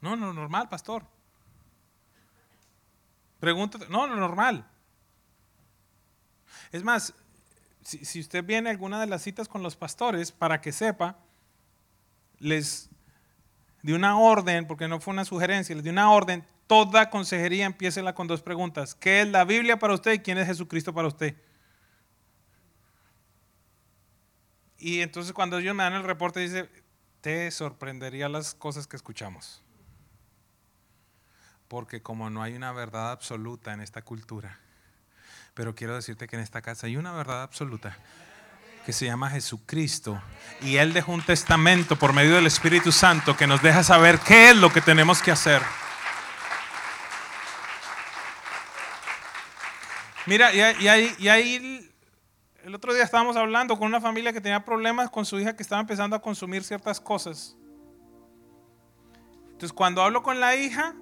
No, 0.00 0.16
no, 0.16 0.32
normal, 0.32 0.68
pastor. 0.68 1.04
Pregúntate, 3.40 3.88
no, 3.88 4.06
no, 4.06 4.16
normal. 4.16 4.66
Es 6.72 6.82
más, 6.82 7.14
si, 7.88 8.20
usted 8.20 8.44
viene 8.44 8.68
a 8.68 8.72
alguna 8.72 9.00
de 9.00 9.06
las 9.06 9.22
citas 9.22 9.48
con 9.48 9.62
los 9.62 9.76
pastores, 9.76 10.30
para 10.32 10.60
que 10.60 10.72
sepa, 10.72 11.16
les 12.38 12.90
di 13.82 13.92
una 13.92 14.18
orden, 14.18 14.66
porque 14.66 14.88
no 14.88 15.00
fue 15.00 15.14
una 15.14 15.24
sugerencia, 15.24 15.74
les 15.74 15.84
di 15.84 15.90
una 15.90 16.10
orden, 16.10 16.44
toda 16.66 17.08
consejería 17.08 17.64
empieza 17.64 18.14
con 18.14 18.26
dos 18.26 18.42
preguntas. 18.42 18.94
¿Qué 18.94 19.22
es 19.22 19.28
la 19.28 19.44
Biblia 19.44 19.78
para 19.78 19.94
usted 19.94 20.12
y 20.12 20.18
quién 20.18 20.36
es 20.38 20.46
Jesucristo 20.46 20.92
para 20.92 21.08
usted? 21.08 21.34
Y 24.76 25.00
entonces 25.00 25.32
cuando 25.32 25.58
ellos 25.58 25.74
me 25.74 25.82
dan 25.82 25.94
el 25.94 26.04
reporte, 26.04 26.40
dice, 26.40 26.68
te 27.22 27.50
sorprendería 27.50 28.28
las 28.28 28.54
cosas 28.54 28.86
que 28.86 28.96
escuchamos. 28.96 29.62
Porque 31.68 32.02
como 32.02 32.30
no 32.30 32.42
hay 32.42 32.54
una 32.54 32.72
verdad 32.72 33.10
absoluta 33.12 33.72
en 33.72 33.80
esta 33.80 34.02
cultura, 34.02 34.60
pero 35.58 35.74
quiero 35.74 35.96
decirte 35.96 36.28
que 36.28 36.36
en 36.36 36.42
esta 36.42 36.62
casa 36.62 36.86
hay 36.86 36.96
una 36.96 37.10
verdad 37.10 37.42
absoluta 37.42 37.98
que 38.86 38.92
se 38.92 39.06
llama 39.06 39.28
Jesucristo. 39.28 40.22
Y 40.62 40.76
Él 40.76 40.92
dejó 40.92 41.10
un 41.10 41.20
testamento 41.20 41.96
por 41.96 42.12
medio 42.12 42.36
del 42.36 42.46
Espíritu 42.46 42.92
Santo 42.92 43.36
que 43.36 43.48
nos 43.48 43.60
deja 43.60 43.82
saber 43.82 44.20
qué 44.20 44.50
es 44.50 44.56
lo 44.56 44.72
que 44.72 44.80
tenemos 44.80 45.20
que 45.20 45.32
hacer. 45.32 45.60
Mira, 50.26 50.52
y 50.52 50.60
ahí, 50.86 51.16
y 51.18 51.28
el 52.64 52.72
otro 52.72 52.94
día 52.94 53.02
estábamos 53.02 53.36
hablando 53.36 53.76
con 53.76 53.88
una 53.88 54.00
familia 54.00 54.32
que 54.32 54.40
tenía 54.40 54.64
problemas 54.64 55.10
con 55.10 55.26
su 55.26 55.40
hija 55.40 55.56
que 55.56 55.64
estaba 55.64 55.80
empezando 55.80 56.14
a 56.14 56.22
consumir 56.22 56.62
ciertas 56.62 57.00
cosas. 57.00 57.56
Entonces, 59.46 59.72
cuando 59.72 60.02
hablo 60.04 60.22
con 60.22 60.38
la 60.38 60.54
hija, 60.54 60.94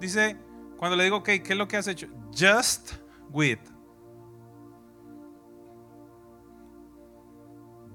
dice, 0.00 0.38
cuando 0.78 0.96
le 0.96 1.04
digo, 1.04 1.18
ok, 1.18 1.26
¿qué 1.26 1.48
es 1.50 1.56
lo 1.56 1.68
que 1.68 1.76
has 1.76 1.88
hecho? 1.88 2.08
Just 2.34 2.94
with. 3.28 3.58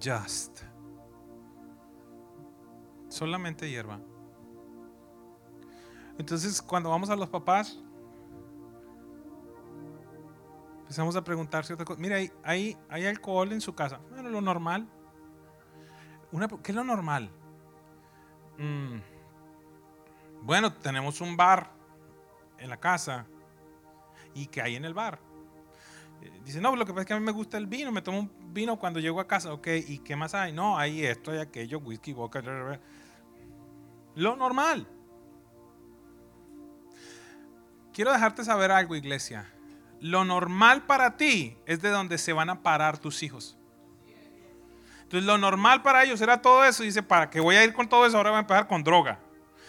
Just. 0.03 0.61
Solamente 3.07 3.69
hierba. 3.69 3.99
Entonces, 6.17 6.61
cuando 6.61 6.89
vamos 6.89 7.09
a 7.09 7.15
los 7.15 7.29
papás, 7.29 7.79
empezamos 10.81 11.15
a 11.15 11.23
preguntar 11.23 11.65
ciertas 11.65 11.85
cosas. 11.85 12.01
Mira, 12.01 12.17
hay, 12.43 12.77
hay, 12.89 13.05
alcohol 13.05 13.51
en 13.51 13.61
su 13.61 13.73
casa. 13.73 13.99
Bueno, 14.09 14.29
lo 14.29 14.41
normal. 14.41 14.87
¿Qué 16.63 16.71
es 16.71 16.75
lo 16.75 16.83
normal? 16.83 17.29
Mm. 18.57 18.97
Bueno, 20.41 20.73
tenemos 20.73 21.21
un 21.21 21.37
bar 21.37 21.71
en 22.57 22.69
la 22.69 22.77
casa. 22.77 23.25
¿Y 24.33 24.47
qué 24.47 24.61
hay 24.61 24.75
en 24.75 24.85
el 24.85 24.93
bar? 24.93 25.19
Dice, 26.45 26.61
no, 26.61 26.75
lo 26.75 26.85
que 26.85 26.91
pasa 26.91 27.01
es 27.01 27.07
que 27.07 27.13
a 27.13 27.19
mí 27.19 27.25
me 27.25 27.31
gusta 27.31 27.57
el 27.57 27.67
vino, 27.67 27.91
me 27.91 28.01
tomo 28.01 28.19
un 28.19 28.53
vino 28.53 28.77
cuando 28.77 28.99
llego 28.99 29.19
a 29.19 29.27
casa, 29.27 29.53
ok, 29.53 29.67
¿y 29.87 29.99
qué 29.99 30.15
más 30.15 30.33
hay? 30.33 30.51
No, 30.53 30.77
hay 30.77 31.05
esto, 31.05 31.31
hay 31.31 31.39
aquello, 31.39 31.79
whisky, 31.79 32.13
boca, 32.13 32.41
lo 34.15 34.35
normal. 34.35 34.87
Quiero 37.93 38.11
dejarte 38.11 38.43
saber 38.43 38.71
algo, 38.71 38.95
iglesia. 38.95 39.51
Lo 39.99 40.25
normal 40.25 40.83
para 40.83 41.15
ti 41.15 41.57
es 41.65 41.81
de 41.81 41.89
donde 41.89 42.17
se 42.17 42.33
van 42.33 42.49
a 42.49 42.61
parar 42.61 42.97
tus 42.97 43.23
hijos. 43.23 43.57
Entonces, 45.03 45.27
lo 45.27 45.37
normal 45.37 45.83
para 45.83 46.03
ellos 46.03 46.19
era 46.21 46.41
todo 46.41 46.65
eso. 46.65 46.83
Dice, 46.83 47.03
¿para 47.03 47.29
qué 47.29 47.39
voy 47.39 47.55
a 47.55 47.63
ir 47.63 47.71
con 47.71 47.87
todo 47.87 48.05
eso? 48.05 48.17
Ahora 48.17 48.31
voy 48.31 48.37
a 48.37 48.41
empezar 48.41 48.67
con 48.67 48.83
droga. 48.83 49.19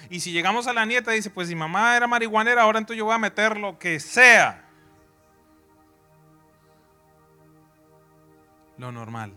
Y 0.08 0.20
si 0.20 0.32
llegamos 0.32 0.66
a 0.66 0.72
la 0.72 0.86
nieta, 0.86 1.10
dice, 1.10 1.30
pues 1.30 1.48
si 1.48 1.54
mamá 1.54 1.96
era 1.96 2.06
marihuanera, 2.06 2.62
ahora 2.62 2.78
entonces 2.78 2.98
yo 2.98 3.04
voy 3.04 3.14
a 3.14 3.18
meter 3.18 3.58
lo 3.58 3.78
que 3.78 4.00
sea. 4.00 4.63
Lo 8.78 8.92
normal. 8.92 9.36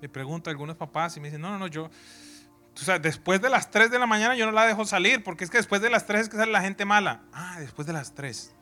Le 0.00 0.08
pregunto 0.08 0.48
a 0.48 0.52
algunos 0.52 0.76
papás 0.76 1.16
y 1.16 1.20
me 1.20 1.28
dicen, 1.28 1.42
no, 1.42 1.50
no, 1.50 1.58
no, 1.58 1.66
yo, 1.66 1.84
o 1.84 2.78
sea, 2.82 2.98
después 2.98 3.42
de 3.42 3.50
las 3.50 3.70
3 3.70 3.90
de 3.90 3.98
la 3.98 4.06
mañana 4.06 4.34
yo 4.34 4.46
no 4.46 4.52
la 4.52 4.64
dejo 4.64 4.86
salir, 4.86 5.22
porque 5.22 5.44
es 5.44 5.50
que 5.50 5.58
después 5.58 5.82
de 5.82 5.90
las 5.90 6.06
3 6.06 6.22
es 6.22 6.28
que 6.30 6.36
sale 6.38 6.50
la 6.50 6.62
gente 6.62 6.86
mala. 6.86 7.22
Ah, 7.32 7.56
después 7.60 7.86
de 7.86 7.92
las 7.92 8.14
3. 8.14 8.54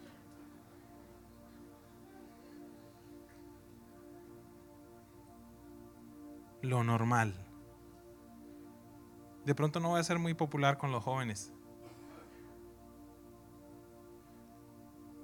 Lo 6.69 6.85
normal. 6.85 7.35
De 9.47 9.55
pronto 9.55 9.81
no 9.81 9.89
voy 9.89 10.01
a 10.01 10.05
ser 10.05 10.19
muy 10.19 10.35
popular 10.35 10.77
con 10.77 10.93
los 10.93 11.03
jóvenes. 11.03 11.53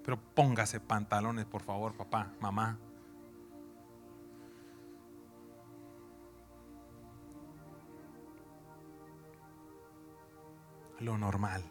Pero 0.02 0.18
póngase 0.34 0.80
pantalones, 0.80 1.44
por 1.44 1.62
favor, 1.62 1.94
papá, 1.94 2.32
mamá. 2.40 2.78
Lo 11.00 11.18
normal. 11.18 11.62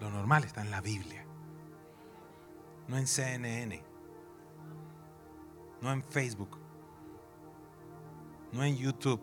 Lo 0.00 0.10
normal 0.10 0.44
está 0.44 0.60
en 0.60 0.70
la 0.70 0.82
Biblia. 0.82 1.24
No 2.88 2.98
en 2.98 3.06
CNN. 3.06 3.82
No 5.80 5.92
en 5.92 6.02
Facebook 6.02 6.65
no 8.56 8.64
en 8.64 8.76
YouTube. 8.76 9.20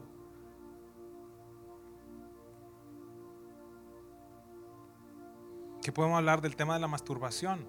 ¿Qué 5.81 5.91
podemos 5.91 6.17
hablar 6.17 6.41
del 6.41 6.55
tema 6.55 6.75
de 6.75 6.79
la 6.79 6.87
masturbación? 6.87 7.67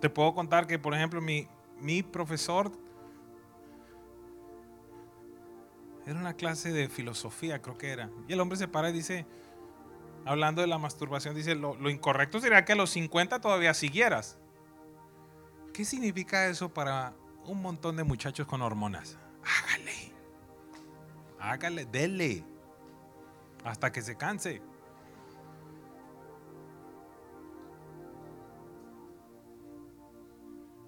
Te 0.00 0.10
puedo 0.10 0.34
contar 0.34 0.66
que, 0.66 0.78
por 0.78 0.94
ejemplo, 0.94 1.20
mi, 1.20 1.46
mi 1.80 2.02
profesor 2.02 2.72
era 6.04 6.18
una 6.18 6.34
clase 6.34 6.72
de 6.72 6.88
filosofía, 6.88 7.62
creo 7.62 7.78
que 7.78 7.90
era. 7.90 8.10
Y 8.26 8.32
el 8.32 8.40
hombre 8.40 8.58
se 8.58 8.66
para 8.66 8.90
y 8.90 8.92
dice, 8.92 9.24
hablando 10.24 10.62
de 10.62 10.66
la 10.66 10.78
masturbación, 10.78 11.34
dice, 11.34 11.54
lo, 11.54 11.76
lo 11.76 11.90
incorrecto 11.90 12.40
sería 12.40 12.64
que 12.64 12.72
a 12.72 12.76
los 12.76 12.90
50 12.90 13.40
todavía 13.40 13.72
siguieras. 13.72 14.38
¿Qué 15.72 15.84
significa 15.84 16.48
eso 16.48 16.72
para 16.72 17.14
un 17.44 17.62
montón 17.62 17.96
de 17.96 18.04
muchachos 18.04 18.46
con 18.46 18.62
hormonas? 18.62 19.16
Hágale 21.46 21.84
dele, 21.84 22.44
hasta 23.64 23.92
que 23.92 24.02
se 24.02 24.16
canse. 24.16 24.62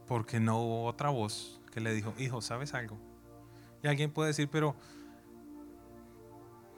porque 0.08 0.40
no 0.40 0.58
hubo 0.58 0.84
otra 0.86 1.10
voz 1.10 1.60
que 1.70 1.80
le 1.80 1.92
dijo, 1.92 2.14
hijo, 2.18 2.40
¿sabes 2.40 2.74
algo? 2.74 2.96
Y 3.82 3.86
alguien 3.86 4.10
puede 4.10 4.28
decir, 4.28 4.48
pero, 4.50 4.74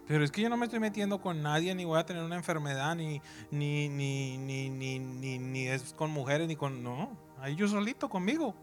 pero 0.06 0.24
es 0.24 0.32
que 0.32 0.42
yo 0.42 0.50
no 0.50 0.56
me 0.56 0.66
estoy 0.66 0.80
metiendo 0.80 1.20
con 1.20 1.40
nadie, 1.40 1.74
ni 1.74 1.84
voy 1.84 1.98
a 1.98 2.04
tener 2.04 2.24
una 2.24 2.36
enfermedad, 2.36 2.94
ni, 2.96 3.22
ni, 3.50 3.88
ni, 3.88 4.36
ni, 4.36 4.68
ni, 4.68 4.98
ni, 4.98 5.38
ni 5.38 5.68
es 5.68 5.94
con 5.94 6.10
mujeres, 6.10 6.48
ni 6.48 6.56
con... 6.56 6.82
No, 6.82 7.16
ahí 7.38 7.54
yo 7.54 7.68
solito 7.68 8.10
conmigo. 8.10 8.54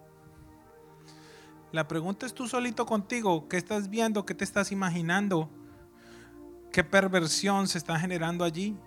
La 1.72 1.88
pregunta 1.88 2.26
es 2.26 2.34
tú 2.34 2.48
solito 2.48 2.86
contigo, 2.86 3.48
¿qué 3.50 3.58
estás 3.58 3.90
viendo? 3.90 4.26
¿Qué 4.26 4.34
te 4.34 4.46
estás 4.46 4.72
imaginando? 4.72 5.50
¿Qué 6.72 6.84
perversión 6.84 7.68
se 7.68 7.78
está 7.78 8.00
generando 8.00 8.46
allí? 8.46 8.78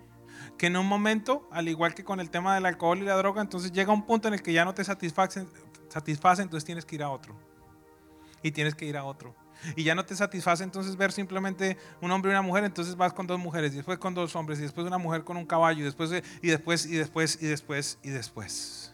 Que 0.57 0.67
en 0.67 0.77
un 0.77 0.87
momento, 0.87 1.47
al 1.51 1.67
igual 1.67 1.93
que 1.93 2.03
con 2.03 2.19
el 2.19 2.31
tema 2.31 2.55
del 2.55 2.65
alcohol 2.65 2.97
y 2.97 3.03
la 3.03 3.15
droga, 3.15 3.41
entonces 3.41 3.71
llega 3.71 3.93
un 3.93 4.05
punto 4.05 4.27
en 4.27 4.33
el 4.33 4.41
que 4.41 4.53
ya 4.53 4.65
no 4.65 4.73
te 4.73 4.83
satisface, 4.83 5.45
satisface 5.89 6.41
entonces 6.41 6.65
tienes 6.65 6.85
que 6.85 6.95
ir 6.95 7.03
a 7.03 7.09
otro. 7.09 7.35
Y 8.41 8.51
tienes 8.51 8.73
que 8.73 8.85
ir 8.85 8.97
a 8.97 9.03
otro. 9.03 9.35
Y 9.75 9.83
ya 9.83 9.93
no 9.93 10.03
te 10.03 10.15
satisface 10.15 10.63
entonces 10.63 10.95
ver 10.95 11.11
simplemente 11.11 11.77
un 12.01 12.09
hombre 12.09 12.31
y 12.31 12.33
una 12.33 12.41
mujer, 12.41 12.63
entonces 12.63 12.95
vas 12.95 13.13
con 13.13 13.27
dos 13.27 13.39
mujeres, 13.39 13.75
después 13.75 13.99
con 13.99 14.15
dos 14.15 14.35
hombres, 14.35 14.57
y 14.57 14.63
después 14.63 14.87
una 14.87 14.97
mujer 14.97 15.23
con 15.23 15.37
un 15.37 15.45
caballo, 15.45 15.85
después, 15.85 16.11
y 16.41 16.47
después, 16.47 16.85
y 16.87 16.95
después, 16.95 17.37
y 17.41 17.45
después, 17.45 17.99
y 18.01 18.09
después. 18.09 18.90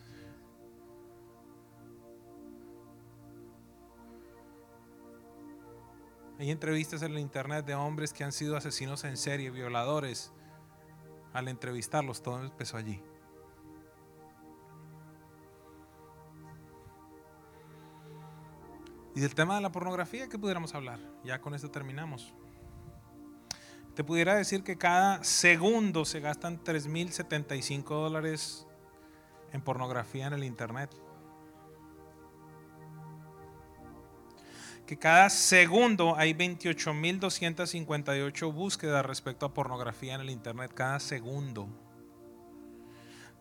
Hay 6.39 6.51
entrevistas 6.51 7.01
en 7.01 7.13
la 7.15 7.19
internet 7.19 7.65
de 7.65 7.73
hombres 7.73 8.13
que 8.13 8.23
han 8.23 8.31
sido 8.31 8.55
asesinos 8.55 9.03
en 9.03 9.17
serie, 9.17 9.49
violadores. 9.49 10.31
Al 11.33 11.47
entrevistarlos, 11.47 12.21
todo 12.21 12.43
empezó 12.43 12.77
allí. 12.77 13.01
Y 19.15 19.19
del 19.19 19.33
tema 19.33 19.55
de 19.55 19.61
la 19.61 19.71
pornografía, 19.71 20.29
¿qué 20.29 20.37
pudiéramos 20.37 20.75
hablar? 20.75 20.99
Ya 21.23 21.41
con 21.41 21.55
esto 21.55 21.71
terminamos. 21.71 22.35
Te 23.95 24.03
pudiera 24.03 24.35
decir 24.35 24.63
que 24.63 24.77
cada 24.77 25.23
segundo 25.23 26.05
se 26.05 26.19
gastan 26.19 26.63
3.075 26.63 27.83
dólares 27.83 28.67
en 29.53 29.61
pornografía 29.61 30.27
en 30.27 30.33
el 30.33 30.43
Internet. 30.43 30.91
Que 34.87 34.97
cada 34.97 35.29
segundo 35.29 36.15
hay 36.15 36.33
28.258 36.33 38.53
búsquedas 38.53 39.05
respecto 39.05 39.45
a 39.45 39.53
pornografía 39.53 40.15
en 40.15 40.21
el 40.21 40.29
Internet, 40.29 40.71
cada 40.73 41.01
segundo. 41.01 41.67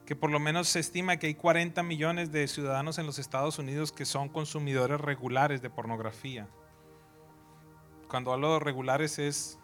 Que 0.05 0.17
por 0.17 0.33
lo 0.33 0.41
menos 0.41 0.67
se 0.69 0.81
estima 0.81 1.19
que 1.19 1.29
hay 1.29 1.37
40 1.37 1.85
millones 1.85 2.33
de 2.33 2.49
ciudadanos 2.49 2.99
en 2.99 3.07
los 3.07 3.21
Estados 3.21 3.61
Unidos 3.61 3.93
que 3.93 4.05
son 4.05 4.29
consumidores 4.29 5.01
regulares 5.01 5.63
de 5.63 5.71
pornografía. 5.71 6.49
Cuando 8.09 8.33
hablo 8.33 8.55
de 8.55 8.61
regulares 8.61 9.21
es 9.21 9.61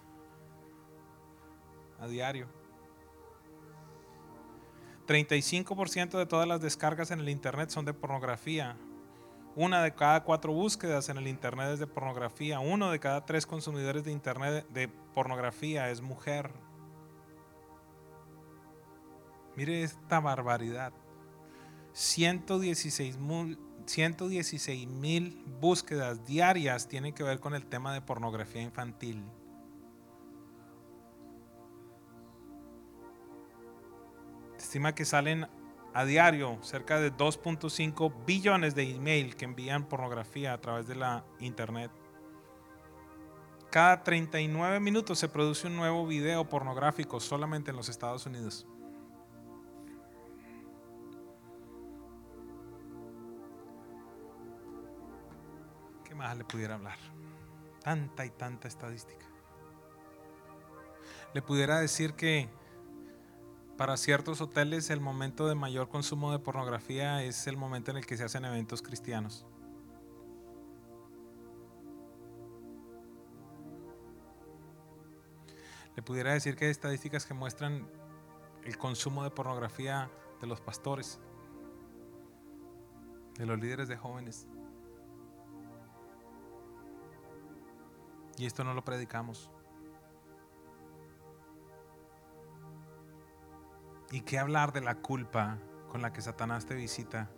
a 1.99 2.07
diario. 2.07 2.47
35% 5.09 6.17
de 6.17 6.27
todas 6.27 6.47
las 6.47 6.61
descargas 6.61 7.11
en 7.11 7.19
el 7.19 7.29
Internet 7.29 7.71
son 7.71 7.85
de 7.85 7.93
pornografía. 7.93 8.77
Una 9.55 9.83
de 9.83 9.95
cada 9.95 10.25
cuatro 10.25 10.53
búsquedas 10.53 11.11
en 11.11 11.19
el 11.19 11.29
Internet 11.29 11.75
es 11.75 11.79
de 11.79 11.87
pornografía. 11.87 12.59
Uno 12.61 12.91
de 12.91 12.99
cada 12.99 13.27
tres 13.27 13.45
consumidores 13.45 14.03
de 14.03 14.13
Internet 14.13 14.67
de 14.71 14.89
pornografía 14.89 15.91
es 15.91 16.01
mujer. 16.01 16.51
Mire 19.55 19.83
esta 19.83 20.21
barbaridad. 20.21 20.95
116 21.93 23.19
mil 23.19 23.59
búsquedas 25.61 26.25
diarias 26.25 26.89
tienen 26.89 27.13
que 27.13 27.23
ver 27.23 27.39
con 27.39 27.55
el 27.55 27.67
tema 27.67 27.93
de 27.93 28.01
pornografía 28.01 28.63
infantil. 28.63 29.23
Estima 34.57 34.95
que 34.95 35.05
salen 35.05 35.47
a 35.95 36.05
diario 36.05 36.59
cerca 36.63 37.01
de 37.01 37.13
2.5 37.13 38.25
billones 38.25 38.75
de 38.75 38.91
email 38.91 39.37
que 39.37 39.45
envían 39.45 39.85
pornografía 39.85 40.53
a 40.53 40.61
través 40.61 40.87
de 40.87 40.95
la 40.95 41.25
internet. 41.39 41.91
Cada 43.71 44.03
39 44.03 44.81
minutos 44.81 45.19
se 45.19 45.29
produce 45.29 45.67
un 45.67 45.77
nuevo 45.77 46.07
video 46.07 46.49
pornográfico 46.49 47.21
solamente 47.21 47.71
en 47.71 47.77
los 47.77 47.89
Estados 47.89 48.27
Unidos. 48.27 48.67
¿Qué 56.05 56.15
más 56.15 56.37
le 56.37 56.45
pudiera 56.45 56.75
hablar? 56.75 56.99
Tanta 57.83 58.27
y 58.27 58.31
tanta 58.31 58.69
estadística. 58.69 59.27
Le 61.33 61.41
pudiera 61.41 61.81
decir 61.81 62.13
que 62.13 62.51
para 63.77 63.97
ciertos 63.97 64.41
hoteles 64.41 64.91
el 64.91 65.01
momento 65.01 65.47
de 65.49 65.55
mayor 65.55 65.89
consumo 65.89 66.31
de 66.33 66.39
pornografía 66.39 67.23
es 67.23 67.47
el 67.47 67.57
momento 67.57 67.91
en 67.91 67.97
el 67.97 68.07
que 68.07 68.17
se 68.17 68.25
hacen 68.25 68.45
eventos 68.45 68.83
cristianos. 68.83 69.47
Le 75.97 76.03
pudiera 76.03 76.33
decir 76.33 76.57
que 76.57 76.67
hay 76.67 76.71
estadísticas 76.71 77.27
que 77.27 77.35
muestran 77.35 77.87
el 78.65 78.79
consumo 78.79 79.25
de 79.25 79.31
pornografía 79.31 80.11
de 80.41 80.47
los 80.47 80.61
pastores, 80.61 81.21
de 83.39 83.47
los 83.47 83.59
líderes 83.59 83.89
de 83.89 83.97
jóvenes. 83.97 84.47
Y 88.39 88.47
esto 88.47 88.65
no 88.65 88.75
lo 88.75 88.85
predicamos. 88.85 89.51
¿Y 94.13 94.21
qué 94.21 94.39
hablar 94.39 94.75
de 94.75 94.83
la 94.83 94.97
culpa 94.97 95.59
con 95.89 96.03
la 96.03 96.13
que 96.13 96.21
Satanás 96.21 96.67
te 96.67 96.75
visita? 96.75 97.31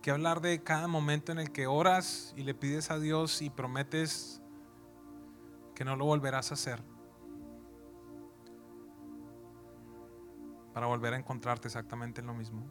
¿Qué 0.00 0.10
hablar 0.10 0.40
de 0.40 0.62
cada 0.62 0.88
momento 0.88 1.32
en 1.32 1.38
el 1.38 1.52
que 1.52 1.66
oras 1.66 2.32
y 2.34 2.44
le 2.44 2.54
pides 2.54 2.90
a 2.90 2.98
Dios 2.98 3.42
y 3.42 3.50
prometes 3.50 4.40
que 5.74 5.84
no 5.84 5.96
lo 5.96 6.06
volverás 6.06 6.50
a 6.50 6.54
hacer? 6.54 6.82
Para 10.72 10.86
volver 10.86 11.12
a 11.12 11.18
encontrarte 11.18 11.68
exactamente 11.68 12.22
en 12.22 12.26
lo 12.26 12.34
mismo. 12.34 12.66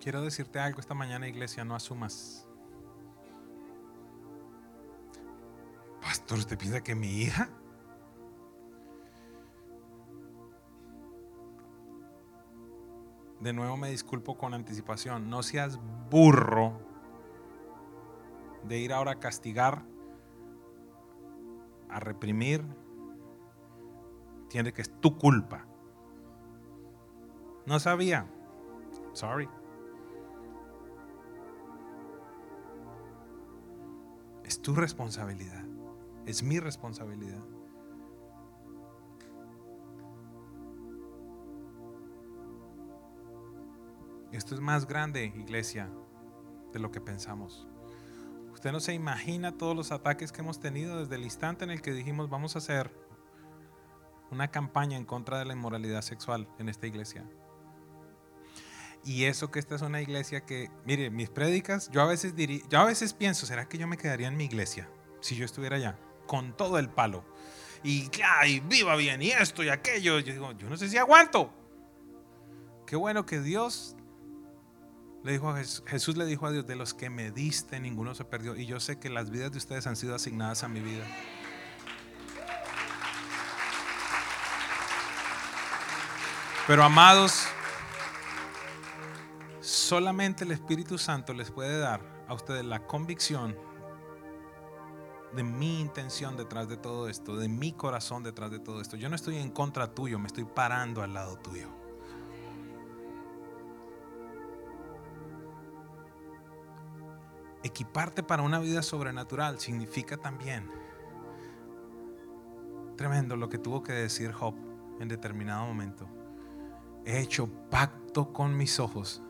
Quiero 0.00 0.22
decirte 0.22 0.58
algo 0.58 0.80
esta 0.80 0.94
mañana, 0.94 1.28
iglesia, 1.28 1.66
no 1.66 1.74
asumas. 1.74 2.48
Pastor, 6.02 6.38
¿usted 6.38 6.58
piensa 6.58 6.82
que 6.82 6.94
mi 6.94 7.22
hija? 7.22 7.48
De 13.40 13.52
nuevo 13.52 13.76
me 13.76 13.90
disculpo 13.90 14.36
con 14.36 14.52
anticipación. 14.52 15.30
No 15.30 15.42
seas 15.42 15.78
burro 16.10 16.80
de 18.64 18.78
ir 18.78 18.92
ahora 18.92 19.12
a 19.12 19.18
castigar, 19.20 19.84
a 21.88 21.98
reprimir. 22.00 22.64
Tiene 24.48 24.72
que 24.72 24.82
es 24.82 25.00
tu 25.00 25.16
culpa. 25.18 25.66
No 27.64 27.78
sabía. 27.80 28.26
Sorry. 29.12 29.48
Es 34.44 34.60
tu 34.60 34.74
responsabilidad. 34.74 35.71
Es 36.26 36.42
mi 36.42 36.60
responsabilidad. 36.60 37.42
Esto 44.32 44.54
es 44.54 44.60
más 44.60 44.86
grande, 44.86 45.26
iglesia, 45.26 45.90
de 46.72 46.78
lo 46.78 46.90
que 46.90 47.00
pensamos. 47.00 47.68
Usted 48.52 48.72
no 48.72 48.80
se 48.80 48.94
imagina 48.94 49.58
todos 49.58 49.76
los 49.76 49.92
ataques 49.92 50.32
que 50.32 50.40
hemos 50.40 50.58
tenido 50.58 51.00
desde 51.00 51.16
el 51.16 51.24
instante 51.24 51.64
en 51.64 51.70
el 51.70 51.82
que 51.82 51.92
dijimos 51.92 52.30
vamos 52.30 52.54
a 52.54 52.60
hacer 52.60 52.90
una 54.30 54.50
campaña 54.50 54.96
en 54.96 55.04
contra 55.04 55.38
de 55.38 55.44
la 55.44 55.52
inmoralidad 55.52 56.00
sexual 56.02 56.48
en 56.58 56.68
esta 56.68 56.86
iglesia. 56.86 57.28
Y 59.04 59.24
eso 59.24 59.50
que 59.50 59.58
esta 59.58 59.74
es 59.74 59.82
una 59.82 60.00
iglesia 60.00 60.46
que, 60.46 60.70
mire, 60.86 61.10
mis 61.10 61.28
prédicas, 61.28 61.90
yo 61.90 62.00
a 62.00 62.06
veces 62.06 62.36
diría, 62.36 62.62
yo 62.70 62.78
a 62.78 62.84
veces 62.84 63.12
pienso, 63.12 63.46
¿será 63.46 63.68
que 63.68 63.76
yo 63.76 63.86
me 63.86 63.98
quedaría 63.98 64.28
en 64.28 64.36
mi 64.36 64.44
iglesia 64.44 64.88
si 65.20 65.34
yo 65.34 65.44
estuviera 65.44 65.76
allá? 65.76 65.98
Con 66.32 66.56
todo 66.56 66.78
el 66.78 66.88
palo. 66.88 67.22
Y, 67.84 68.08
ay, 68.24 68.60
viva 68.60 68.96
bien, 68.96 69.20
y 69.20 69.32
esto 69.32 69.62
y 69.62 69.68
aquello. 69.68 70.18
Yo 70.18 70.32
digo, 70.32 70.52
yo 70.52 70.66
no 70.70 70.78
sé 70.78 70.88
si 70.88 70.96
aguanto. 70.96 71.52
Qué 72.86 72.96
bueno 72.96 73.26
que 73.26 73.42
Dios 73.42 73.96
le 75.24 75.32
dijo 75.32 75.50
a 75.50 75.58
Jesús, 75.58 75.84
Jesús 75.86 76.16
le 76.16 76.24
dijo 76.24 76.46
a 76.46 76.50
Dios, 76.50 76.66
de 76.66 76.74
los 76.74 76.94
que 76.94 77.10
me 77.10 77.30
diste, 77.32 77.80
ninguno 77.80 78.14
se 78.14 78.24
perdió. 78.24 78.56
Y 78.56 78.64
yo 78.64 78.80
sé 78.80 78.98
que 78.98 79.10
las 79.10 79.28
vidas 79.28 79.52
de 79.52 79.58
ustedes 79.58 79.86
han 79.86 79.94
sido 79.94 80.14
asignadas 80.14 80.64
a 80.64 80.68
mi 80.68 80.80
vida. 80.80 81.04
Pero 86.66 86.82
amados, 86.82 87.46
solamente 89.60 90.44
el 90.44 90.52
Espíritu 90.52 90.96
Santo 90.96 91.34
les 91.34 91.50
puede 91.50 91.78
dar 91.78 92.00
a 92.26 92.32
ustedes 92.32 92.64
la 92.64 92.86
convicción 92.86 93.54
de 95.34 95.42
mi 95.42 95.80
intención 95.80 96.36
detrás 96.36 96.68
de 96.68 96.76
todo 96.76 97.08
esto, 97.08 97.36
de 97.36 97.48
mi 97.48 97.72
corazón 97.72 98.22
detrás 98.22 98.50
de 98.50 98.58
todo 98.58 98.80
esto. 98.80 98.96
Yo 98.96 99.08
no 99.08 99.16
estoy 99.16 99.38
en 99.38 99.50
contra 99.50 99.94
tuyo, 99.94 100.18
me 100.18 100.26
estoy 100.26 100.44
parando 100.44 101.02
al 101.02 101.14
lado 101.14 101.36
tuyo. 101.36 101.68
Equiparte 107.62 108.22
para 108.22 108.42
una 108.42 108.58
vida 108.58 108.82
sobrenatural 108.82 109.60
significa 109.60 110.16
también 110.16 110.68
tremendo 112.96 113.36
lo 113.36 113.48
que 113.48 113.58
tuvo 113.58 113.82
que 113.82 113.92
decir 113.92 114.32
Job 114.32 114.54
en 115.00 115.08
determinado 115.08 115.64
momento. 115.66 116.08
He 117.04 117.20
hecho 117.20 117.48
pacto 117.70 118.32
con 118.32 118.56
mis 118.56 118.78
ojos 118.78 119.22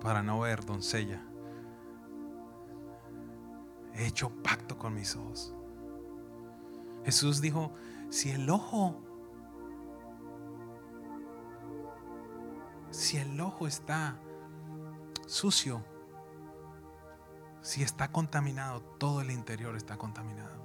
para 0.00 0.22
no 0.22 0.40
ver 0.40 0.64
doncella 0.64 1.22
he 3.94 4.06
hecho 4.06 4.30
pacto 4.42 4.78
con 4.78 4.94
mis 4.94 5.16
ojos. 5.16 5.54
Jesús 7.04 7.40
dijo, 7.40 7.72
si 8.10 8.30
el 8.30 8.48
ojo, 8.50 9.00
si 12.90 13.16
el 13.16 13.40
ojo 13.40 13.66
está 13.66 14.18
sucio, 15.26 15.84
si 17.60 17.82
está 17.82 18.10
contaminado, 18.10 18.80
todo 18.98 19.20
el 19.20 19.30
interior 19.30 19.76
está 19.76 19.96
contaminado. 19.96 20.62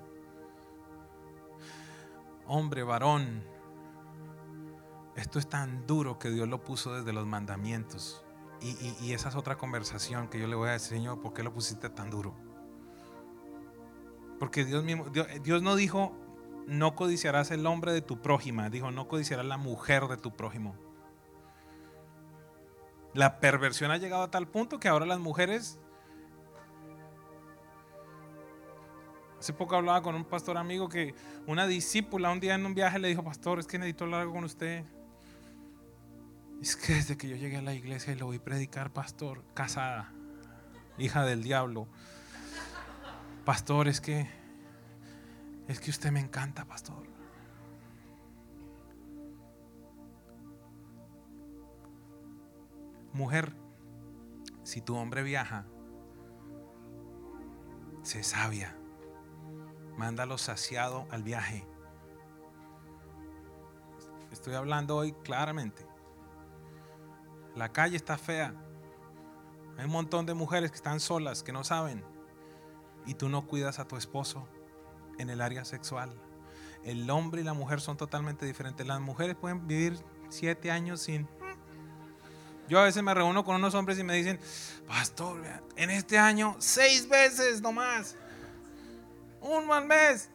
Hombre, 2.45 2.83
varón, 2.83 3.43
esto 5.15 5.39
es 5.39 5.49
tan 5.49 5.85
duro 5.85 6.17
que 6.19 6.29
Dios 6.29 6.47
lo 6.47 6.63
puso 6.63 6.93
desde 6.93 7.13
los 7.13 7.25
mandamientos. 7.25 8.23
Y, 8.61 9.13
esa 9.13 9.29
es 9.29 9.35
otra 9.35 9.57
conversación 9.57 10.27
que 10.29 10.39
yo 10.39 10.47
le 10.47 10.55
voy 10.55 10.69
a 10.69 10.73
decir, 10.73 10.97
Señor, 10.97 11.21
¿por 11.21 11.33
qué 11.33 11.43
lo 11.43 11.53
pusiste 11.53 11.89
tan 11.89 12.09
duro? 12.09 12.33
Porque 14.39 14.65
Dios 14.65 14.83
mismo, 14.83 15.05
Dios, 15.09 15.61
no 15.61 15.75
dijo, 15.75 16.15
no 16.67 16.95
codiciarás 16.95 17.51
el 17.51 17.65
hombre 17.65 17.91
de 17.91 18.01
tu 18.01 18.21
prójima, 18.21 18.69
dijo, 18.69 18.91
no 18.91 19.07
codiciarás 19.07 19.45
la 19.45 19.57
mujer 19.57 20.07
de 20.07 20.17
tu 20.17 20.35
prójimo. 20.35 20.75
La 23.13 23.39
perversión 23.39 23.89
ha 23.91 23.97
llegado 23.97 24.23
a 24.23 24.31
tal 24.31 24.47
punto 24.47 24.79
que 24.79 24.87
ahora 24.87 25.05
las 25.05 25.19
mujeres... 25.19 25.79
Hace 29.39 29.53
poco 29.53 29.75
hablaba 29.75 30.01
con 30.01 30.15
un 30.15 30.25
pastor 30.25 30.57
amigo 30.57 30.89
que 30.89 31.13
una 31.45 31.67
discípula 31.67 32.31
un 32.31 32.39
día 32.39 32.55
en 32.55 32.65
un 32.65 32.73
viaje 32.73 32.97
le 32.97 33.07
dijo, 33.07 33.23
pastor, 33.23 33.59
es 33.59 33.67
que 33.67 33.77
necesito 33.77 34.05
hablar 34.05 34.27
con 34.27 34.43
usted. 34.43 34.83
Es 36.61 36.75
que 36.75 36.93
desde 36.93 37.17
que 37.17 37.29
yo 37.29 37.35
llegué 37.35 37.57
a 37.57 37.61
la 37.61 37.75
iglesia 37.75 38.13
y 38.13 38.15
lo 38.15 38.29
vi 38.29 38.39
predicar, 38.39 38.91
pastor, 38.91 39.43
casada, 39.53 40.11
hija 40.97 41.23
del 41.23 41.43
diablo, 41.43 41.87
pastor, 43.47 43.87
es 43.87 44.01
que 44.01 44.27
es 45.69 45.79
que 45.79 45.89
usted 45.89 46.11
me 46.11 46.19
encanta, 46.19 46.65
pastor. 46.65 47.07
Mujer, 53.13 53.53
si 54.63 54.81
tu 54.81 54.97
hombre 54.97 55.23
viaja, 55.23 55.65
se 58.01 58.21
sabia. 58.21 58.75
Mándalo 59.95 60.37
saciado 60.37 61.07
al 61.09 61.23
viaje. 61.23 61.65
Estoy 64.29 64.55
hablando 64.55 64.97
hoy 64.97 65.13
claramente. 65.23 65.87
La 67.55 67.71
calle 67.71 67.95
está 67.95 68.17
fea. 68.17 68.53
Hay 69.77 69.85
un 69.85 69.91
montón 69.91 70.25
de 70.25 70.33
mujeres 70.33 70.69
que 70.69 70.75
están 70.75 70.99
solas, 70.99 71.43
que 71.43 71.53
no 71.53 71.63
saben 71.63 72.16
y 73.07 73.15
tú 73.15 73.29
no 73.29 73.47
cuidas 73.47 73.79
a 73.79 73.87
tu 73.87 73.95
esposo 73.95 74.47
en 75.17 75.29
el 75.29 75.41
área 75.41 75.65
sexual. 75.65 76.13
El 76.83 77.09
hombre 77.09 77.41
y 77.41 77.43
la 77.43 77.53
mujer 77.53 77.81
son 77.81 77.97
totalmente 77.97 78.45
diferentes. 78.45 78.85
Las 78.85 79.01
mujeres 79.01 79.35
pueden 79.35 79.67
vivir 79.67 79.97
siete 80.29 80.69
años 80.69 81.01
sin... 81.01 81.27
Yo 82.69 82.79
a 82.79 82.83
veces 82.83 83.01
me 83.01 83.13
reúno 83.13 83.45
con 83.45 83.55
unos 83.55 83.73
hombres 83.75 83.97
y 83.97 84.03
me 84.03 84.13
dicen, 84.13 84.39
pastor, 84.87 85.41
en 85.77 85.89
este 85.89 86.17
año 86.17 86.55
seis 86.59 87.07
veces 87.07 87.61
nomás. 87.61 88.15
Un 89.41 89.65
mal 89.67 89.85
mes. 89.85 90.29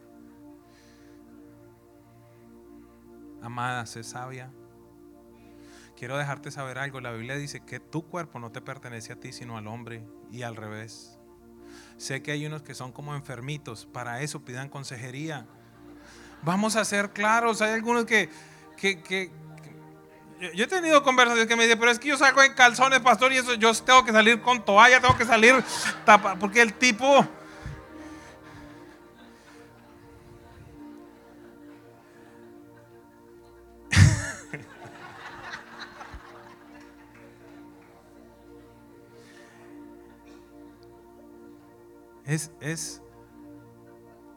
Amada, 3.43 3.85
sé 3.87 4.03
sabia. 4.03 4.51
Quiero 5.97 6.17
dejarte 6.17 6.51
saber 6.51 6.79
algo. 6.79 7.01
La 7.01 7.13
Biblia 7.13 7.37
dice 7.37 7.61
que 7.61 7.81
tu 7.81 8.07
cuerpo 8.09 8.39
no 8.39 8.51
te 8.51 8.61
pertenece 8.61 9.13
a 9.13 9.21
ti, 9.21 9.33
sino 9.33 9.59
al 9.59 9.67
hombre 9.67 10.05
y 10.31 10.43
al 10.43 10.57
revés. 10.57 11.19
Sé 12.03 12.21
que 12.21 12.33
hay 12.33 12.45
unos 12.45 12.63
que 12.63 12.75
son 12.75 12.91
como 12.91 13.15
enfermitos. 13.15 13.87
Para 13.87 14.23
eso 14.23 14.41
pidan 14.41 14.69
consejería. 14.69 15.47
Vamos 16.43 16.75
a 16.75 16.85
ser 16.85 17.11
claros. 17.11 17.63
Hay 17.63 17.71
algunos 17.71 18.07
que, 18.07 18.29
yo 20.53 20.65
he 20.65 20.67
tenido 20.67 21.05
conversaciones 21.05 21.47
que 21.47 21.55
me 21.55 21.63
dicen, 21.63 21.79
pero 21.79 21.93
es 21.93 22.01
que 22.01 22.09
yo 22.09 22.17
salgo 22.17 22.43
en 22.43 22.55
calzones, 22.55 22.99
pastor, 22.99 23.33
y 23.33 23.37
eso 23.37 23.55
yo 23.55 23.73
tengo 23.75 24.05
que 24.05 24.11
salir 24.11 24.41
con 24.43 24.65
toalla, 24.65 25.01
tengo 25.01 25.17
que 25.17 25.25
salir 25.25 25.63
porque 26.41 26.61
el 26.61 26.75
tipo... 26.75 27.25
Es, 42.33 42.51
es, 42.61 43.03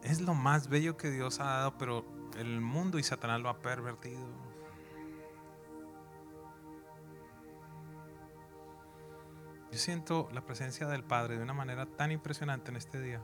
es 0.03 0.19
lo 0.19 0.33
más 0.33 0.67
bello 0.67 0.97
que 0.97 1.09
Dios 1.09 1.39
ha 1.39 1.45
dado, 1.45 1.77
pero 1.77 2.03
el 2.37 2.59
mundo 2.59 2.99
y 2.99 3.03
Satanás 3.03 3.39
lo 3.39 3.47
ha 3.47 3.61
pervertido. 3.61 4.19
Yo 9.71 9.77
siento 9.77 10.27
la 10.33 10.45
presencia 10.45 10.87
del 10.87 11.05
Padre 11.05 11.37
de 11.37 11.43
una 11.43 11.53
manera 11.53 11.85
tan 11.85 12.11
impresionante 12.11 12.69
en 12.69 12.75
este 12.75 12.99
día. 12.99 13.21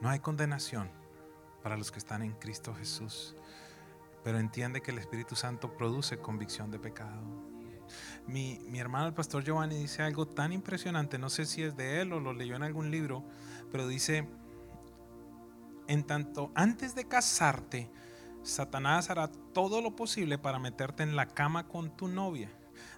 No 0.00 0.08
hay 0.08 0.18
condenación 0.18 0.90
para 1.62 1.76
los 1.76 1.92
que 1.92 2.00
están 2.00 2.24
en 2.24 2.32
Cristo 2.32 2.74
Jesús, 2.74 3.36
pero 4.24 4.40
entiende 4.40 4.80
que 4.80 4.90
el 4.90 4.98
Espíritu 4.98 5.36
Santo 5.36 5.76
produce 5.76 6.18
convicción 6.18 6.72
de 6.72 6.80
pecado. 6.80 7.47
Mi, 8.28 8.60
hermano 8.78 9.06
el 9.06 9.14
pastor 9.14 9.42
Giovanni 9.42 9.76
dice 9.76 10.02
algo 10.02 10.26
tan 10.26 10.52
impresionante, 10.52 11.18
no 11.18 11.30
sé 11.30 11.46
si 11.46 11.62
es 11.62 11.76
de 11.76 12.02
él 12.02 12.12
o 12.12 12.20
lo 12.20 12.34
leyó 12.34 12.56
en 12.56 12.62
algún 12.62 12.90
libro, 12.90 13.24
pero 13.72 13.88
dice, 13.88 14.28
en 15.86 16.04
tanto 16.04 16.52
antes 16.54 16.94
de 16.94 17.08
casarte, 17.08 17.90
Satanás 18.42 19.08
hará 19.08 19.28
todo 19.28 19.80
lo 19.80 19.96
posible 19.96 20.36
para 20.36 20.58
meterte 20.58 21.02
en 21.02 21.16
la 21.16 21.26
cama 21.26 21.68
con 21.68 21.96
tu 21.96 22.06
novia. 22.06 22.50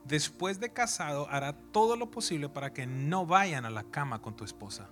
Después 0.05 0.59
de 0.59 0.73
casado, 0.73 1.29
hará 1.31 1.53
todo 1.53 1.97
lo 1.97 2.11
posible 2.11 2.49
para 2.49 2.73
que 2.73 2.89
no 2.89 3.25
vayan 3.25 3.65
a 3.65 3.71
la 3.71 3.85
cama 3.85 4.21
con 4.21 4.35
tu 4.35 4.45
esposa. 4.45 4.91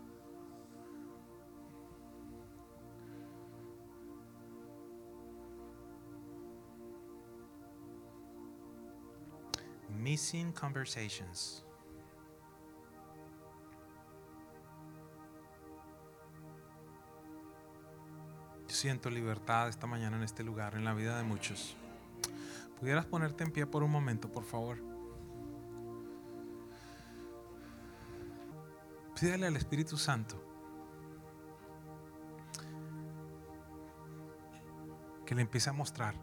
Missing 9.98 10.52
Conversations. 10.52 11.64
Yo 18.68 18.74
siento 18.74 19.10
libertad 19.10 19.68
esta 19.68 19.86
mañana 19.86 20.16
en 20.16 20.22
este 20.22 20.44
lugar, 20.44 20.74
en 20.74 20.84
la 20.84 20.94
vida 20.94 21.16
de 21.16 21.24
muchos. 21.24 21.76
¿Pudieras 22.78 23.06
ponerte 23.06 23.42
en 23.42 23.50
pie 23.50 23.66
por 23.66 23.82
un 23.82 23.90
momento, 23.90 24.30
por 24.30 24.44
favor? 24.44 24.78
Pídale 29.18 29.48
al 29.48 29.56
Espíritu 29.56 29.96
Santo 29.96 30.40
que 35.26 35.34
le 35.34 35.42
empiece 35.42 35.70
a 35.70 35.72
mostrar 35.72 36.14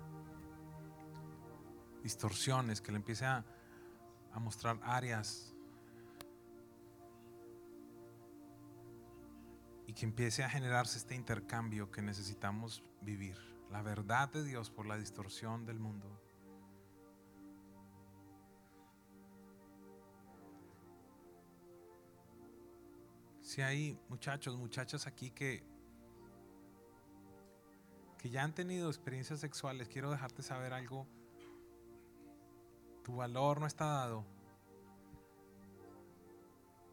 distorsiones, 2.03 2.81
que 2.81 2.91
le 2.91 2.97
empiece 2.97 3.25
a, 3.25 3.43
a 4.35 4.39
mostrar 4.39 4.77
áreas 4.83 5.55
y 9.87 9.93
que 9.93 10.03
empiece 10.03 10.43
a 10.43 10.49
generarse 10.49 10.97
este 10.97 11.15
intercambio 11.15 11.89
que 11.89 12.01
necesitamos 12.01 12.83
vivir. 13.01 13.37
La 13.71 13.81
verdad 13.81 14.29
de 14.29 14.43
Dios 14.43 14.69
por 14.69 14.87
la 14.87 14.97
distorsión 14.97 15.65
del 15.65 15.79
mundo. 15.79 16.21
Si 23.39 23.61
hay 23.61 23.97
muchachos, 24.09 24.57
muchachas 24.57 25.07
aquí 25.07 25.31
que, 25.31 25.63
que 28.17 28.29
ya 28.29 28.43
han 28.43 28.53
tenido 28.53 28.89
experiencias 28.89 29.39
sexuales, 29.39 29.87
quiero 29.87 30.11
dejarte 30.11 30.43
saber 30.43 30.73
algo. 30.73 31.07
Tu 33.05 33.15
valor 33.15 33.59
no 33.59 33.67
está 33.67 33.85
dado 33.85 34.25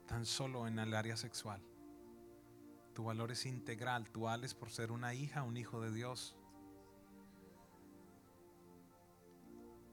tan 0.06 0.26
solo 0.26 0.66
en 0.66 0.78
el 0.78 0.92
área 0.92 1.16
sexual. 1.16 1.62
Tu 2.94 3.02
valor 3.02 3.32
es 3.32 3.46
integral, 3.46 4.10
tú 4.10 4.24
vales 4.24 4.52
por 4.52 4.70
ser 4.70 4.92
una 4.92 5.14
hija, 5.14 5.42
un 5.42 5.56
hijo 5.56 5.80
de 5.80 5.90
Dios. 5.90 6.36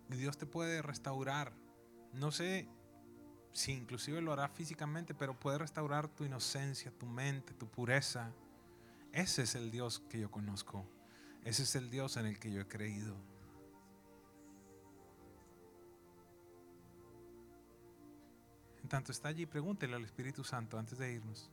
Y 0.09 0.15
Dios 0.17 0.37
te 0.37 0.45
puede 0.45 0.81
restaurar. 0.81 1.53
No 2.11 2.31
sé 2.31 2.67
si 3.53 3.71
inclusive 3.71 4.19
lo 4.19 4.33
hará 4.33 4.49
físicamente, 4.49 5.13
pero 5.13 5.39
puede 5.39 5.59
restaurar 5.59 6.09
tu 6.09 6.25
inocencia, 6.25 6.91
tu 6.91 7.05
mente, 7.05 7.53
tu 7.53 7.69
pureza. 7.69 8.33
Ese 9.13 9.43
es 9.43 9.55
el 9.55 9.71
Dios 9.71 10.01
que 10.09 10.19
yo 10.19 10.29
conozco. 10.29 10.85
Ese 11.45 11.63
es 11.63 11.75
el 11.75 11.89
Dios 11.89 12.17
en 12.17 12.25
el 12.25 12.39
que 12.39 12.51
yo 12.51 12.59
he 12.59 12.67
creído. 12.67 13.15
Tanto 18.89 19.11
está 19.11 19.29
allí, 19.29 19.45
pregúntele 19.45 19.95
al 19.95 20.03
Espíritu 20.03 20.43
Santo 20.43 20.79
antes 20.79 20.97
de 20.97 21.13
irnos. 21.13 21.51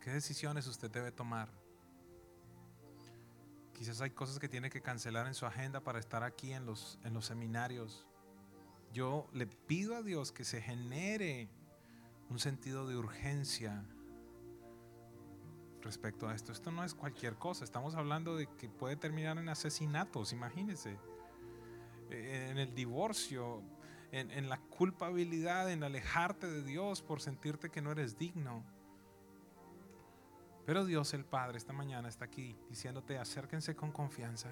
¿Qué 0.00 0.10
decisiones 0.12 0.66
usted 0.68 0.88
debe 0.88 1.10
tomar? 1.10 1.48
Quizás 3.72 4.00
hay 4.00 4.10
cosas 4.10 4.38
que 4.38 4.48
tiene 4.48 4.70
que 4.70 4.80
cancelar 4.80 5.26
en 5.26 5.34
su 5.34 5.44
agenda 5.44 5.80
para 5.80 5.98
estar 5.98 6.22
aquí 6.22 6.52
en 6.52 6.66
los, 6.66 7.00
en 7.02 7.14
los 7.14 7.26
seminarios. 7.26 8.06
Yo 8.92 9.26
le 9.32 9.48
pido 9.48 9.96
a 9.96 10.02
Dios 10.02 10.30
que 10.30 10.44
se 10.44 10.62
genere 10.62 11.48
un 12.30 12.38
sentido 12.38 12.86
de 12.86 12.96
urgencia 12.96 13.84
respecto 15.82 16.28
a 16.28 16.34
esto. 16.36 16.52
Esto 16.52 16.70
no 16.70 16.84
es 16.84 16.94
cualquier 16.94 17.34
cosa. 17.34 17.64
Estamos 17.64 17.96
hablando 17.96 18.36
de 18.36 18.46
que 18.46 18.68
puede 18.68 18.94
terminar 18.94 19.36
en 19.38 19.48
asesinatos, 19.48 20.32
imagínense. 20.32 20.96
En 22.10 22.58
el 22.58 22.72
divorcio, 22.72 23.64
en, 24.14 24.48
la 24.48 24.58
culpabilidad, 24.58 25.70
en 25.70 25.82
alejarte 25.82 26.48
de 26.48 26.62
Dios 26.62 27.02
por 27.02 27.20
sentirte 27.20 27.70
que 27.70 27.82
no 27.82 27.90
eres 27.90 28.16
digno. 28.16 28.64
Pero 30.64 30.84
Dios 30.84 31.12
el 31.14 31.24
Padre 31.24 31.58
esta 31.58 31.72
mañana 31.72 32.08
está 32.08 32.26
aquí 32.26 32.56
diciéndote, 32.70 33.18
acérquense 33.18 33.74
con 33.74 33.90
confianza. 33.90 34.48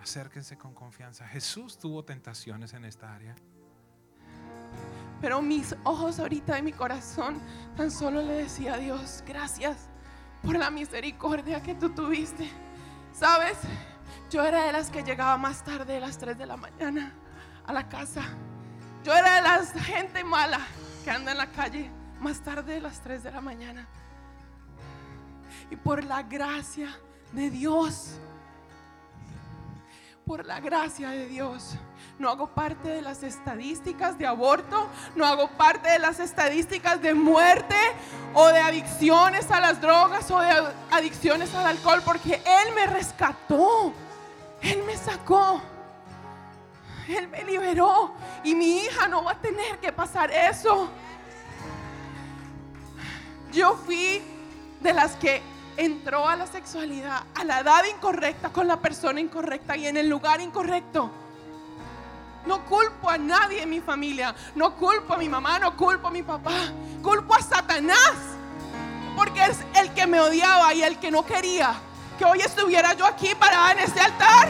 Acérquense 0.00 0.58
con 0.58 0.74
confianza. 0.74 1.26
Jesús 1.28 1.78
tuvo 1.78 2.04
tentaciones 2.04 2.74
en 2.74 2.84
esta 2.84 3.14
área. 3.14 3.36
Pero 5.20 5.40
mis 5.40 5.76
ojos 5.84 6.18
ahorita 6.18 6.58
y 6.58 6.62
mi 6.62 6.72
corazón 6.72 7.40
tan 7.76 7.92
solo 7.92 8.22
le 8.22 8.34
decía 8.34 8.74
a 8.74 8.78
Dios, 8.78 9.22
gracias 9.26 9.88
por 10.42 10.56
la 10.56 10.70
misericordia 10.70 11.62
que 11.62 11.76
tú 11.76 11.90
tuviste. 11.90 12.50
¿Sabes? 13.12 13.58
Yo 14.30 14.44
era 14.44 14.64
de 14.64 14.72
las 14.72 14.90
que 14.90 15.02
llegaba 15.02 15.36
más 15.38 15.64
tarde, 15.64 15.96
a 15.96 16.00
las 16.00 16.18
3 16.18 16.36
de 16.36 16.46
la 16.46 16.56
mañana, 16.56 17.14
a 17.68 17.72
la 17.72 17.88
casa. 17.88 18.22
Yo 19.04 19.14
era 19.14 19.36
de 19.36 19.42
la 19.42 19.82
gente 19.82 20.24
mala 20.24 20.58
que 21.04 21.10
anda 21.10 21.32
en 21.32 21.38
la 21.38 21.46
calle 21.52 21.90
más 22.18 22.40
tarde 22.40 22.74
de 22.74 22.80
las 22.80 23.00
3 23.00 23.22
de 23.22 23.30
la 23.30 23.40
mañana. 23.40 23.86
Y 25.70 25.76
por 25.76 26.02
la 26.02 26.22
gracia 26.22 26.88
de 27.32 27.50
Dios, 27.50 28.18
por 30.26 30.46
la 30.46 30.60
gracia 30.60 31.10
de 31.10 31.26
Dios, 31.26 31.76
no 32.18 32.30
hago 32.30 32.48
parte 32.48 32.88
de 32.88 33.02
las 33.02 33.22
estadísticas 33.22 34.18
de 34.18 34.26
aborto, 34.26 34.88
no 35.14 35.26
hago 35.26 35.48
parte 35.50 35.90
de 35.90 35.98
las 35.98 36.20
estadísticas 36.20 37.00
de 37.02 37.12
muerte 37.14 37.76
o 38.34 38.48
de 38.48 38.60
adicciones 38.60 39.50
a 39.50 39.60
las 39.60 39.80
drogas 39.80 40.30
o 40.30 40.40
de 40.40 40.50
adicciones 40.90 41.54
al 41.54 41.66
alcohol, 41.66 42.00
porque 42.04 42.34
Él 42.34 42.74
me 42.74 42.86
rescató, 42.86 43.92
Él 44.62 44.82
me 44.84 44.96
sacó, 44.96 45.60
Él 47.08 47.28
me 47.28 47.42
liberó 47.44 48.12
y 48.44 48.54
mi 48.54 48.78
hija 48.78 49.08
no 49.08 49.24
va 49.24 49.32
a 49.32 49.38
tener 49.38 49.78
que 49.78 49.92
pasar 49.92 50.30
eso. 50.30 50.88
Yo 53.52 53.76
fui 53.76 54.22
de 54.80 54.92
las 54.92 55.16
que 55.16 55.42
entró 55.76 56.28
a 56.28 56.36
la 56.36 56.46
sexualidad 56.46 57.22
a 57.34 57.44
la 57.44 57.60
edad 57.60 57.84
incorrecta, 57.84 58.50
con 58.50 58.66
la 58.68 58.76
persona 58.76 59.20
incorrecta 59.20 59.76
y 59.76 59.86
en 59.86 59.96
el 59.96 60.08
lugar 60.08 60.40
incorrecto. 60.40 61.10
No 62.46 62.64
culpo 62.64 63.10
a 63.10 63.18
nadie 63.18 63.62
en 63.62 63.70
mi 63.70 63.80
familia, 63.80 64.34
no 64.54 64.74
culpo 64.76 65.14
a 65.14 65.18
mi 65.18 65.28
mamá, 65.28 65.58
no 65.58 65.76
culpo 65.76 66.08
a 66.08 66.10
mi 66.10 66.22
papá, 66.22 66.72
culpo 67.02 67.34
a 67.34 67.42
Satanás, 67.42 68.14
porque 69.16 69.44
es 69.44 69.58
el 69.74 69.92
que 69.92 70.06
me 70.06 70.20
odiaba 70.20 70.72
y 70.74 70.82
el 70.82 70.98
que 70.98 71.10
no 71.10 71.24
quería 71.24 71.74
que 72.18 72.24
hoy 72.24 72.40
estuviera 72.40 72.94
yo 72.94 73.06
aquí 73.06 73.32
parada 73.38 73.72
en 73.72 73.78
este 73.78 74.00
altar, 74.00 74.48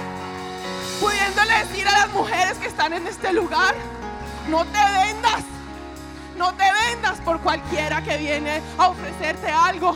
pudiéndole 1.00 1.54
decir 1.64 1.86
a 1.86 1.92
las 1.92 2.12
mujeres 2.12 2.58
que 2.58 2.66
están 2.66 2.92
en 2.92 3.06
este 3.06 3.32
lugar, 3.32 3.74
no 4.48 4.64
te 4.64 4.78
vendas, 4.78 5.44
no 6.36 6.54
te 6.54 6.64
vendas 6.86 7.18
por 7.20 7.40
cualquiera 7.40 8.02
que 8.02 8.16
viene 8.16 8.60
a 8.78 8.88
ofrecerte 8.88 9.50
algo. 9.50 9.94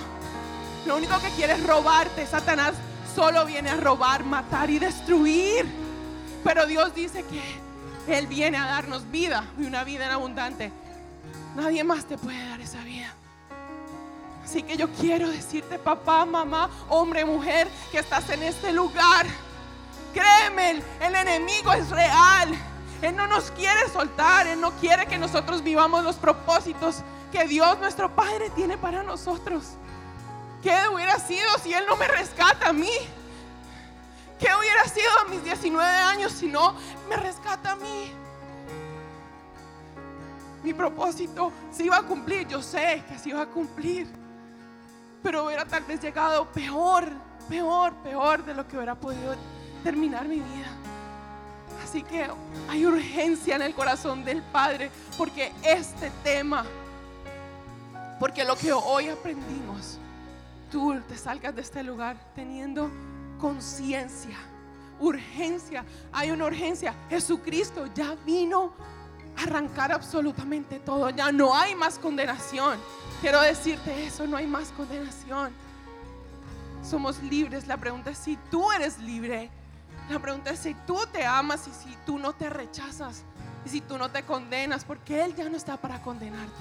Lo 0.86 0.96
único 0.96 1.18
que 1.20 1.30
quiere 1.30 1.54
es 1.54 1.66
robarte. 1.66 2.26
Satanás 2.26 2.74
solo 3.14 3.44
viene 3.44 3.70
a 3.70 3.76
robar, 3.76 4.24
matar 4.24 4.70
y 4.70 4.78
destruir. 4.78 5.66
Pero 6.44 6.66
Dios 6.66 6.94
dice 6.94 7.24
que 7.24 7.40
Él 8.18 8.26
viene 8.26 8.58
a 8.58 8.66
darnos 8.66 9.10
vida 9.10 9.44
y 9.58 9.64
una 9.64 9.84
vida 9.84 10.06
en 10.06 10.10
abundante. 10.12 10.72
Nadie 11.54 11.84
más 11.84 12.04
te 12.06 12.18
puede 12.18 12.48
dar 12.48 12.60
esa 12.60 12.82
vida. 12.82 13.14
Así 14.44 14.62
que 14.62 14.76
yo 14.76 14.88
quiero 14.90 15.30
decirte, 15.30 15.78
papá, 15.78 16.24
mamá, 16.24 16.68
hombre, 16.88 17.24
mujer, 17.24 17.68
que 17.92 17.98
estás 17.98 18.28
en 18.30 18.42
este 18.42 18.72
lugar. 18.72 19.26
Créeme, 20.12 20.82
el 21.00 21.14
enemigo 21.14 21.72
es 21.72 21.90
real. 21.90 22.56
Él 23.00 23.16
no 23.16 23.26
nos 23.26 23.50
quiere 23.50 23.88
soltar. 23.88 24.46
Él 24.46 24.60
no 24.60 24.70
quiere 24.72 25.06
que 25.06 25.18
nosotros 25.18 25.62
vivamos 25.62 26.04
los 26.04 26.16
propósitos 26.16 27.02
que 27.32 27.46
Dios 27.46 27.78
nuestro 27.78 28.14
Padre 28.14 28.50
tiene 28.50 28.76
para 28.76 29.02
nosotros. 29.02 29.64
¿Qué 30.62 30.76
hubiera 30.92 31.18
sido 31.18 31.48
si 31.62 31.72
Él 31.72 31.84
no 31.88 31.96
me 31.96 32.06
rescata 32.06 32.68
a 32.68 32.72
mí? 32.72 32.92
¿Qué 34.38 34.48
hubiera 34.58 34.84
sido 34.84 35.10
a 35.20 35.28
mis 35.28 35.42
19 35.42 35.88
años 35.88 36.32
si 36.32 36.46
no 36.46 36.74
me 37.08 37.16
rescata 37.16 37.72
a 37.72 37.76
mí? 37.76 38.12
Mi 40.62 40.72
propósito 40.72 41.52
se 41.72 41.84
iba 41.84 41.96
a 41.96 42.02
cumplir, 42.02 42.46
yo 42.46 42.62
sé 42.62 43.02
que 43.08 43.18
se 43.18 43.30
iba 43.30 43.42
a 43.42 43.46
cumplir, 43.46 44.06
pero 45.22 45.46
hubiera 45.46 45.64
tal 45.64 45.82
vez 45.84 46.00
llegado 46.00 46.46
peor, 46.46 47.08
peor, 47.48 47.94
peor 47.94 48.44
de 48.44 48.54
lo 48.54 48.66
que 48.68 48.76
hubiera 48.76 48.94
podido 48.94 49.34
terminar 49.82 50.26
mi 50.26 50.36
vida. 50.36 50.68
Así 51.82 52.02
que 52.02 52.26
hay 52.68 52.86
urgencia 52.86 53.56
en 53.56 53.62
el 53.62 53.74
corazón 53.74 54.24
del 54.24 54.42
Padre 54.42 54.90
porque 55.18 55.52
este 55.62 56.10
tema, 56.22 56.64
porque 58.18 58.44
lo 58.44 58.56
que 58.56 58.72
hoy 58.72 59.08
aprendimos, 59.08 59.98
tú 60.70 60.98
te 61.06 61.18
salgas 61.18 61.54
de 61.54 61.60
este 61.60 61.82
lugar 61.82 62.16
teniendo 62.34 62.90
conciencia, 63.38 64.38
urgencia. 65.00 65.84
Hay 66.12 66.30
una 66.30 66.46
urgencia. 66.46 66.94
Jesucristo 67.10 67.86
ya 67.94 68.16
vino 68.24 68.72
a 69.36 69.42
arrancar 69.42 69.92
absolutamente 69.92 70.78
todo. 70.78 71.10
Ya 71.10 71.30
no 71.30 71.54
hay 71.54 71.74
más 71.74 71.98
condenación. 71.98 72.78
Quiero 73.20 73.40
decirte 73.42 74.06
eso, 74.06 74.26
no 74.26 74.36
hay 74.36 74.46
más 74.46 74.68
condenación. 74.70 75.52
Somos 76.82 77.22
libres. 77.22 77.66
La 77.66 77.76
pregunta 77.76 78.10
es 78.10 78.18
si 78.18 78.38
tú 78.50 78.72
eres 78.72 78.98
libre. 78.98 79.50
La 80.10 80.18
pregunta 80.18 80.50
es 80.50 80.58
si 80.58 80.74
tú 80.86 80.98
te 81.12 81.24
amas 81.24 81.66
y 81.66 81.72
si 81.72 81.96
tú 82.04 82.18
no 82.18 82.32
te 82.32 82.50
rechazas 82.50 83.22
y 83.64 83.68
si 83.68 83.80
tú 83.80 83.96
no 83.98 84.10
te 84.10 84.22
condenas, 84.24 84.84
porque 84.84 85.24
Él 85.24 85.34
ya 85.34 85.48
no 85.48 85.56
está 85.56 85.76
para 85.76 86.00
condenarte. 86.02 86.52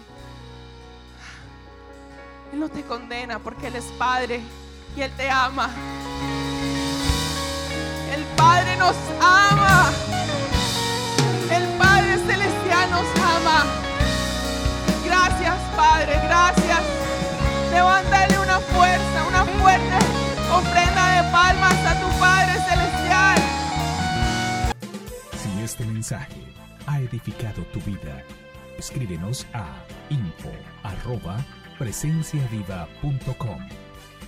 Él 2.53 2.59
no 2.59 2.69
te 2.69 2.83
condena 2.83 3.39
porque 3.39 3.67
Él 3.67 3.75
es 3.75 3.85
Padre 3.97 4.41
y 4.95 5.01
Él 5.01 5.11
te 5.15 5.29
ama. 5.29 5.69
El 8.13 8.23
Padre 8.35 8.77
nos 8.77 8.95
ama. 9.21 9.89
El 11.49 11.63
Padre 11.77 12.17
Celestial 12.17 12.91
nos 12.91 13.05
ama. 13.19 13.65
Gracias, 15.05 15.55
Padre, 15.75 16.19
gracias. 16.23 16.81
Levántale 17.71 18.39
una 18.39 18.59
fuerza, 18.59 19.23
una 19.27 19.45
fuerte 19.45 19.97
ofrenda 20.53 21.23
de 21.23 21.31
palmas 21.31 21.73
a 21.85 22.01
tu 22.01 22.10
Este 25.63 25.85
mensaje 25.85 26.41
ha 26.87 26.99
edificado 26.99 27.61
tu 27.65 27.79
vida, 27.81 28.23
escríbenos 28.79 29.45
a 29.53 29.67
info 30.09 30.49
presenciaviva.com 31.77 33.59